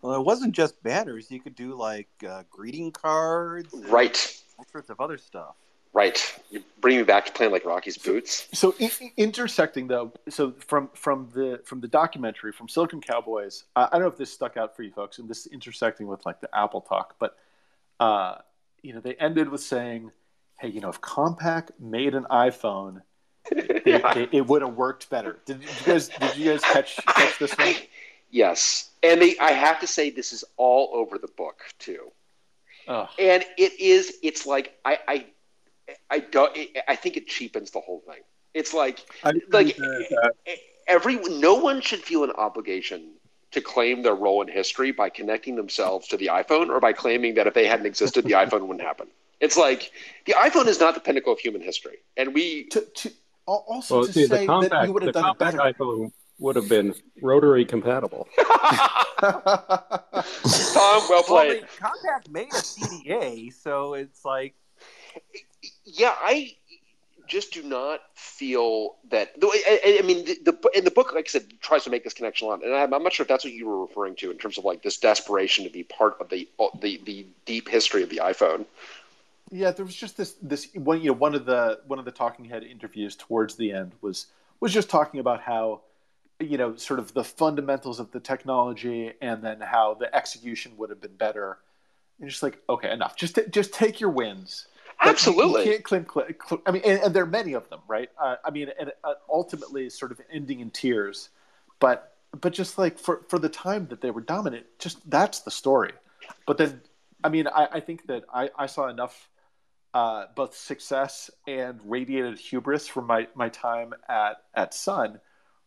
Well, 0.06 0.20
it 0.20 0.24
wasn't 0.26 0.54
just 0.54 0.82
banners. 0.84 1.32
You 1.32 1.40
could 1.40 1.56
do 1.56 1.74
like 1.74 2.08
uh, 2.28 2.44
greeting 2.52 2.92
cards, 2.92 3.74
and 3.74 3.88
Right. 3.90 4.44
all 4.60 4.66
sorts 4.72 4.90
of 4.92 5.02
other 5.02 5.18
stuff. 5.18 5.56
Right. 5.94 6.40
You 6.52 6.62
bring 6.82 6.98
me 6.98 7.04
back 7.04 7.26
to 7.26 7.32
playing 7.32 7.52
like 7.54 7.66
Rocky's 7.66 7.98
Boots. 7.98 8.48
So 8.54 8.76
in, 8.80 8.92
in- 9.02 9.12
intersecting 9.18 9.88
though, 9.88 10.12
so 10.30 10.52
from 10.60 10.90
from 10.94 11.30
the 11.34 11.62
from 11.66 11.80
the 11.80 11.88
documentary 11.88 12.52
from 12.52 12.68
Silicon 12.70 13.02
Cowboys, 13.02 13.64
I, 13.76 13.86
I 13.86 13.90
don't 13.94 14.02
know 14.02 14.08
if 14.08 14.18
this 14.18 14.32
stuck 14.32 14.58
out 14.58 14.76
for 14.76 14.84
you 14.84 14.92
folks, 14.92 15.18
and 15.20 15.28
this 15.28 15.46
is 15.46 15.54
intersecting 15.54 16.06
with 16.08 16.24
like 16.26 16.40
the 16.42 16.50
Apple 16.56 16.82
talk, 16.82 17.16
but 17.18 17.38
uh, 18.00 18.36
you 18.84 18.94
know 18.94 19.00
they 19.00 19.16
ended 19.16 19.50
with 19.50 19.62
saying, 19.62 20.12
"Hey, 20.60 20.68
you 20.68 20.82
know, 20.82 20.90
if 20.90 21.02
Compaq 21.02 21.70
made 21.80 22.14
an 22.14 22.26
iPhone, 22.30 23.02
it, 23.52 23.84
it, 24.18 24.30
it 24.34 24.46
would 24.48 24.62
have 24.62 24.76
worked 24.76 25.10
better." 25.10 25.40
Did, 25.46 25.62
you 25.64 25.70
guys 25.86 26.10
did 26.10 26.36
you 26.38 26.52
guys 26.52 26.62
catch 26.62 26.98
catch 27.08 27.40
this 27.40 27.54
one? 27.58 27.74
Yes, 28.36 28.90
and 29.02 29.22
they. 29.22 29.38
I 29.40 29.52
have 29.52 29.80
to 29.80 29.88
say, 29.88 30.10
this 30.10 30.34
is 30.34 30.44
all 30.58 30.90
over 30.94 31.18
the 31.18 31.30
book 31.38 31.58
too. 31.80 32.12
Ugh. 32.88 33.10
and 33.18 33.44
it 33.58 33.80
is 33.80 34.04
it's 34.22 34.46
like 34.46 34.78
i 34.86 35.00
i 35.08 35.26
i 36.12 36.20
don't 36.20 36.56
i 36.88 36.96
think 36.96 37.18
it 37.18 37.26
cheapens 37.26 37.72
the 37.72 37.80
whole 37.80 38.04
thing 38.10 38.22
it's 38.54 38.76
like 38.76 39.00
I, 39.24 39.32
like 39.52 39.76
every 40.88 41.16
no 41.16 41.56
one 41.56 41.82
should 41.82 42.02
feel 42.02 42.24
an 42.24 42.32
obligation 42.48 43.14
to 43.54 43.60
claim 43.62 44.04
their 44.04 44.14
role 44.14 44.44
in 44.44 44.48
history 44.50 44.92
by 44.92 45.10
connecting 45.10 45.56
themselves 45.56 46.08
to 46.10 46.18
the 46.18 46.28
iphone 46.40 46.70
or 46.70 46.80
by 46.80 46.94
claiming 46.94 47.34
that 47.36 47.48
if 47.48 47.56
they 47.56 47.66
hadn't 47.66 47.88
existed 47.88 48.24
the 48.26 48.34
iphone 48.44 48.62
wouldn't 48.68 48.82
happen 48.92 49.08
it's 49.40 49.58
like 49.58 49.92
the 50.28 50.34
iphone 50.34 50.68
is 50.68 50.80
not 50.80 50.94
the 50.94 51.00
pinnacle 51.00 51.34
of 51.34 51.40
human 51.40 51.62
history 51.62 51.98
and 52.18 52.36
we 52.36 52.66
To, 52.66 52.82
to 52.82 53.12
also 53.48 53.96
Well, 54.00 54.06
to 54.06 54.14
see, 54.14 54.28
the 54.28 54.36
say 54.36 54.46
that 54.46 54.72
Compaq, 54.72 54.86
you 54.86 54.94
would 54.94 55.04
have 55.04 55.14
done 55.14 55.32
it 55.32 55.40
better. 55.40 55.58
iPhone 55.58 56.12
would 56.40 56.56
have 56.56 56.70
been 56.70 56.94
rotary 57.22 57.66
compatible. 57.66 58.28
tom 58.38 59.42
well 61.10 61.10
Well, 61.10 61.24
played 61.24 61.64
they, 61.64 61.68
Compaq 61.80 62.30
made 62.30 62.48
a 62.48 62.58
CDA, 62.58 63.54
so 63.54 63.94
it's 63.94 64.26
like 64.26 64.54
yeah, 65.86 66.14
I 66.18 66.56
just 67.28 67.54
do 67.54 67.64
not 67.64 68.02
feel 68.14 68.96
that. 69.10 69.40
the 69.40 69.48
I, 69.48 70.00
I 70.00 70.02
mean, 70.06 70.26
the, 70.26 70.52
the 70.52 70.70
in 70.76 70.84
the 70.86 70.92
book, 70.92 71.14
like 71.14 71.26
I 71.28 71.30
said, 71.30 71.46
tries 71.62 71.84
to 71.86 71.90
make 71.90 72.04
this 72.04 72.14
connection 72.14 72.48
a 72.48 72.52
lot, 72.52 72.64
and 72.64 72.74
I'm, 72.74 72.94
I'm 72.94 73.04
not 73.04 73.14
sure 73.14 73.24
if 73.24 73.28
that's 73.28 73.44
what 73.44 73.54
you 73.54 73.68
were 73.68 73.82
referring 73.82 74.16
to 74.18 74.32
in 74.32 74.38
terms 74.38 74.58
of 74.58 74.66
like 74.66 74.84
this 74.84 74.98
desperation 74.98 75.64
to 75.64 75.70
be 75.70 75.84
part 75.84 76.18
of 76.20 76.30
the 76.30 76.48
uh, 76.60 76.68
the, 76.82 77.02
the 77.06 77.26
deep 77.46 77.70
history 77.70 78.04
of 78.04 78.10
the 78.10 78.18
iPhone. 78.18 78.66
Yeah, 79.52 79.72
there 79.72 79.86
was 79.86 79.96
just 79.96 80.18
this 80.18 80.36
this 80.42 80.68
one 80.74 81.02
you 81.02 81.08
know 81.08 81.14
one 81.14 81.36
of 81.36 81.46
the 81.46 81.80
one 81.88 82.00
of 82.00 82.06
the 82.06 82.12
talking 82.12 82.46
head 82.46 82.64
interviews 82.64 83.16
towards 83.16 83.56
the 83.56 83.72
end 83.72 83.94
was 84.02 84.28
was 84.60 84.74
just 84.74 84.90
talking 84.90 85.20
about 85.20 85.42
how 85.42 85.82
you 86.40 86.58
know 86.58 86.76
sort 86.76 87.00
of 87.00 87.14
the 87.14 87.24
fundamentals 87.24 88.00
of 88.00 88.12
the 88.12 88.20
technology 88.20 89.14
and 89.22 89.44
then 89.44 89.62
how 89.62 89.94
the 89.94 90.14
execution 90.16 90.74
would 90.78 90.90
have 90.90 91.02
been 91.02 91.16
better. 91.16 91.60
And 92.20 92.30
just 92.30 92.44
like 92.44 92.60
okay, 92.70 92.92
enough. 92.92 93.16
Just 93.16 93.36
t- 93.36 93.44
just 93.50 93.74
take 93.74 94.00
your 94.00 94.10
wins. 94.10 94.68
But 95.00 95.10
Absolutely. 95.10 95.66
you, 95.66 95.72
can't 95.72 95.84
claim. 95.84 96.06
cl- 96.12 96.28
cl- 96.48 96.62
I 96.66 96.72
mean, 96.72 96.82
and, 96.86 97.02
and 97.02 97.14
there 97.14 97.24
are 97.24 97.28
many 97.28 97.52
of 97.52 97.70
them, 97.70 97.82
right? 97.86 98.10
Uh, 98.18 98.38
I 98.46 98.50
mean, 98.50 98.70
and 98.80 98.94
uh, 99.04 99.16
ultimately, 99.30 99.90
sort 99.90 100.12
of 100.14 100.22
ending 100.32 100.62
in 100.62 100.70
tears. 100.70 101.30
But 101.80 102.16
but 102.40 102.54
just 102.54 102.78
like 102.78 102.98
for 102.98 103.24
for 103.28 103.38
the 103.38 103.50
time 103.50 103.88
that 103.88 104.00
they 104.02 104.12
were 104.12 104.22
dominant, 104.22 104.66
just 104.80 105.10
that's 105.10 105.42
the 105.42 105.52
story. 105.52 105.92
But 106.46 106.58
then, 106.58 106.82
I 107.24 107.30
mean, 107.30 107.48
I, 107.48 107.68
I 107.74 107.80
think 107.80 108.08
that 108.08 108.24
I, 108.34 108.50
I 108.58 108.66
saw 108.68 108.88
enough 108.88 109.30
uh, 109.96 110.26
both 110.36 110.56
success 110.56 111.32
and 111.48 111.80
radiated 111.86 112.38
hubris 112.38 112.86
from 112.88 113.08
my, 113.08 113.28
my 113.34 113.48
time 113.48 113.94
at, 114.10 114.44
at 114.54 114.74
Sun, 114.74 115.20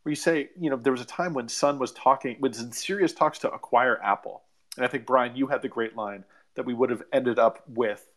where 0.08 0.12
you 0.12 0.16
say, 0.16 0.48
you 0.58 0.70
know, 0.70 0.76
there 0.76 0.90
was 0.92 1.02
a 1.02 1.06
time 1.06 1.34
when 1.34 1.48
Sun 1.48 1.78
was 1.78 1.92
talking, 1.92 2.38
was 2.40 2.60
in 2.60 2.72
serious 2.72 3.12
talks 3.12 3.38
to 3.40 3.50
acquire 3.50 4.00
Apple. 4.02 4.40
And 4.78 4.86
I 4.86 4.88
think, 4.88 5.04
Brian, 5.04 5.36
you 5.36 5.46
had 5.48 5.60
the 5.60 5.68
great 5.68 5.96
line 5.96 6.24
that 6.54 6.64
we 6.64 6.72
would 6.72 6.88
have 6.88 7.02
ended 7.12 7.38
up 7.38 7.62
with 7.68 8.08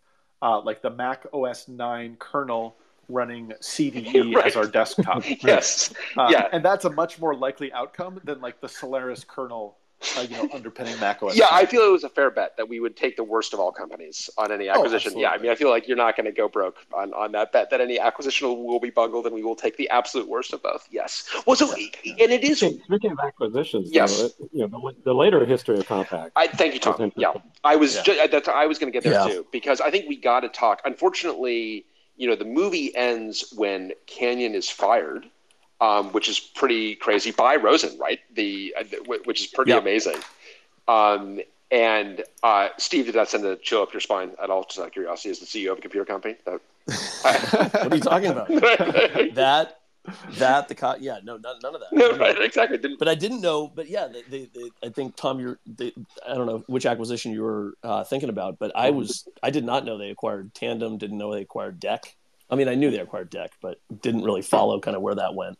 uh, 0.41 0.61
like 0.61 0.81
the 0.81 0.89
Mac 0.89 1.25
OS 1.33 1.67
9 1.67 2.15
kernel 2.17 2.77
running 3.09 3.51
CDE 3.61 4.33
Right. 4.35 4.45
as 4.45 4.55
our 4.55 4.67
desktop. 4.67 5.23
Yes, 5.43 5.93
Uh, 6.17 6.29
Yeah. 6.31 6.47
And 6.53 6.63
that's 6.63 6.85
a 6.85 6.89
much 6.89 7.19
more 7.19 7.35
likely 7.35 7.73
outcome 7.73 8.21
than 8.23 8.39
like 8.39 8.61
the 8.61 8.69
Solaris 8.69 9.25
kernel, 9.25 9.75
uh, 10.17 10.21
you 10.21 10.35
know, 10.37 10.49
underpinning 10.53 10.99
Mac 10.99 11.21
OS. 11.21 11.35
yeah, 11.37 11.47
I 11.51 11.65
feel 11.65 11.81
it 11.81 11.91
was 11.91 12.03
a 12.03 12.09
fair 12.09 12.31
bet 12.31 12.57
that 12.57 12.67
we 12.67 12.79
would 12.79 12.95
take 12.95 13.15
the 13.17 13.23
worst 13.23 13.53
of 13.53 13.59
all 13.59 13.71
companies 13.71 14.29
on 14.37 14.51
any 14.51 14.67
acquisition. 14.69 15.17
yeah, 15.17 15.29
I 15.29 15.37
mean, 15.37 15.51
I 15.51 15.55
feel 15.55 15.69
like 15.69 15.87
you're 15.87 15.97
not 15.97 16.15
going 16.15 16.25
to 16.25 16.31
go 16.31 16.47
broke 16.47 16.77
on, 16.93 17.13
on 17.13 17.31
that 17.33 17.51
bet 17.51 17.69
that 17.69 17.81
any 17.81 17.99
acquisition 17.99 18.47
will, 18.47 18.63
will 18.65 18.79
be 18.79 18.89
bungled, 18.89 19.25
and 19.25 19.35
we 19.35 19.43
will 19.43 19.55
take 19.55 19.77
the 19.77 19.89
absolute 19.89 20.27
worst 20.27 20.53
of 20.53 20.61
both. 20.63 20.87
Yes. 20.91 21.27
Well, 21.45 21.55
so 21.55 21.71
and 21.73 21.79
it 22.05 22.43
is. 22.43 22.57
Speaking 22.59 22.81
speaking 22.85 23.11
of 23.11 23.19
acquisitions, 23.19 23.89
Yes. 23.91 24.17
though, 24.19 24.25
it- 24.25 24.33
you 24.51 24.67
know, 24.67 24.91
the, 24.91 24.95
the 25.05 25.13
later 25.13 25.45
history 25.45 25.77
of 25.77 25.87
Compaq. 25.87 26.31
I 26.35 26.47
thank 26.47 26.73
you, 26.73 26.79
Tom. 26.79 27.11
Yeah. 27.15 27.33
I 27.63 27.75
was 27.75 27.95
Yeah. 27.95 28.03
ju- 28.03 28.27
that's 28.31 28.47
I 28.47 28.65
was 28.65 28.79
going 28.79 28.91
to 28.91 28.95
get 28.95 29.03
there 29.03 29.13
Yeah. 29.27 29.33
too 29.33 29.45
because 29.51 29.81
I 29.81 29.91
think 29.91 30.07
we 30.09 30.15
got 30.17 30.41
to 30.41 30.49
talk. 30.49 30.81
Unfortunately, 30.85 31.85
you 32.17 32.27
know, 32.27 32.35
the 32.35 32.45
movie 32.45 32.95
ends 32.95 33.53
when 33.55 33.91
Canion 34.07 34.53
is 34.53 34.69
fired, 34.69 35.25
um, 35.81 36.11
which 36.13 36.29
is 36.29 36.39
pretty 36.39 36.95
crazy 36.95 37.31
by 37.31 37.55
Rosen, 37.57 37.97
right? 37.99 38.19
The 38.35 38.73
uh, 38.79 38.83
which 39.25 39.41
is 39.41 39.47
pretty 39.47 39.71
Yeah. 39.71 39.79
amazing. 39.79 40.17
Um, 40.87 41.41
and 41.71 42.23
uh, 42.43 42.69
Steve, 42.77 43.05
did 43.05 43.15
that 43.15 43.29
send 43.29 43.45
a 43.45 43.55
chill 43.55 43.81
up 43.81 43.93
your 43.93 44.01
spine 44.01 44.31
at 44.41 44.49
all? 44.49 44.63
Just 44.63 44.79
out 44.79 44.87
of 44.87 44.91
curiosity, 44.93 45.29
as 45.31 45.39
the 45.39 45.45
CEO 45.45 45.71
of 45.71 45.77
a 45.77 45.81
computer 45.81 46.05
company. 46.05 46.35
That- 46.45 46.61
What 47.83 47.91
are 47.93 47.95
you 47.95 48.01
talking 48.01 48.31
about? 48.31 48.47
that 49.35 49.77
that 50.39 50.67
the 50.67 50.73
co- 50.75 50.95
yeah 50.99 51.19
no 51.23 51.37
none, 51.37 51.57
none 51.61 51.75
of 51.75 51.81
that. 51.81 51.93
no, 51.93 52.09
right, 52.17 52.35
that. 52.35 52.41
exactly. 52.43 52.77
Didn't, 52.77 52.97
But 52.99 53.07
I 53.07 53.15
didn't 53.15 53.39
know. 53.41 53.67
But 53.67 53.87
yeah, 53.87 54.07
they, 54.07 54.23
they, 54.23 54.49
they, 54.53 54.69
I 54.87 54.89
think 54.89 55.15
Tom, 55.15 55.39
you're. 55.39 55.59
They, 55.65 55.93
I 56.27 56.33
don't 56.33 56.47
know 56.47 56.63
which 56.67 56.85
acquisition 56.87 57.31
you 57.31 57.43
were 57.43 57.73
uh, 57.83 58.03
thinking 58.03 58.29
about, 58.29 58.57
but 58.59 58.71
I 58.75 58.89
was. 58.89 59.27
I 59.43 59.51
did 59.51 59.63
not 59.63 59.85
know 59.85 59.97
they 59.97 60.09
acquired 60.09 60.53
Tandem. 60.55 60.97
Didn't 60.97 61.17
know 61.19 61.31
they 61.33 61.41
acquired 61.41 61.79
DEC. 61.79 61.99
I 62.49 62.55
mean, 62.55 62.67
I 62.67 62.75
knew 62.75 62.89
they 62.91 62.99
acquired 62.99 63.29
DEC, 63.31 63.49
but 63.61 63.79
didn't 64.01 64.23
really 64.23 64.41
follow 64.41 64.79
kind 64.79 64.97
of 64.97 65.03
where 65.03 65.15
that 65.15 65.35
went. 65.35 65.57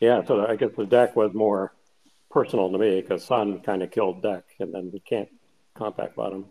Yeah, 0.00 0.24
so 0.24 0.46
I 0.46 0.56
guess 0.56 0.70
the 0.76 0.84
DEC 0.84 1.14
was 1.16 1.32
more 1.34 1.72
personal 2.30 2.70
to 2.70 2.78
me 2.78 3.00
because 3.00 3.24
Sun 3.24 3.60
kind 3.60 3.82
of 3.82 3.90
killed 3.90 4.22
DEC, 4.22 4.42
and 4.60 4.74
then 4.74 4.90
we 4.92 5.00
can't 5.00 5.28
Compaq 5.76 6.14
bottom. 6.14 6.46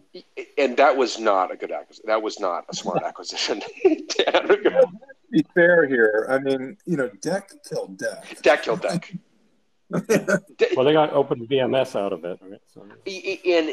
and 0.57 0.77
that 0.77 0.95
was 0.97 1.19
not 1.19 1.51
a 1.51 1.55
good 1.55 1.71
acquisition. 1.71 2.05
That 2.07 2.21
was 2.21 2.39
not 2.39 2.65
a 2.69 2.75
smart 2.75 3.03
acquisition. 3.05 3.61
to 3.83 4.87
be 5.31 5.45
fair 5.53 5.87
here. 5.87 6.27
I 6.29 6.39
mean, 6.39 6.77
you 6.85 6.97
know, 6.97 7.09
DEC 7.09 7.43
killed 7.67 7.97
DEC. 7.97 8.41
DEC 8.41 8.61
killed 8.63 8.81
DEC. 8.81 9.19
Well, 10.75 10.83
they 10.83 10.93
got 10.93 11.13
open 11.13 11.45
VMS 11.47 11.95
out 11.95 12.11
of 12.11 12.25
it, 12.25 12.39
right? 12.41 12.59
So, 12.73 12.81
and 12.81 13.69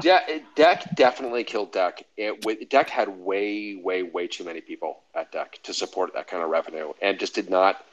De- 0.00 0.42
DEC 0.56 0.94
definitely 0.94 1.42
killed 1.42 1.72
DEC. 1.72 2.02
It, 2.16 2.44
with- 2.44 2.60
DEC 2.68 2.88
had 2.88 3.08
way, 3.08 3.74
way, 3.74 4.04
way 4.04 4.28
too 4.28 4.44
many 4.44 4.60
people 4.60 5.00
at 5.14 5.32
DEC 5.32 5.62
to 5.64 5.74
support 5.74 6.14
that 6.14 6.28
kind 6.28 6.42
of 6.44 6.50
revenue, 6.50 6.92
and 7.02 7.18
just 7.18 7.34
did 7.34 7.50
not. 7.50 7.84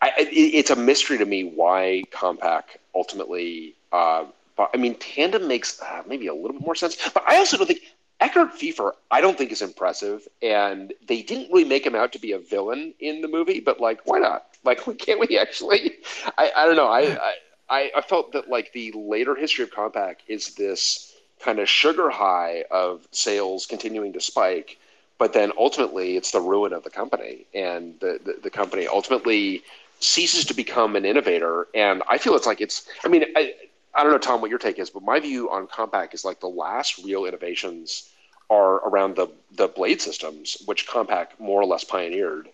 I, 0.00 0.12
it, 0.18 0.28
it's 0.28 0.70
a 0.70 0.76
mystery 0.76 1.18
to 1.18 1.26
me 1.26 1.44
why 1.44 2.04
Compaq 2.10 2.64
ultimately. 2.94 3.74
Uh, 3.92 4.26
I 4.58 4.76
mean, 4.76 4.96
Tandem 4.96 5.46
makes 5.46 5.80
uh, 5.80 6.02
maybe 6.06 6.26
a 6.26 6.34
little 6.34 6.52
bit 6.52 6.62
more 6.62 6.74
sense, 6.74 6.96
but 7.14 7.22
I 7.28 7.36
also 7.36 7.56
don't 7.56 7.66
think 7.66 7.82
Eckhard 8.20 8.52
Pfeiffer. 8.52 8.94
I 9.10 9.20
don't 9.20 9.38
think 9.38 9.52
is 9.52 9.62
impressive, 9.62 10.26
and 10.42 10.92
they 11.06 11.22
didn't 11.22 11.52
really 11.52 11.64
make 11.64 11.86
him 11.86 11.94
out 11.94 12.12
to 12.12 12.18
be 12.18 12.32
a 12.32 12.38
villain 12.38 12.92
in 12.98 13.20
the 13.20 13.28
movie. 13.28 13.60
But 13.60 13.80
like, 13.80 14.00
why 14.04 14.18
not? 14.18 14.46
Like, 14.64 14.80
can't 14.98 15.20
we 15.20 15.38
actually? 15.38 15.92
I, 16.36 16.50
I 16.56 16.66
don't 16.66 16.76
know. 16.76 16.88
I, 16.88 17.34
I 17.70 17.90
I 17.96 18.00
felt 18.00 18.32
that 18.32 18.48
like 18.48 18.72
the 18.72 18.92
later 18.92 19.34
history 19.34 19.62
of 19.62 19.70
Compaq 19.70 20.16
is 20.26 20.54
this 20.54 21.14
kind 21.40 21.60
of 21.60 21.68
sugar 21.68 22.10
high 22.10 22.64
of 22.70 23.06
sales 23.12 23.66
continuing 23.66 24.12
to 24.12 24.20
spike 24.20 24.78
but 25.18 25.32
then 25.32 25.52
ultimately 25.58 26.16
it's 26.16 26.30
the 26.30 26.40
ruin 26.40 26.72
of 26.72 26.84
the 26.84 26.90
company 26.90 27.44
and 27.52 27.98
the, 28.00 28.20
the, 28.24 28.36
the, 28.44 28.50
company 28.50 28.86
ultimately 28.86 29.62
ceases 30.00 30.44
to 30.44 30.54
become 30.54 30.96
an 30.96 31.04
innovator 31.04 31.68
and 31.74 32.02
i 32.08 32.18
feel 32.18 32.34
it's 32.34 32.46
like 32.46 32.60
it's 32.60 32.88
i 33.04 33.08
mean 33.08 33.24
I, 33.36 33.54
I 33.94 34.02
don't 34.02 34.12
know 34.12 34.18
tom 34.18 34.40
what 34.40 34.50
your 34.50 34.58
take 34.58 34.78
is 34.78 34.90
but 34.90 35.02
my 35.02 35.20
view 35.20 35.50
on 35.50 35.66
Compaq 35.66 36.14
is 36.14 36.24
like 36.24 36.40
the 36.40 36.48
last 36.48 36.98
real 37.04 37.24
innovations 37.24 38.08
are 38.50 38.76
around 38.88 39.16
the 39.16 39.28
the 39.52 39.68
blade 39.68 40.00
systems 40.00 40.62
which 40.66 40.86
Compaq 40.86 41.28
more 41.38 41.60
or 41.60 41.66
less 41.66 41.84
pioneered 41.84 42.48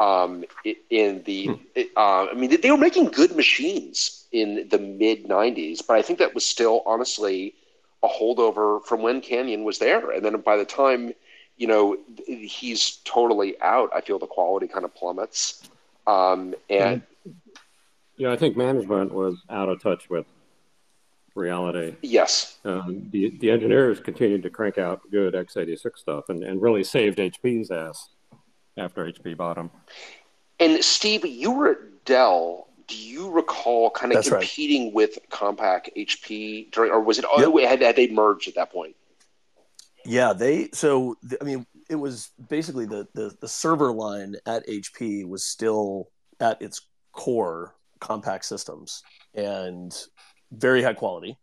um, 0.00 0.44
in 0.90 1.22
the 1.24 1.46
hmm. 1.46 1.80
uh, 1.96 2.26
i 2.26 2.34
mean 2.34 2.60
they 2.60 2.70
were 2.70 2.76
making 2.76 3.06
good 3.06 3.34
machines 3.34 4.26
in 4.30 4.68
the 4.70 4.78
mid 4.78 5.24
90s 5.24 5.84
but 5.86 5.96
i 5.96 6.02
think 6.02 6.18
that 6.18 6.34
was 6.34 6.44
still 6.44 6.82
honestly 6.86 7.54
a 8.04 8.08
holdover 8.08 8.84
from 8.84 9.02
when 9.02 9.20
Canion 9.20 9.64
was 9.64 9.78
there 9.78 10.12
and 10.12 10.24
then 10.24 10.36
by 10.40 10.56
the 10.56 10.64
time 10.64 11.12
you 11.58 11.66
know, 11.66 11.98
he's 12.26 12.98
totally 13.04 13.60
out. 13.60 13.90
I 13.92 14.00
feel 14.00 14.18
the 14.18 14.26
quality 14.26 14.68
kind 14.68 14.84
of 14.84 14.94
plummets. 14.94 15.68
Um, 16.08 16.54
and 16.70 17.02
yeah, 18.16 18.32
I 18.32 18.36
think 18.36 18.56
management 18.56 19.12
was 19.12 19.36
out 19.50 19.68
of 19.68 19.82
touch 19.82 20.08
with 20.08 20.26
reality. 21.34 21.94
Yes. 22.02 22.58
Um, 22.64 23.08
the, 23.10 23.36
the 23.38 23.50
engineers 23.50 24.00
continued 24.00 24.42
to 24.44 24.50
crank 24.50 24.78
out 24.78 25.02
good 25.10 25.34
x86 25.34 25.98
stuff 25.98 26.30
and, 26.30 26.42
and 26.42 26.62
really 26.62 26.82
saved 26.82 27.18
HP's 27.18 27.70
ass 27.70 28.08
after 28.76 29.04
HP 29.04 29.36
bought 29.36 29.56
them. 29.56 29.70
And 30.58 30.82
Steve, 30.82 31.26
you 31.26 31.52
were 31.52 31.70
at 31.72 32.04
Dell. 32.06 32.68
Do 32.86 32.96
you 32.96 33.30
recall 33.30 33.90
kind 33.90 34.12
of 34.12 34.16
That's 34.16 34.30
competing 34.30 34.86
right. 34.86 34.94
with 34.94 35.18
Compaq 35.30 35.90
HP 35.94 36.72
during, 36.72 36.90
or 36.90 37.00
was 37.00 37.18
it, 37.18 37.26
yep. 37.36 37.48
oh, 37.48 37.58
had, 37.58 37.82
had 37.82 37.96
they 37.96 38.08
merged 38.08 38.48
at 38.48 38.54
that 38.54 38.72
point? 38.72 38.96
Yeah, 40.06 40.32
they 40.32 40.70
so 40.72 41.18
I 41.38 41.44
mean 41.44 41.66
it 41.88 41.96
was 41.96 42.30
basically 42.48 42.86
the, 42.86 43.06
the 43.14 43.34
the 43.40 43.48
server 43.48 43.92
line 43.92 44.36
at 44.46 44.66
HP 44.66 45.26
was 45.26 45.44
still 45.44 46.08
at 46.40 46.60
its 46.60 46.82
core 47.12 47.74
Compaq 48.00 48.44
systems 48.44 49.02
and 49.34 49.94
very 50.52 50.82
high 50.82 50.94
quality. 50.94 51.36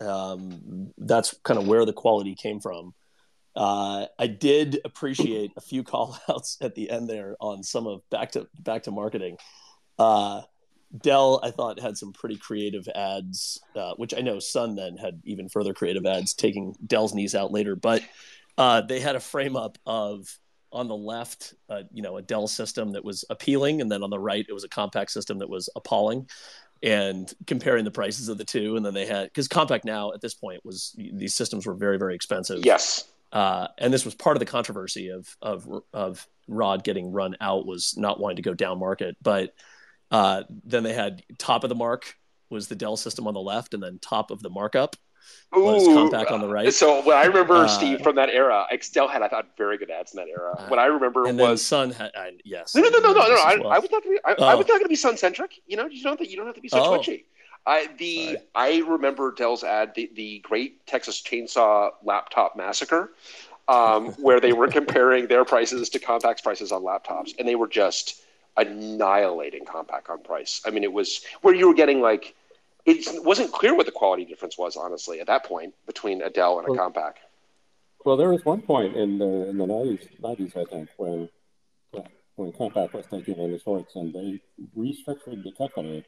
Um, 0.00 0.92
that's 0.98 1.34
kind 1.42 1.58
of 1.58 1.66
where 1.66 1.84
the 1.84 1.92
quality 1.92 2.34
came 2.34 2.60
from. 2.60 2.94
Uh, 3.56 4.06
I 4.18 4.28
did 4.28 4.78
appreciate 4.84 5.50
a 5.56 5.60
few 5.60 5.82
call 5.84 6.18
outs 6.28 6.56
at 6.60 6.74
the 6.74 6.90
end 6.90 7.08
there 7.08 7.36
on 7.40 7.62
some 7.62 7.86
of 7.86 8.08
back 8.10 8.32
to 8.32 8.46
back 8.60 8.84
to 8.84 8.90
marketing. 8.90 9.38
Uh, 9.98 10.42
Dell, 10.96 11.40
I 11.42 11.50
thought, 11.50 11.80
had 11.80 11.98
some 11.98 12.12
pretty 12.12 12.36
creative 12.36 12.88
ads, 12.94 13.60
uh, 13.76 13.92
which 13.96 14.14
I 14.16 14.20
know 14.20 14.38
Sun 14.38 14.76
then 14.76 14.96
had 14.96 15.20
even 15.24 15.48
further 15.50 15.74
creative 15.74 16.06
ads, 16.06 16.32
taking 16.32 16.74
Dell's 16.86 17.12
knees 17.12 17.34
out 17.34 17.52
later. 17.52 17.76
But 17.76 18.02
uh, 18.58 18.80
they 18.82 19.00
had 19.00 19.16
a 19.16 19.20
frame 19.20 19.56
up 19.56 19.78
of 19.86 20.28
on 20.70 20.88
the 20.88 20.96
left, 20.96 21.54
uh, 21.70 21.82
you 21.92 22.02
know, 22.02 22.18
a 22.18 22.22
Dell 22.22 22.46
system 22.46 22.92
that 22.92 23.04
was 23.04 23.24
appealing, 23.30 23.80
and 23.80 23.90
then 23.90 24.02
on 24.02 24.10
the 24.10 24.18
right, 24.18 24.44
it 24.46 24.52
was 24.52 24.64
a 24.64 24.68
Compaq 24.68 25.08
system 25.08 25.38
that 25.38 25.48
was 25.48 25.70
appalling. 25.74 26.28
And 26.82 27.32
comparing 27.46 27.84
the 27.84 27.90
prices 27.90 28.28
of 28.28 28.38
the 28.38 28.44
two, 28.44 28.76
and 28.76 28.84
then 28.84 28.94
they 28.94 29.06
had 29.06 29.24
because 29.24 29.48
Compaq 29.48 29.84
now 29.84 30.12
at 30.12 30.20
this 30.20 30.34
point 30.34 30.64
was 30.64 30.94
these 30.96 31.34
systems 31.34 31.66
were 31.66 31.74
very 31.74 31.98
very 31.98 32.14
expensive. 32.14 32.64
Yes. 32.64 33.08
Uh, 33.32 33.68
and 33.78 33.92
this 33.92 34.04
was 34.04 34.14
part 34.14 34.36
of 34.36 34.40
the 34.40 34.46
controversy 34.46 35.08
of 35.08 35.36
of 35.42 35.68
of 35.92 36.26
Rod 36.46 36.84
getting 36.84 37.10
run 37.10 37.36
out 37.40 37.66
was 37.66 37.96
not 37.96 38.20
wanting 38.20 38.36
to 38.36 38.42
go 38.42 38.54
down 38.54 38.78
market, 38.78 39.16
but 39.20 39.54
uh, 40.12 40.44
then 40.64 40.84
they 40.84 40.94
had 40.94 41.24
top 41.36 41.64
of 41.64 41.68
the 41.68 41.74
mark 41.74 42.14
was 42.48 42.68
the 42.68 42.76
Dell 42.76 42.96
system 42.96 43.26
on 43.26 43.34
the 43.34 43.40
left, 43.40 43.74
and 43.74 43.82
then 43.82 43.98
top 44.00 44.30
of 44.30 44.40
the 44.40 44.50
markup 44.50 44.94
Ooh, 45.56 45.60
Compaq 45.60 46.30
on 46.30 46.40
the 46.40 46.48
right. 46.48 46.72
So 46.74 47.00
what 47.02 47.16
I 47.16 47.24
remember, 47.24 47.54
uh, 47.54 47.68
Steve, 47.68 48.02
from 48.02 48.16
that 48.16 48.28
era, 48.28 48.66
Dell 48.92 49.08
had 49.08 49.22
I 49.22 49.28
thought 49.28 49.48
very 49.56 49.78
good 49.78 49.90
ads 49.90 50.12
in 50.12 50.18
that 50.18 50.28
era. 50.28 50.54
Uh, 50.58 50.66
what 50.68 50.78
I 50.78 50.86
remember 50.86 51.26
and 51.26 51.38
was 51.38 51.64
Sun 51.64 51.90
had 51.92 52.10
uh, 52.14 52.26
yes. 52.44 52.74
No, 52.74 52.82
no, 52.82 52.90
no, 52.90 52.98
no, 52.98 53.12
no, 53.12 53.28
no. 53.28 53.34
I, 53.34 53.56
well. 53.56 53.70
I, 53.70 53.78
was 53.78 53.90
not. 53.90 54.02
Gonna 54.02 54.14
be, 54.14 54.20
I, 54.24 54.34
oh. 54.38 54.44
I 54.44 54.54
was 54.54 54.66
not 54.66 54.74
going 54.74 54.84
to 54.84 54.88
be 54.88 54.96
Sun 54.96 55.16
centric. 55.16 55.60
You 55.66 55.78
know, 55.78 55.86
you 55.86 56.02
don't. 56.02 56.20
You 56.20 56.36
don't 56.36 56.46
have 56.46 56.54
to 56.54 56.60
be 56.60 56.68
so 56.68 56.82
oh. 56.82 56.96
twitchy. 56.96 57.24
I 57.66 57.88
the 57.98 58.24
Sorry. 58.26 58.38
I 58.54 58.78
remember 58.86 59.32
Dell's 59.32 59.64
ad, 59.64 59.94
the, 59.94 60.10
the 60.14 60.40
Great 60.40 60.86
Texas 60.86 61.22
Chainsaw 61.22 61.92
Laptop 62.02 62.54
Massacre, 62.54 63.12
um, 63.68 64.08
where 64.18 64.40
they 64.40 64.52
were 64.52 64.68
comparing 64.68 65.28
their 65.28 65.46
prices 65.46 65.88
to 65.90 65.98
Compaq's 65.98 66.42
prices 66.42 66.72
on 66.72 66.82
laptops, 66.82 67.34
and 67.38 67.48
they 67.48 67.54
were 67.54 67.68
just 67.68 68.22
annihilating 68.58 69.64
Compaq 69.64 70.10
on 70.10 70.22
price. 70.22 70.60
I 70.66 70.70
mean, 70.70 70.84
it 70.84 70.92
was 70.92 71.24
where 71.40 71.54
you 71.54 71.68
were 71.68 71.74
getting 71.74 72.02
like 72.02 72.34
it 72.88 73.24
wasn't 73.24 73.52
clear 73.52 73.74
what 73.74 73.86
the 73.86 73.92
quality 73.92 74.24
difference 74.24 74.56
was 74.56 74.76
honestly 74.76 75.20
at 75.20 75.26
that 75.26 75.44
point 75.44 75.74
between 75.86 76.22
a 76.22 76.30
Dell 76.30 76.58
and 76.58 76.68
a 76.68 76.72
well, 76.72 76.90
Compaq. 76.90 77.14
Well, 78.04 78.16
there 78.16 78.30
was 78.30 78.44
one 78.44 78.62
point 78.62 78.96
in 78.96 79.18
the 79.18 79.48
in 79.48 79.58
the 79.58 79.66
nineties, 79.66 80.08
nineties 80.20 80.56
I 80.56 80.64
think, 80.64 80.88
when 80.96 81.28
when 82.36 82.52
Compaq 82.52 82.92
was 82.92 83.04
taking 83.10 83.36
in 83.36 83.52
the 83.52 83.58
shorts, 83.58 83.96
and 83.96 84.14
they 84.14 84.40
restructured 84.76 85.42
the 85.42 85.52
company 85.58 86.04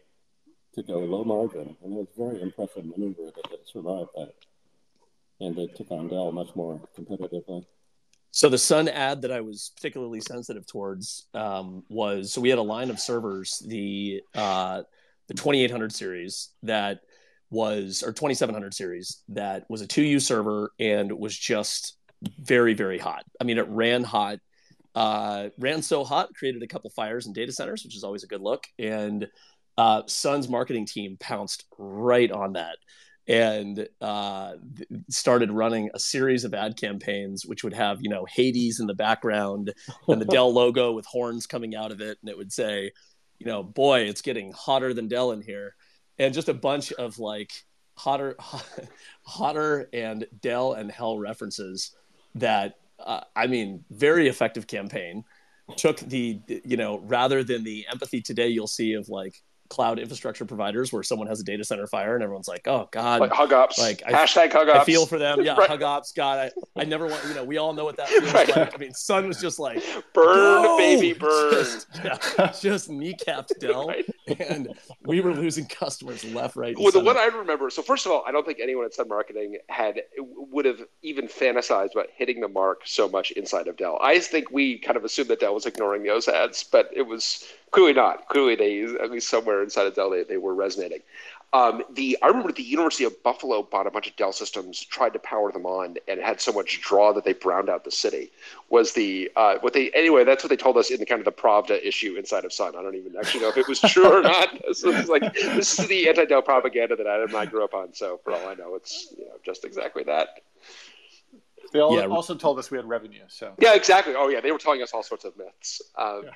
to 0.74 0.82
go 0.82 0.98
low 1.00 1.24
margin, 1.24 1.76
and 1.82 1.92
it 1.92 1.96
was 1.96 2.06
a 2.16 2.24
very 2.24 2.42
impressive 2.42 2.84
maneuver 2.84 3.32
that 3.34 3.50
they 3.50 3.56
survived 3.66 4.10
that, 4.14 4.32
and 5.40 5.56
they 5.56 5.66
took 5.66 5.90
on 5.90 6.08
Dell 6.08 6.30
much 6.32 6.54
more 6.54 6.80
competitively. 6.98 7.64
So 8.30 8.48
the 8.48 8.58
Sun 8.58 8.88
ad 8.88 9.22
that 9.22 9.32
I 9.32 9.40
was 9.40 9.72
particularly 9.74 10.20
sensitive 10.20 10.64
towards 10.64 11.26
um, 11.34 11.82
was 11.88 12.32
so 12.32 12.40
we 12.40 12.48
had 12.48 12.60
a 12.60 12.62
line 12.62 12.90
of 12.90 13.00
servers, 13.00 13.60
the 13.66 14.22
uh, 14.36 14.82
the 15.30 15.36
2800 15.36 15.92
series 15.92 16.48
that 16.64 17.02
was 17.50 18.02
or 18.02 18.12
2700 18.12 18.74
series 18.74 19.22
that 19.28 19.64
was 19.68 19.80
a 19.80 19.86
2U 19.86 20.20
server 20.20 20.72
and 20.80 21.12
was 21.12 21.38
just 21.38 21.96
very 22.40 22.74
very 22.74 22.98
hot. 22.98 23.22
I 23.40 23.44
mean, 23.44 23.56
it 23.56 23.68
ran 23.68 24.02
hot, 24.02 24.40
uh, 24.96 25.50
ran 25.56 25.82
so 25.82 26.02
hot, 26.02 26.34
created 26.34 26.64
a 26.64 26.66
couple 26.66 26.90
fires 26.90 27.26
in 27.26 27.32
data 27.32 27.52
centers, 27.52 27.84
which 27.84 27.96
is 27.96 28.02
always 28.02 28.24
a 28.24 28.26
good 28.26 28.40
look. 28.40 28.64
And 28.76 29.28
uh, 29.78 30.02
Sun's 30.06 30.48
marketing 30.48 30.86
team 30.86 31.16
pounced 31.20 31.64
right 31.78 32.30
on 32.30 32.54
that 32.54 32.78
and 33.28 33.88
uh, 34.00 34.54
started 35.10 35.52
running 35.52 35.90
a 35.94 36.00
series 36.00 36.42
of 36.44 36.54
ad 36.54 36.76
campaigns, 36.76 37.46
which 37.46 37.62
would 37.62 37.74
have 37.74 37.98
you 38.02 38.10
know 38.10 38.26
Hades 38.28 38.80
in 38.80 38.88
the 38.88 38.94
background 38.94 39.72
and 40.08 40.20
the 40.20 40.24
Dell 40.34 40.52
logo 40.52 40.90
with 40.90 41.06
horns 41.06 41.46
coming 41.46 41.76
out 41.76 41.92
of 41.92 42.00
it, 42.00 42.18
and 42.20 42.28
it 42.28 42.36
would 42.36 42.52
say, 42.52 42.90
you 43.40 43.46
know, 43.46 43.62
boy, 43.62 44.02
it's 44.02 44.22
getting 44.22 44.52
hotter 44.52 44.94
than 44.94 45.08
Dell 45.08 45.32
in 45.32 45.40
here, 45.42 45.74
and 46.18 46.32
just 46.32 46.48
a 46.48 46.54
bunch 46.54 46.92
of 46.92 47.18
like 47.18 47.50
hotter, 47.96 48.36
hotter 49.24 49.88
and 49.92 50.26
Dell 50.40 50.74
and 50.74 50.92
Hell 50.92 51.18
references 51.18 51.96
that 52.36 52.76
uh, 53.04 53.22
I 53.34 53.46
mean, 53.46 53.84
very 53.90 54.28
effective 54.28 54.66
campaign. 54.66 55.24
Took 55.76 55.98
the 56.00 56.40
you 56.48 56.76
know 56.76 56.98
rather 56.98 57.44
than 57.44 57.64
the 57.64 57.86
empathy 57.90 58.20
today 58.20 58.48
you'll 58.48 58.66
see 58.66 58.94
of 58.94 59.08
like 59.08 59.40
cloud 59.70 60.00
infrastructure 60.00 60.44
providers 60.44 60.92
where 60.92 61.02
someone 61.02 61.28
has 61.28 61.40
a 61.40 61.44
data 61.44 61.64
center 61.64 61.86
fire 61.86 62.14
and 62.14 62.22
everyone's 62.22 62.48
like, 62.48 62.66
oh 62.66 62.88
God, 62.90 63.20
like 63.20 63.32
hug 63.32 63.52
ups, 63.52 63.78
like 63.78 64.02
I, 64.04 64.12
hashtag 64.12 64.52
hug 64.52 64.68
ups. 64.68 64.80
I 64.80 64.84
feel 64.84 65.06
for 65.06 65.18
them. 65.18 65.42
Yeah, 65.42 65.54
right. 65.58 65.68
hug 65.70 65.82
ups. 65.82 66.12
God, 66.12 66.50
I, 66.76 66.80
I 66.80 66.84
never 66.84 67.06
want, 67.06 67.24
you 67.28 67.34
know, 67.34 67.44
we 67.44 67.56
all 67.56 67.72
know 67.72 67.84
what 67.84 67.96
that 67.96 68.08
feels 68.08 68.32
right. 68.34 68.48
like. 68.48 68.74
I 68.74 68.76
mean, 68.76 68.92
Sun 68.92 69.28
was 69.28 69.40
just 69.40 69.58
like, 69.58 69.82
burn, 70.12 70.62
no! 70.62 70.76
baby, 70.76 71.12
burn. 71.18 71.52
Just, 71.52 71.86
yeah, 72.04 72.18
just 72.60 72.90
kneecapped 72.90 73.58
Dell. 73.60 73.86
right. 73.86 74.04
And 74.40 74.74
we 75.04 75.20
were 75.20 75.32
losing 75.32 75.66
customers 75.66 76.24
left, 76.24 76.56
right. 76.56 76.76
Well, 76.76 76.90
the 76.90 77.00
one 77.00 77.16
I 77.16 77.26
remember, 77.26 77.70
so 77.70 77.80
first 77.80 78.06
of 78.06 78.12
all, 78.12 78.24
I 78.26 78.32
don't 78.32 78.44
think 78.44 78.58
anyone 78.60 78.84
at 78.84 78.94
Sun 78.94 79.08
Marketing 79.08 79.56
had, 79.68 80.02
would 80.18 80.64
have 80.64 80.80
even 81.02 81.28
fantasized 81.28 81.92
about 81.92 82.08
hitting 82.14 82.40
the 82.40 82.48
mark 82.48 82.82
so 82.86 83.08
much 83.08 83.30
inside 83.32 83.68
of 83.68 83.76
Dell. 83.76 83.98
I 84.02 84.18
think 84.18 84.50
we 84.50 84.78
kind 84.78 84.96
of 84.96 85.04
assumed 85.04 85.30
that 85.30 85.38
Dell 85.38 85.54
was 85.54 85.66
ignoring 85.66 86.02
those 86.02 86.26
ads, 86.26 86.64
but 86.64 86.90
it 86.92 87.02
was 87.02 87.44
clearly 87.70 87.92
not. 87.92 88.28
Clearly, 88.28 88.56
they 88.56 88.82
at 89.02 89.10
least 89.10 89.28
somewhere 89.28 89.59
inside 89.62 89.86
of 89.86 89.94
Dell 89.94 90.10
they, 90.10 90.24
they 90.24 90.36
were 90.36 90.54
resonating. 90.54 91.00
Um, 91.52 91.82
the 91.90 92.16
I 92.22 92.28
remember 92.28 92.52
the 92.52 92.62
University 92.62 93.02
of 93.04 93.20
Buffalo 93.24 93.62
bought 93.62 93.88
a 93.88 93.90
bunch 93.90 94.06
of 94.06 94.14
Dell 94.14 94.32
systems, 94.32 94.84
tried 94.84 95.12
to 95.14 95.18
power 95.18 95.50
them 95.50 95.66
on, 95.66 95.96
and 96.06 96.20
had 96.20 96.40
so 96.40 96.52
much 96.52 96.80
draw 96.80 97.12
that 97.12 97.24
they 97.24 97.32
browned 97.32 97.68
out 97.68 97.84
the 97.84 97.90
city. 97.90 98.30
Was 98.68 98.92
the 98.92 99.30
uh, 99.34 99.56
what 99.58 99.72
they 99.72 99.90
anyway? 99.90 100.22
That's 100.22 100.44
what 100.44 100.50
they 100.50 100.56
told 100.56 100.76
us 100.76 100.90
in 100.90 101.00
the 101.00 101.06
kind 101.06 101.18
of 101.18 101.24
the 101.24 101.32
Pravda 101.32 101.84
issue 101.84 102.14
inside 102.14 102.44
of 102.44 102.52
Sun. 102.52 102.76
I 102.76 102.82
don't 102.82 102.94
even 102.94 103.16
actually 103.16 103.40
know 103.40 103.48
if 103.48 103.56
it 103.56 103.66
was 103.66 103.80
true 103.80 104.18
or 104.18 104.22
not. 104.22 104.48
This 104.70 104.84
is 104.84 105.08
like 105.08 105.34
this 105.34 105.78
is 105.78 105.88
the 105.88 106.08
anti-Dell 106.08 106.42
propaganda 106.42 106.94
that 106.94 107.06
and 107.06 107.34
I 107.34 107.46
grew 107.46 107.64
up 107.64 107.74
on. 107.74 107.92
So 107.92 108.20
for 108.22 108.32
all 108.32 108.48
I 108.48 108.54
know, 108.54 108.76
it's 108.76 109.12
you 109.18 109.24
know 109.24 109.32
just 109.44 109.64
exactly 109.64 110.04
that. 110.04 110.42
They 111.72 111.80
all, 111.80 111.96
Yeah. 111.96 112.06
also 112.06 112.34
told 112.34 112.58
us 112.58 112.70
we 112.70 112.76
had 112.78 112.86
revenue. 112.88 113.24
So 113.28 113.54
Yeah, 113.58 113.74
exactly. 113.74 114.14
Oh, 114.16 114.28
yeah, 114.28 114.40
they 114.40 114.52
were 114.52 114.58
telling 114.58 114.82
us 114.82 114.92
all 114.92 115.02
sorts 115.02 115.24
of 115.24 115.36
myths. 115.36 115.80
Um, 115.96 116.22
Yeah. 116.24 116.30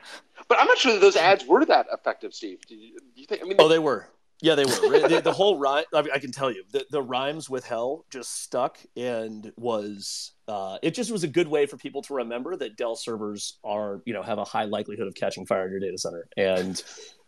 But 0.49 0.59
I'm 0.61 0.66
not 0.66 0.78
sure 0.78 0.93
that 0.93 1.01
those 1.01 1.16
ads 1.16 1.45
were 1.47 1.64
that 1.66 1.87
effective, 1.93 2.35
Steve. 2.35 2.61
Do 2.66 2.74
you, 2.74 2.99
do 3.14 3.20
you 3.20 3.26
think? 3.26 3.43
I 3.43 3.45
mean, 3.45 3.57
Oh, 3.59 3.68
they 3.68 3.78
were. 3.78 4.09
Yeah, 4.43 4.57
they 4.57 4.64
were. 4.64 5.09
the, 5.09 5.20
the 5.24 5.32
whole 5.32 5.59
rhyme. 5.59 5.85
I, 5.95 6.03
mean, 6.03 6.11
I 6.12 6.18
can 6.18 6.32
tell 6.32 6.51
you, 6.51 6.64
the, 6.70 6.85
the 6.91 7.01
rhymes 7.03 7.49
with 7.49 7.64
hell 7.64 8.05
just 8.11 8.43
stuck 8.43 8.78
and 8.97 9.53
was. 9.57 10.32
Uh, 10.47 10.78
it 10.82 10.93
just 10.95 11.11
was 11.11 11.24
a 11.24 11.28
good 11.28 11.49
way 11.49 11.66
for 11.66 11.76
people 11.76 12.03
to 12.03 12.14
remember 12.14 12.55
that 12.57 12.76
Dell 12.76 12.97
servers 12.97 13.59
are, 13.64 14.03
you 14.05 14.12
know, 14.12 14.22
have 14.22 14.39
a 14.39 14.45
high 14.45 14.64
likelihood 14.64 15.07
of 15.07 15.14
catching 15.14 15.47
fire 15.47 15.64
in 15.64 15.70
your 15.70 15.80
data 15.80 15.97
center, 15.97 16.26
and 16.37 16.82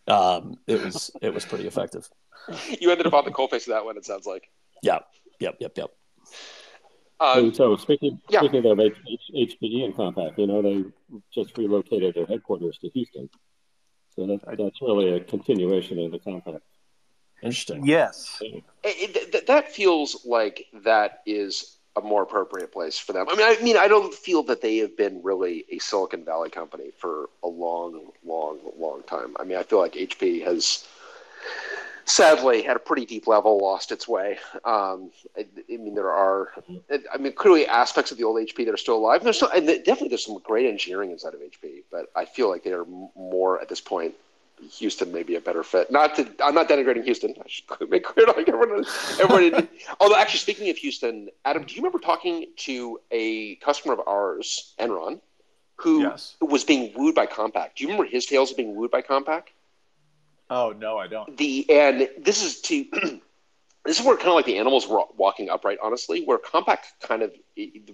um, 0.07 0.57
it 0.67 0.83
was 0.83 1.09
it 1.21 1.33
was 1.33 1.43
pretty 1.45 1.65
effective. 1.65 2.07
you 2.79 2.91
ended 2.91 3.07
up 3.07 3.13
on 3.13 3.25
the 3.25 3.31
coal 3.31 3.47
face 3.47 3.67
of 3.67 3.73
that 3.73 3.83
one. 3.85 3.97
It 3.97 4.05
sounds 4.05 4.25
like. 4.27 4.49
Yeah. 4.83 4.99
Yep, 5.39 5.57
yep, 5.59 5.71
yep. 5.77 5.89
Uh, 7.19 7.33
and 7.37 7.55
so 7.55 7.75
speaking 7.75 8.19
yeah. 8.29 8.39
speaking 8.39 8.65
of 8.65 8.79
H- 8.79 8.93
H- 9.07 9.57
HPE 9.61 9.85
and 9.85 9.95
Compaq, 9.95 10.37
you 10.37 10.47
know, 10.47 10.61
they 10.61 10.85
just 11.33 11.57
relocated 11.57 12.15
their 12.15 12.25
headquarters 12.25 12.77
to 12.79 12.89
Houston. 12.89 13.29
So 14.15 14.27
that, 14.27 14.57
that's 14.57 14.81
really 14.81 15.13
a 15.13 15.19
continuation 15.19 15.99
of 15.99 16.11
the 16.11 16.19
Compaq. 16.19 16.61
Interesting. 17.41 17.85
Yes. 17.85 18.39
it, 18.41 18.63
it, 18.83 19.31
th- 19.31 19.45
that 19.45 19.71
feels 19.71 20.25
like 20.25 20.65
that 20.83 21.21
is 21.25 21.77
a 21.95 22.01
more 22.01 22.23
appropriate 22.23 22.71
place 22.71 22.97
for 22.97 23.13
them. 23.13 23.27
I 23.29 23.35
mean, 23.35 23.45
I 23.45 23.63
mean, 23.63 23.77
I 23.77 23.87
don't 23.87 24.13
feel 24.13 24.43
that 24.43 24.61
they 24.61 24.77
have 24.77 24.95
been 24.95 25.21
really 25.23 25.65
a 25.71 25.79
Silicon 25.79 26.23
Valley 26.23 26.49
company 26.49 26.91
for 26.97 27.29
a 27.43 27.47
long, 27.47 28.11
long, 28.23 28.59
long 28.77 29.03
time. 29.03 29.35
I 29.39 29.43
mean, 29.43 29.57
I 29.57 29.63
feel 29.63 29.79
like 29.79 29.93
HP 29.93 30.43
has 30.43 30.87
sadly 32.07 32.67
at 32.67 32.75
a 32.75 32.79
pretty 32.79 33.05
deep 33.05 33.27
level 33.27 33.59
lost 33.59 33.91
its 33.91 34.07
way. 34.07 34.39
Um, 34.65 35.11
I, 35.37 35.45
I 35.71 35.77
mean, 35.77 35.93
there 35.93 36.11
are, 36.11 36.51
I 37.13 37.17
mean, 37.17 37.33
clearly 37.33 37.67
aspects 37.67 38.11
of 38.11 38.17
the 38.17 38.23
old 38.23 38.37
HP 38.37 38.65
that 38.65 38.73
are 38.73 38.77
still 38.77 38.95
alive. 38.95 39.17
And 39.21 39.25
there's 39.25 39.35
still, 39.37 39.49
and 39.49 39.67
definitely 39.67 40.09
there's 40.09 40.25
some 40.25 40.39
great 40.39 40.65
engineering 40.67 41.11
inside 41.11 41.33
of 41.33 41.41
HP, 41.41 41.83
but 41.91 42.09
I 42.15 42.25
feel 42.25 42.49
like 42.49 42.63
they 42.63 42.71
are 42.73 42.85
more 43.15 43.61
at 43.61 43.69
this 43.69 43.81
point. 43.81 44.15
Houston 44.79 45.11
may 45.11 45.21
be 45.21 45.35
a 45.35 45.41
better 45.41 45.61
fit. 45.61 45.91
Not 45.91 46.15
to, 46.15 46.27
I'm 46.43 46.55
not 46.55 46.67
denigrating 46.67 47.03
Houston. 47.03 47.35
I 47.39 47.43
should 47.47 47.89
make 47.91 48.03
clear 48.03 48.25
like 48.25 48.49
everyone. 48.49 48.85
everyone 49.21 49.67
although, 49.99 50.15
actually, 50.15 50.39
speaking 50.39 50.69
of 50.71 50.77
Houston, 50.77 51.29
Adam, 51.45 51.63
do 51.63 51.75
you 51.75 51.81
remember 51.81 51.99
talking 51.99 52.47
to 52.57 52.99
a 53.11 53.55
customer 53.57 53.93
of 53.93 54.01
ours, 54.07 54.73
Enron, 54.79 55.19
who 55.75 56.01
Yes. 56.01 56.37
was 56.41 56.63
being 56.63 56.91
wooed 56.97 57.13
by 57.13 57.27
Compaq? 57.27 57.75
Do 57.75 57.83
you 57.83 57.89
remember 57.89 58.09
his 58.09 58.25
tales 58.25 58.49
of 58.49 58.57
being 58.57 58.75
wooed 58.75 58.89
by 58.89 59.03
Compaq? 59.03 59.43
Oh 60.49 60.73
no, 60.77 60.97
I 60.97 61.07
don't. 61.07 61.37
the 61.37 61.65
and 61.69 62.09
this 62.17 62.43
is 62.43 62.61
to 62.61 62.85
this 63.85 63.99
is 63.99 64.05
where 64.05 64.17
kind 64.17 64.29
of 64.29 64.35
like 64.35 64.45
the 64.45 64.57
animals 64.57 64.87
were 64.87 65.01
walking 65.15 65.49
upright 65.49 65.77
honestly 65.81 66.23
where 66.25 66.37
Compaq 66.37 66.79
kind 67.01 67.21
of 67.21 67.33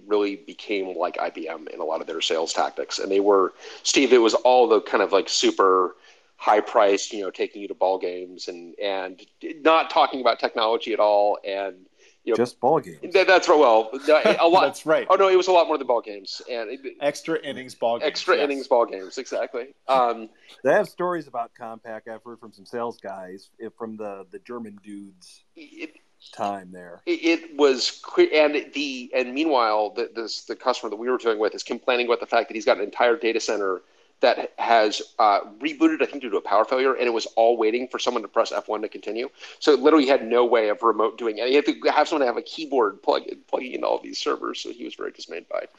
really 0.06 0.36
became 0.36 0.96
like 0.96 1.16
IBM 1.16 1.68
in 1.68 1.80
a 1.80 1.84
lot 1.84 2.00
of 2.00 2.06
their 2.06 2.20
sales 2.20 2.52
tactics 2.52 2.98
and 2.98 3.10
they 3.10 3.20
were 3.20 3.54
Steve 3.82 4.12
it 4.12 4.18
was 4.18 4.34
all 4.34 4.68
the 4.68 4.80
kind 4.80 5.02
of 5.02 5.12
like 5.12 5.28
super 5.28 5.96
high 6.36 6.60
priced 6.60 7.12
you 7.12 7.22
know 7.22 7.30
taking 7.30 7.62
you 7.62 7.68
to 7.68 7.74
ball 7.74 7.98
games 7.98 8.48
and 8.48 8.74
and 8.78 9.24
not 9.62 9.88
talking 9.88 10.20
about 10.20 10.38
technology 10.38 10.92
at 10.92 11.00
all 11.00 11.38
and 11.44 11.86
you 12.24 12.32
know 12.32 12.36
Just 12.36 12.58
ball 12.60 12.80
games. 12.80 12.98
that, 13.12 13.26
that's 13.26 13.48
right 13.48 13.58
well 13.58 13.90
a 13.92 14.48
lot 14.48 14.62
That's 14.62 14.86
right. 14.86 15.06
oh 15.10 15.14
no 15.16 15.28
it 15.28 15.36
was 15.36 15.48
a 15.48 15.52
lot 15.52 15.66
more 15.68 15.78
than 15.78 15.86
ball 15.86 16.00
games 16.00 16.40
and 16.50 16.70
it, 16.70 16.80
Extra 17.00 17.38
innings 17.42 17.74
ball. 17.74 17.98
Games, 17.98 18.08
extra 18.08 18.36
yes. 18.36 18.44
innings 18.44 18.66
ball 18.68 18.86
games 18.86 19.18
exactly 19.18 19.74
um 19.88 20.28
They 20.62 20.72
have 20.72 20.88
stories 20.88 21.26
about 21.26 21.52
Compaq. 21.58 22.08
I've 22.08 22.22
heard 22.24 22.40
from 22.40 22.52
some 22.52 22.66
sales 22.66 22.98
guys 23.00 23.50
from 23.76 23.96
the 23.96 24.26
the 24.30 24.38
German 24.40 24.78
dudes 24.82 25.44
it, 25.54 25.94
time 26.32 26.72
there. 26.72 27.02
it, 27.04 27.20
it 27.22 27.56
was 27.56 28.00
quick 28.02 28.32
and 28.32 28.72
the 28.72 29.10
and 29.14 29.34
meanwhile 29.34 29.90
the, 29.90 30.10
this 30.14 30.44
the 30.44 30.56
customer 30.56 30.88
that 30.90 30.96
we 30.96 31.10
were 31.10 31.18
dealing 31.18 31.38
with 31.38 31.54
is 31.54 31.62
complaining 31.62 32.06
about 32.06 32.20
the 32.20 32.26
fact 32.26 32.48
that 32.48 32.54
he's 32.54 32.64
got 32.64 32.78
an 32.78 32.84
entire 32.84 33.16
data 33.16 33.38
center 33.40 33.82
that 34.24 34.52
has 34.58 35.02
uh, 35.18 35.40
rebooted 35.60 36.02
i 36.02 36.06
think 36.06 36.22
due 36.22 36.30
to 36.30 36.36
a 36.36 36.40
power 36.40 36.64
failure 36.64 36.94
and 36.94 37.06
it 37.06 37.12
was 37.12 37.26
all 37.36 37.56
waiting 37.56 37.86
for 37.86 37.98
someone 37.98 38.22
to 38.22 38.28
press 38.28 38.52
f1 38.52 38.80
to 38.80 38.88
continue 38.88 39.28
so 39.58 39.72
it 39.72 39.80
literally 39.80 40.06
had 40.06 40.26
no 40.26 40.44
way 40.44 40.68
of 40.68 40.82
remote 40.82 41.18
doing 41.18 41.38
it 41.38 41.48
you 41.48 41.56
have 41.56 41.64
to 41.64 41.90
have 41.90 42.08
someone 42.08 42.26
have 42.26 42.36
a 42.36 42.42
keyboard 42.42 43.02
plug 43.02 43.22
plugging 43.48 43.72
in 43.72 43.84
all 43.84 43.98
these 43.98 44.18
servers 44.18 44.60
so 44.60 44.70
he 44.70 44.84
was 44.84 44.94
very 44.94 45.10
dismayed 45.10 45.48
by 45.48 45.58
it 45.58 45.70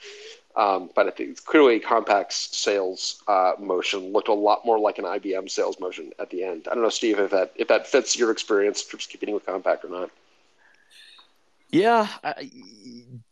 um, 0.55 0.89
but 0.95 1.05
I 1.05 1.11
think 1.11 1.43
clearly 1.43 1.81
Compaq's 1.81 2.35
sales 2.55 3.21
uh, 3.27 3.53
motion 3.59 4.13
looked 4.13 4.29
a 4.29 4.33
lot 4.33 4.65
more 4.65 4.79
like 4.79 4.97
an 4.99 5.03
IBM 5.03 5.49
sales 5.49 5.79
motion 5.81 6.11
at 6.17 6.29
the 6.29 6.45
end. 6.45 6.69
I 6.71 6.73
don't 6.73 6.83
know, 6.83 6.89
Steve, 6.89 7.19
if 7.19 7.31
that 7.31 7.51
if 7.57 7.67
that 7.67 7.87
fits 7.87 8.17
your 8.17 8.31
experience 8.31 8.81
for 8.81 8.95
competing 8.95 9.35
with 9.35 9.45
Compaq 9.45 9.83
or 9.83 9.89
not. 9.89 10.11
Yeah, 11.71 12.07
I 12.23 12.49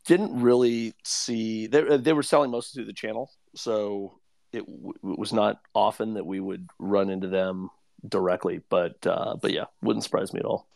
didn't 0.05 0.41
really 0.41 0.93
see 1.03 1.67
they 1.67 1.95
they 1.95 2.11
were 2.11 2.23
selling 2.23 2.51
mostly 2.51 2.79
through 2.79 2.87
the 2.87 2.93
channel, 2.93 3.31
so 3.55 4.19
it, 4.53 4.65
w- 4.65 4.93
it 5.03 5.19
was 5.19 5.33
not 5.33 5.59
often 5.73 6.13
that 6.13 6.25
we 6.25 6.39
would 6.39 6.69
run 6.79 7.09
into 7.09 7.27
them 7.27 7.69
directly. 8.07 8.61
But 8.69 9.05
uh, 9.05 9.35
but 9.41 9.51
yeah, 9.51 9.65
wouldn't 9.81 10.03
surprise 10.03 10.33
me 10.33 10.39
at 10.39 10.45
all. 10.45 10.67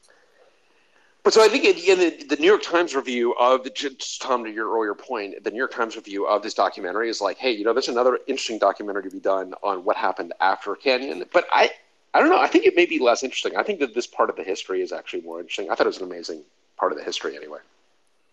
But 1.23 1.33
so 1.33 1.43
I 1.43 1.49
think 1.49 1.65
in 1.65 1.99
the, 1.99 2.23
the 2.23 2.37
New 2.37 2.45
York 2.47 2.63
Times 2.63 2.95
review 2.95 3.33
of 3.33 3.65
the 3.65 3.69
just 3.69 4.21
Tom 4.21 4.45
to 4.45 4.49
your 4.49 4.73
earlier 4.73 4.93
point, 4.93 5.43
the 5.43 5.51
New 5.51 5.57
York 5.57 5.73
Times 5.73 5.97
review 5.97 6.25
of 6.25 6.41
this 6.41 6.53
documentary 6.53 7.09
is 7.09 7.19
like, 7.19 7.37
hey, 7.37 7.51
you 7.51 7.65
know, 7.65 7.73
there's 7.73 7.89
another 7.89 8.19
interesting 8.27 8.59
documentary 8.59 9.03
to 9.03 9.09
be 9.09 9.19
done 9.19 9.53
on 9.61 9.83
what 9.83 9.97
happened 9.97 10.31
after 10.39 10.73
Canion. 10.73 11.27
But 11.33 11.45
I, 11.51 11.71
I 12.13 12.21
don't 12.21 12.29
know. 12.29 12.39
I 12.39 12.47
think 12.47 12.65
it 12.65 12.77
may 12.77 12.85
be 12.85 12.99
less 12.99 13.23
interesting. 13.23 13.57
I 13.57 13.63
think 13.63 13.79
that 13.79 13.93
this 13.93 14.07
part 14.07 14.29
of 14.29 14.37
the 14.37 14.43
history 14.43 14.81
is 14.81 14.93
actually 14.93 15.21
more 15.23 15.41
interesting. 15.41 15.69
I 15.69 15.75
thought 15.75 15.85
it 15.85 15.89
was 15.89 15.97
an 15.97 16.05
amazing 16.05 16.43
part 16.77 16.93
of 16.93 16.97
the 16.97 17.03
history 17.03 17.35
anyway. 17.35 17.59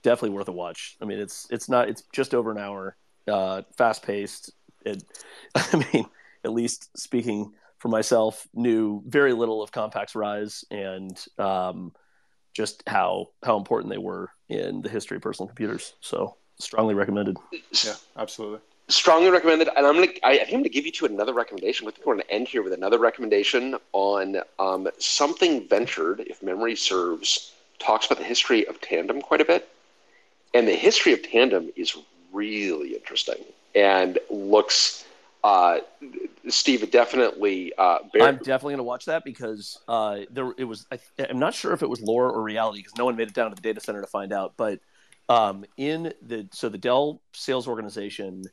Definitely 0.04 0.36
worth 0.36 0.46
a 0.46 0.52
watch. 0.52 0.96
I 1.02 1.04
mean, 1.04 1.18
it's 1.18 1.48
it's 1.50 1.68
not 1.68 1.88
it's 1.88 2.04
just 2.12 2.32
over 2.32 2.52
an 2.52 2.58
hour, 2.58 2.94
uh, 3.26 3.62
fast 3.76 4.04
paced. 4.04 4.52
It, 4.84 5.02
I 5.54 5.84
mean, 5.92 6.06
at 6.44 6.52
least 6.52 6.96
speaking 6.96 7.52
for 7.78 7.88
myself, 7.88 8.48
knew 8.54 9.02
very 9.06 9.32
little 9.32 9.62
of 9.62 9.70
Compaq's 9.70 10.14
rise 10.14 10.64
and 10.70 11.22
um, 11.38 11.92
just 12.54 12.82
how 12.86 13.28
how 13.42 13.56
important 13.56 13.90
they 13.90 13.98
were 13.98 14.30
in 14.48 14.80
the 14.82 14.88
history 14.88 15.16
of 15.16 15.22
personal 15.22 15.48
computers. 15.48 15.94
So 16.00 16.36
strongly 16.58 16.94
recommended. 16.94 17.36
Yeah, 17.84 17.94
absolutely. 18.16 18.60
strongly 18.88 19.30
recommended. 19.30 19.68
And 19.76 19.86
I'm 19.86 19.96
gonna, 19.96 20.12
I, 20.22 20.32
I 20.32 20.38
think 20.38 20.54
I'm 20.54 20.60
gonna 20.60 20.68
give 20.70 20.86
you 20.86 20.92
to 20.92 21.06
another 21.06 21.34
recommendation. 21.34 21.86
I 21.86 21.90
think 21.90 22.06
we're 22.06 22.14
gonna 22.14 22.24
end 22.30 22.48
here 22.48 22.62
with 22.62 22.72
another 22.72 22.98
recommendation 22.98 23.76
on 23.92 24.36
um, 24.58 24.88
something 24.98 25.68
ventured, 25.68 26.20
if 26.20 26.42
memory 26.42 26.76
serves, 26.76 27.52
talks 27.78 28.06
about 28.06 28.18
the 28.18 28.24
history 28.24 28.66
of 28.66 28.80
tandem 28.80 29.20
quite 29.20 29.40
a 29.40 29.44
bit, 29.44 29.68
and 30.54 30.66
the 30.66 30.74
history 30.74 31.12
of 31.12 31.22
tandem 31.22 31.70
is 31.76 31.96
really 32.32 32.94
interesting 32.94 33.44
and 33.74 34.18
looks. 34.30 35.04
Uh, 35.42 35.80
Steve 36.48 36.90
definitely. 36.90 37.72
Uh, 37.76 37.98
bear- 38.12 38.28
I'm 38.28 38.36
definitely 38.36 38.72
going 38.72 38.78
to 38.78 38.84
watch 38.84 39.04
that 39.06 39.24
because 39.24 39.78
uh, 39.88 40.20
there 40.30 40.52
it 40.56 40.64
was. 40.64 40.86
I, 40.90 40.98
I'm 41.28 41.38
not 41.38 41.54
sure 41.54 41.72
if 41.72 41.82
it 41.82 41.88
was 41.88 42.00
lore 42.00 42.30
or 42.30 42.42
reality 42.42 42.80
because 42.80 42.96
no 42.96 43.04
one 43.04 43.16
made 43.16 43.28
it 43.28 43.34
down 43.34 43.50
to 43.50 43.54
the 43.54 43.62
data 43.62 43.80
center 43.80 44.00
to 44.00 44.06
find 44.06 44.32
out. 44.32 44.54
But 44.56 44.80
um, 45.28 45.64
in 45.76 46.12
the 46.22 46.48
so 46.52 46.68
the 46.68 46.78
Dell 46.78 47.20
sales 47.32 47.68
organization, 47.68 48.44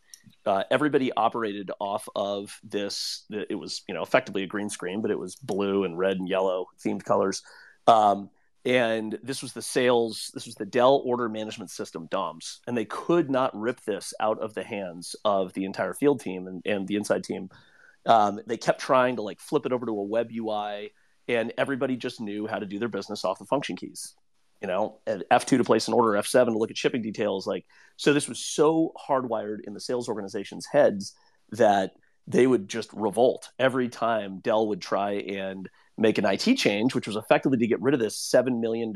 uh, 0.45 0.63
everybody 0.71 1.11
operated 1.13 1.71
off 1.79 2.07
of 2.15 2.59
this. 2.63 3.23
It 3.29 3.55
was 3.55 3.83
you 3.87 3.93
know 3.93 4.01
effectively 4.01 4.43
a 4.43 4.47
green 4.47 4.69
screen, 4.69 5.01
but 5.01 5.11
it 5.11 5.19
was 5.19 5.35
blue 5.35 5.83
and 5.83 5.97
red 5.97 6.17
and 6.17 6.27
yellow 6.27 6.67
themed 6.83 7.03
colors. 7.03 7.43
Um, 7.87 8.29
and 8.65 9.17
this 9.23 9.41
was 9.41 9.53
the 9.53 9.61
sales 9.61 10.29
this 10.33 10.45
was 10.45 10.55
the 10.55 10.65
dell 10.65 11.01
order 11.03 11.27
management 11.27 11.71
system 11.71 12.07
doms 12.11 12.59
and 12.67 12.77
they 12.77 12.85
could 12.85 13.29
not 13.29 13.55
rip 13.59 13.81
this 13.81 14.13
out 14.19 14.39
of 14.39 14.53
the 14.53 14.63
hands 14.63 15.15
of 15.25 15.53
the 15.53 15.65
entire 15.65 15.93
field 15.93 16.19
team 16.19 16.47
and, 16.47 16.61
and 16.65 16.87
the 16.87 16.95
inside 16.95 17.23
team. 17.23 17.49
Um, 18.05 18.39
they 18.47 18.57
kept 18.57 18.81
trying 18.81 19.17
to 19.17 19.21
like 19.21 19.39
flip 19.39 19.65
it 19.65 19.73
over 19.73 19.85
to 19.85 19.91
a 19.91 20.03
web 20.03 20.29
ui 20.31 20.91
and 21.27 21.53
everybody 21.57 21.97
just 21.97 22.19
knew 22.19 22.47
how 22.47 22.59
to 22.59 22.65
do 22.65 22.79
their 22.79 22.89
business 22.89 23.23
off 23.25 23.39
the 23.39 23.45
function 23.45 23.75
keys 23.75 24.15
you 24.61 24.67
know 24.67 24.99
and 25.05 25.23
f2 25.31 25.57
to 25.57 25.63
place 25.63 25.87
an 25.87 25.93
order 25.93 26.19
f7 26.19 26.47
to 26.47 26.57
look 26.57 26.71
at 26.71 26.77
shipping 26.77 27.01
details 27.01 27.45
like 27.45 27.65
so 27.97 28.13
this 28.13 28.27
was 28.27 28.43
so 28.43 28.93
hardwired 29.07 29.59
in 29.65 29.73
the 29.73 29.79
sales 29.79 30.09
organization's 30.09 30.65
heads 30.65 31.13
that 31.51 31.91
they 32.27 32.47
would 32.47 32.69
just 32.69 32.91
revolt 32.93 33.49
every 33.59 33.89
time 33.89 34.39
dell 34.39 34.67
would 34.67 34.81
try 34.81 35.13
and 35.13 35.69
make 35.97 36.17
an 36.17 36.25
IT 36.25 36.55
change, 36.55 36.95
which 36.95 37.07
was 37.07 37.15
effectively 37.15 37.57
to 37.59 37.67
get 37.67 37.81
rid 37.81 37.93
of 37.93 37.99
this 37.99 38.17
$7 38.17 38.59
million 38.59 38.93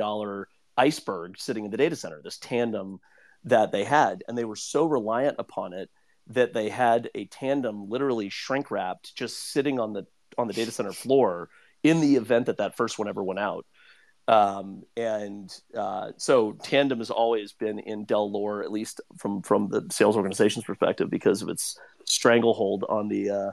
iceberg 0.77 1.37
sitting 1.37 1.65
in 1.65 1.71
the 1.71 1.77
data 1.77 1.95
center, 1.95 2.21
this 2.23 2.37
tandem 2.37 2.99
that 3.43 3.71
they 3.71 3.83
had. 3.83 4.23
And 4.27 4.37
they 4.37 4.45
were 4.45 4.55
so 4.55 4.85
reliant 4.85 5.35
upon 5.39 5.73
it 5.73 5.89
that 6.27 6.53
they 6.53 6.69
had 6.69 7.09
a 7.13 7.25
tandem 7.25 7.89
literally 7.89 8.29
shrink 8.29 8.71
wrapped 8.71 9.15
just 9.15 9.51
sitting 9.51 9.79
on 9.79 9.93
the 9.93 10.05
on 10.37 10.47
the 10.47 10.53
data 10.53 10.71
center 10.71 10.91
floor 10.91 11.49
in 11.83 12.01
the 12.01 12.15
event 12.15 12.47
that 12.47 12.57
that 12.57 12.75
first 12.75 12.97
one 12.97 13.07
ever 13.07 13.23
went 13.23 13.39
out. 13.39 13.65
Um, 14.27 14.83
and 14.97 15.55
uh, 15.77 16.11
so 16.17 16.53
tandem 16.53 16.97
has 16.97 17.11
always 17.11 17.53
been 17.53 17.77
in 17.77 18.05
Dell 18.05 18.29
lore, 18.29 18.63
at 18.63 18.71
least 18.71 19.01
from 19.17 19.43
from 19.43 19.69
the 19.69 19.85
sales 19.91 20.17
organization's 20.17 20.65
perspective, 20.65 21.11
because 21.11 21.43
of 21.43 21.49
its 21.49 21.79
stranglehold 22.05 22.85
on 22.89 23.07
the 23.07 23.29
uh, 23.29 23.51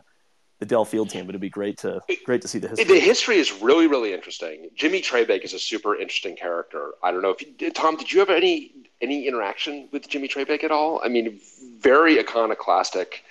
the 0.62 0.66
Dell 0.66 0.84
field 0.84 1.10
team. 1.10 1.26
But 1.26 1.30
it'd 1.30 1.40
be 1.40 1.50
great 1.50 1.78
to 1.78 2.00
great 2.24 2.40
to 2.42 2.48
see 2.48 2.60
the 2.60 2.68
history. 2.68 2.84
The 2.84 3.00
history 3.00 3.36
is 3.38 3.52
really, 3.60 3.88
really 3.88 4.14
interesting. 4.14 4.68
Jimmy 4.76 5.02
Treybig 5.02 5.42
is 5.42 5.54
a 5.54 5.58
super 5.58 5.96
interesting 5.96 6.36
character. 6.36 6.92
I 7.02 7.10
don't 7.10 7.20
know 7.20 7.30
if 7.30 7.42
you, 7.42 7.70
Tom, 7.72 7.96
did 7.96 8.12
you 8.12 8.20
have 8.20 8.30
any 8.30 8.72
any 9.02 9.26
interaction 9.26 9.88
with 9.90 10.08
Jimmy 10.08 10.28
Treybig 10.28 10.62
at 10.62 10.70
all. 10.70 11.00
I 11.04 11.08
mean, 11.08 11.40
very 11.80 12.20
iconoclastic 12.20 13.24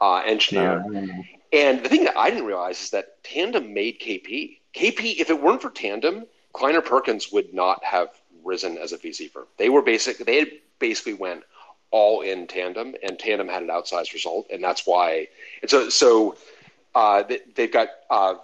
uh, 0.00 0.22
engineer. 0.24 0.82
No. 0.88 1.06
And 1.52 1.82
the 1.84 1.88
thing 1.88 2.04
that 2.04 2.16
I 2.16 2.30
didn't 2.30 2.46
realize 2.46 2.82
is 2.82 2.90
that 2.90 3.22
Tandem 3.22 3.74
made 3.74 4.00
KP. 4.00 4.58
KP, 4.74 5.16
if 5.18 5.28
it 5.30 5.42
weren't 5.42 5.60
for 5.60 5.70
Tandem, 5.70 6.24
Kleiner 6.54 6.80
Perkins 6.80 7.30
would 7.30 7.52
not 7.52 7.84
have 7.84 8.08
risen 8.42 8.78
as 8.78 8.92
a 8.92 8.98
VC 8.98 9.30
firm. 9.30 9.46
They 9.58 9.68
were 9.68 9.82
basic. 9.82 10.18
They 10.18 10.38
had 10.38 10.50
basically 10.78 11.14
went 11.14 11.44
all 11.90 12.20
in 12.22 12.46
Tandem, 12.46 12.94
and 13.02 13.18
Tandem 13.18 13.48
had 13.48 13.62
an 13.62 13.68
outsized 13.68 14.12
result, 14.12 14.46
and 14.50 14.62
that's 14.62 14.86
why. 14.86 15.28
And 15.62 15.70
so, 15.70 15.88
so 15.88 16.36
uh, 16.98 17.22
they, 17.22 17.38
they've 17.54 17.72
got 17.72 17.88
uh, 18.10 18.34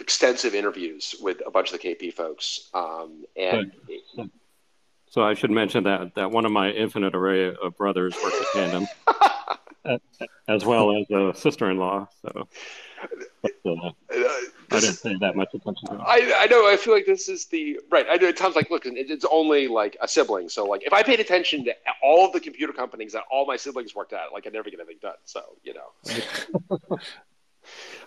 extensive 0.00 0.54
interviews 0.54 1.14
with 1.20 1.42
a 1.46 1.50
bunch 1.50 1.72
of 1.72 1.78
the 1.78 1.86
KP 1.86 2.12
folks, 2.12 2.70
um, 2.72 3.24
and. 3.36 3.72
So 5.10 5.22
I 5.22 5.34
should 5.34 5.52
mention 5.52 5.84
that 5.84 6.16
that 6.16 6.32
one 6.32 6.44
of 6.44 6.50
my 6.50 6.70
infinite 6.70 7.14
array 7.14 7.54
of 7.54 7.76
brothers 7.76 8.16
works 8.20 8.36
at 8.40 8.46
Tandem, 8.52 8.88
as 10.48 10.64
well 10.64 10.98
as 10.98 11.08
a 11.08 11.32
sister-in-law. 11.38 12.08
So 12.20 12.48
but, 13.42 13.52
uh, 13.64 13.90
I 14.70 14.80
didn't 14.80 15.02
pay 15.02 15.14
that 15.20 15.36
much 15.36 15.54
attention 15.54 15.88
to. 15.88 15.94
I, 15.94 16.32
I 16.40 16.46
know. 16.46 16.68
I 16.68 16.76
feel 16.76 16.94
like 16.94 17.06
this 17.06 17.28
is 17.28 17.46
the 17.46 17.78
right. 17.90 18.06
I 18.10 18.16
know 18.16 18.28
it 18.28 18.38
sounds 18.38 18.56
like 18.56 18.70
look, 18.70 18.86
it, 18.86 18.94
it's 18.96 19.24
only 19.30 19.68
like 19.68 19.96
a 20.00 20.08
sibling. 20.08 20.48
So 20.48 20.64
like, 20.64 20.82
if 20.84 20.92
I 20.92 21.02
paid 21.02 21.20
attention 21.20 21.64
to 21.64 21.74
all 22.02 22.26
of 22.26 22.32
the 22.32 22.40
computer 22.40 22.72
companies 22.72 23.12
that 23.12 23.24
all 23.30 23.46
my 23.46 23.56
siblings 23.56 23.94
worked 23.94 24.12
at, 24.12 24.32
like 24.32 24.46
I'd 24.46 24.52
never 24.52 24.70
get 24.70 24.80
anything 24.80 24.98
done. 25.00 25.14
So 25.24 25.42
you 25.62 25.74
know. 25.74 26.98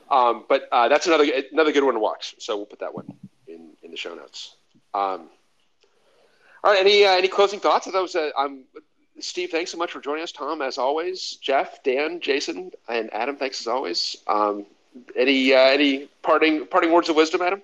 um, 0.09 0.45
but 0.47 0.67
uh, 0.71 0.87
that's 0.87 1.07
another 1.07 1.25
another 1.51 1.71
good 1.71 1.83
one 1.83 1.93
to 1.93 1.99
watch. 1.99 2.35
So 2.39 2.57
we'll 2.57 2.65
put 2.65 2.79
that 2.79 2.93
one 2.93 3.13
in 3.47 3.71
in 3.83 3.91
the 3.91 3.97
show 3.97 4.13
notes. 4.13 4.55
Um, 4.93 5.29
all 6.63 6.73
right. 6.73 6.79
Any 6.79 7.05
uh, 7.05 7.11
any 7.11 7.27
closing 7.27 7.59
thoughts? 7.59 7.85
That 7.85 8.01
was 8.01 8.15
I'm 8.15 8.65
Steve, 9.19 9.49
thanks 9.49 9.71
so 9.71 9.77
much 9.77 9.91
for 9.91 9.99
joining 9.99 10.23
us. 10.23 10.31
Tom, 10.31 10.61
as 10.61 10.77
always. 10.77 11.37
Jeff, 11.41 11.81
Dan, 11.83 12.19
Jason, 12.19 12.71
and 12.87 13.11
Adam, 13.13 13.35
thanks 13.35 13.61
as 13.61 13.67
always. 13.67 14.17
Um, 14.27 14.65
any 15.15 15.53
uh, 15.53 15.59
any 15.59 16.07
parting 16.21 16.67
parting 16.67 16.91
words 16.91 17.09
of 17.09 17.15
wisdom, 17.15 17.41
Adam? 17.41 17.61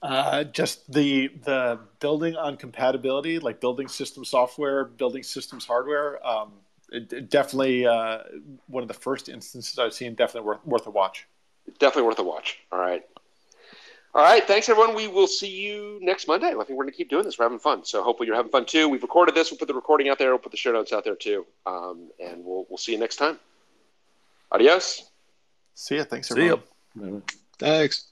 Uh, 0.00 0.44
just 0.44 0.90
the 0.92 1.28
the 1.44 1.78
building 2.00 2.36
on 2.36 2.56
compatibility, 2.56 3.38
like 3.38 3.60
building 3.60 3.88
system 3.88 4.24
software, 4.24 4.84
building 4.84 5.22
systems 5.22 5.66
hardware. 5.66 6.24
Um, 6.26 6.52
it, 6.92 7.12
it 7.12 7.30
definitely 7.30 7.86
uh, 7.86 8.18
one 8.66 8.82
of 8.82 8.88
the 8.88 8.94
first 8.94 9.28
instances 9.28 9.78
I've 9.78 9.94
seen. 9.94 10.14
Definitely 10.14 10.48
worth 10.48 10.66
worth 10.66 10.86
a 10.86 10.90
watch. 10.90 11.26
Definitely 11.78 12.04
worth 12.04 12.18
a 12.18 12.24
watch. 12.24 12.58
All 12.70 12.78
right. 12.78 13.02
All 14.14 14.22
right. 14.22 14.44
Thanks, 14.44 14.68
everyone. 14.68 14.94
We 14.94 15.08
will 15.08 15.26
see 15.26 15.48
you 15.48 15.98
next 16.02 16.28
Monday. 16.28 16.48
I 16.48 16.50
think 16.50 16.70
we're 16.70 16.84
going 16.84 16.90
to 16.90 16.96
keep 16.96 17.08
doing 17.08 17.24
this. 17.24 17.38
We're 17.38 17.46
having 17.46 17.58
fun. 17.58 17.84
So 17.84 18.02
hopefully 18.02 18.26
you're 18.26 18.36
having 18.36 18.52
fun 18.52 18.66
too. 18.66 18.88
We've 18.88 19.02
recorded 19.02 19.34
this. 19.34 19.50
We'll 19.50 19.58
put 19.58 19.68
the 19.68 19.74
recording 19.74 20.08
out 20.10 20.18
there. 20.18 20.30
We'll 20.30 20.38
put 20.38 20.52
the 20.52 20.58
show 20.58 20.72
notes 20.72 20.92
out 20.92 21.04
there 21.04 21.14
too. 21.14 21.46
Um, 21.64 22.10
and 22.22 22.44
we'll, 22.44 22.66
we'll 22.68 22.78
see 22.78 22.92
you 22.92 22.98
next 22.98 23.16
time. 23.16 23.38
Adios. 24.50 25.10
See 25.74 25.96
ya. 25.96 26.04
Thanks, 26.04 26.28
See 26.28 26.46
ya. 26.46 26.56
everyone. 26.94 27.22
Thanks. 27.58 28.11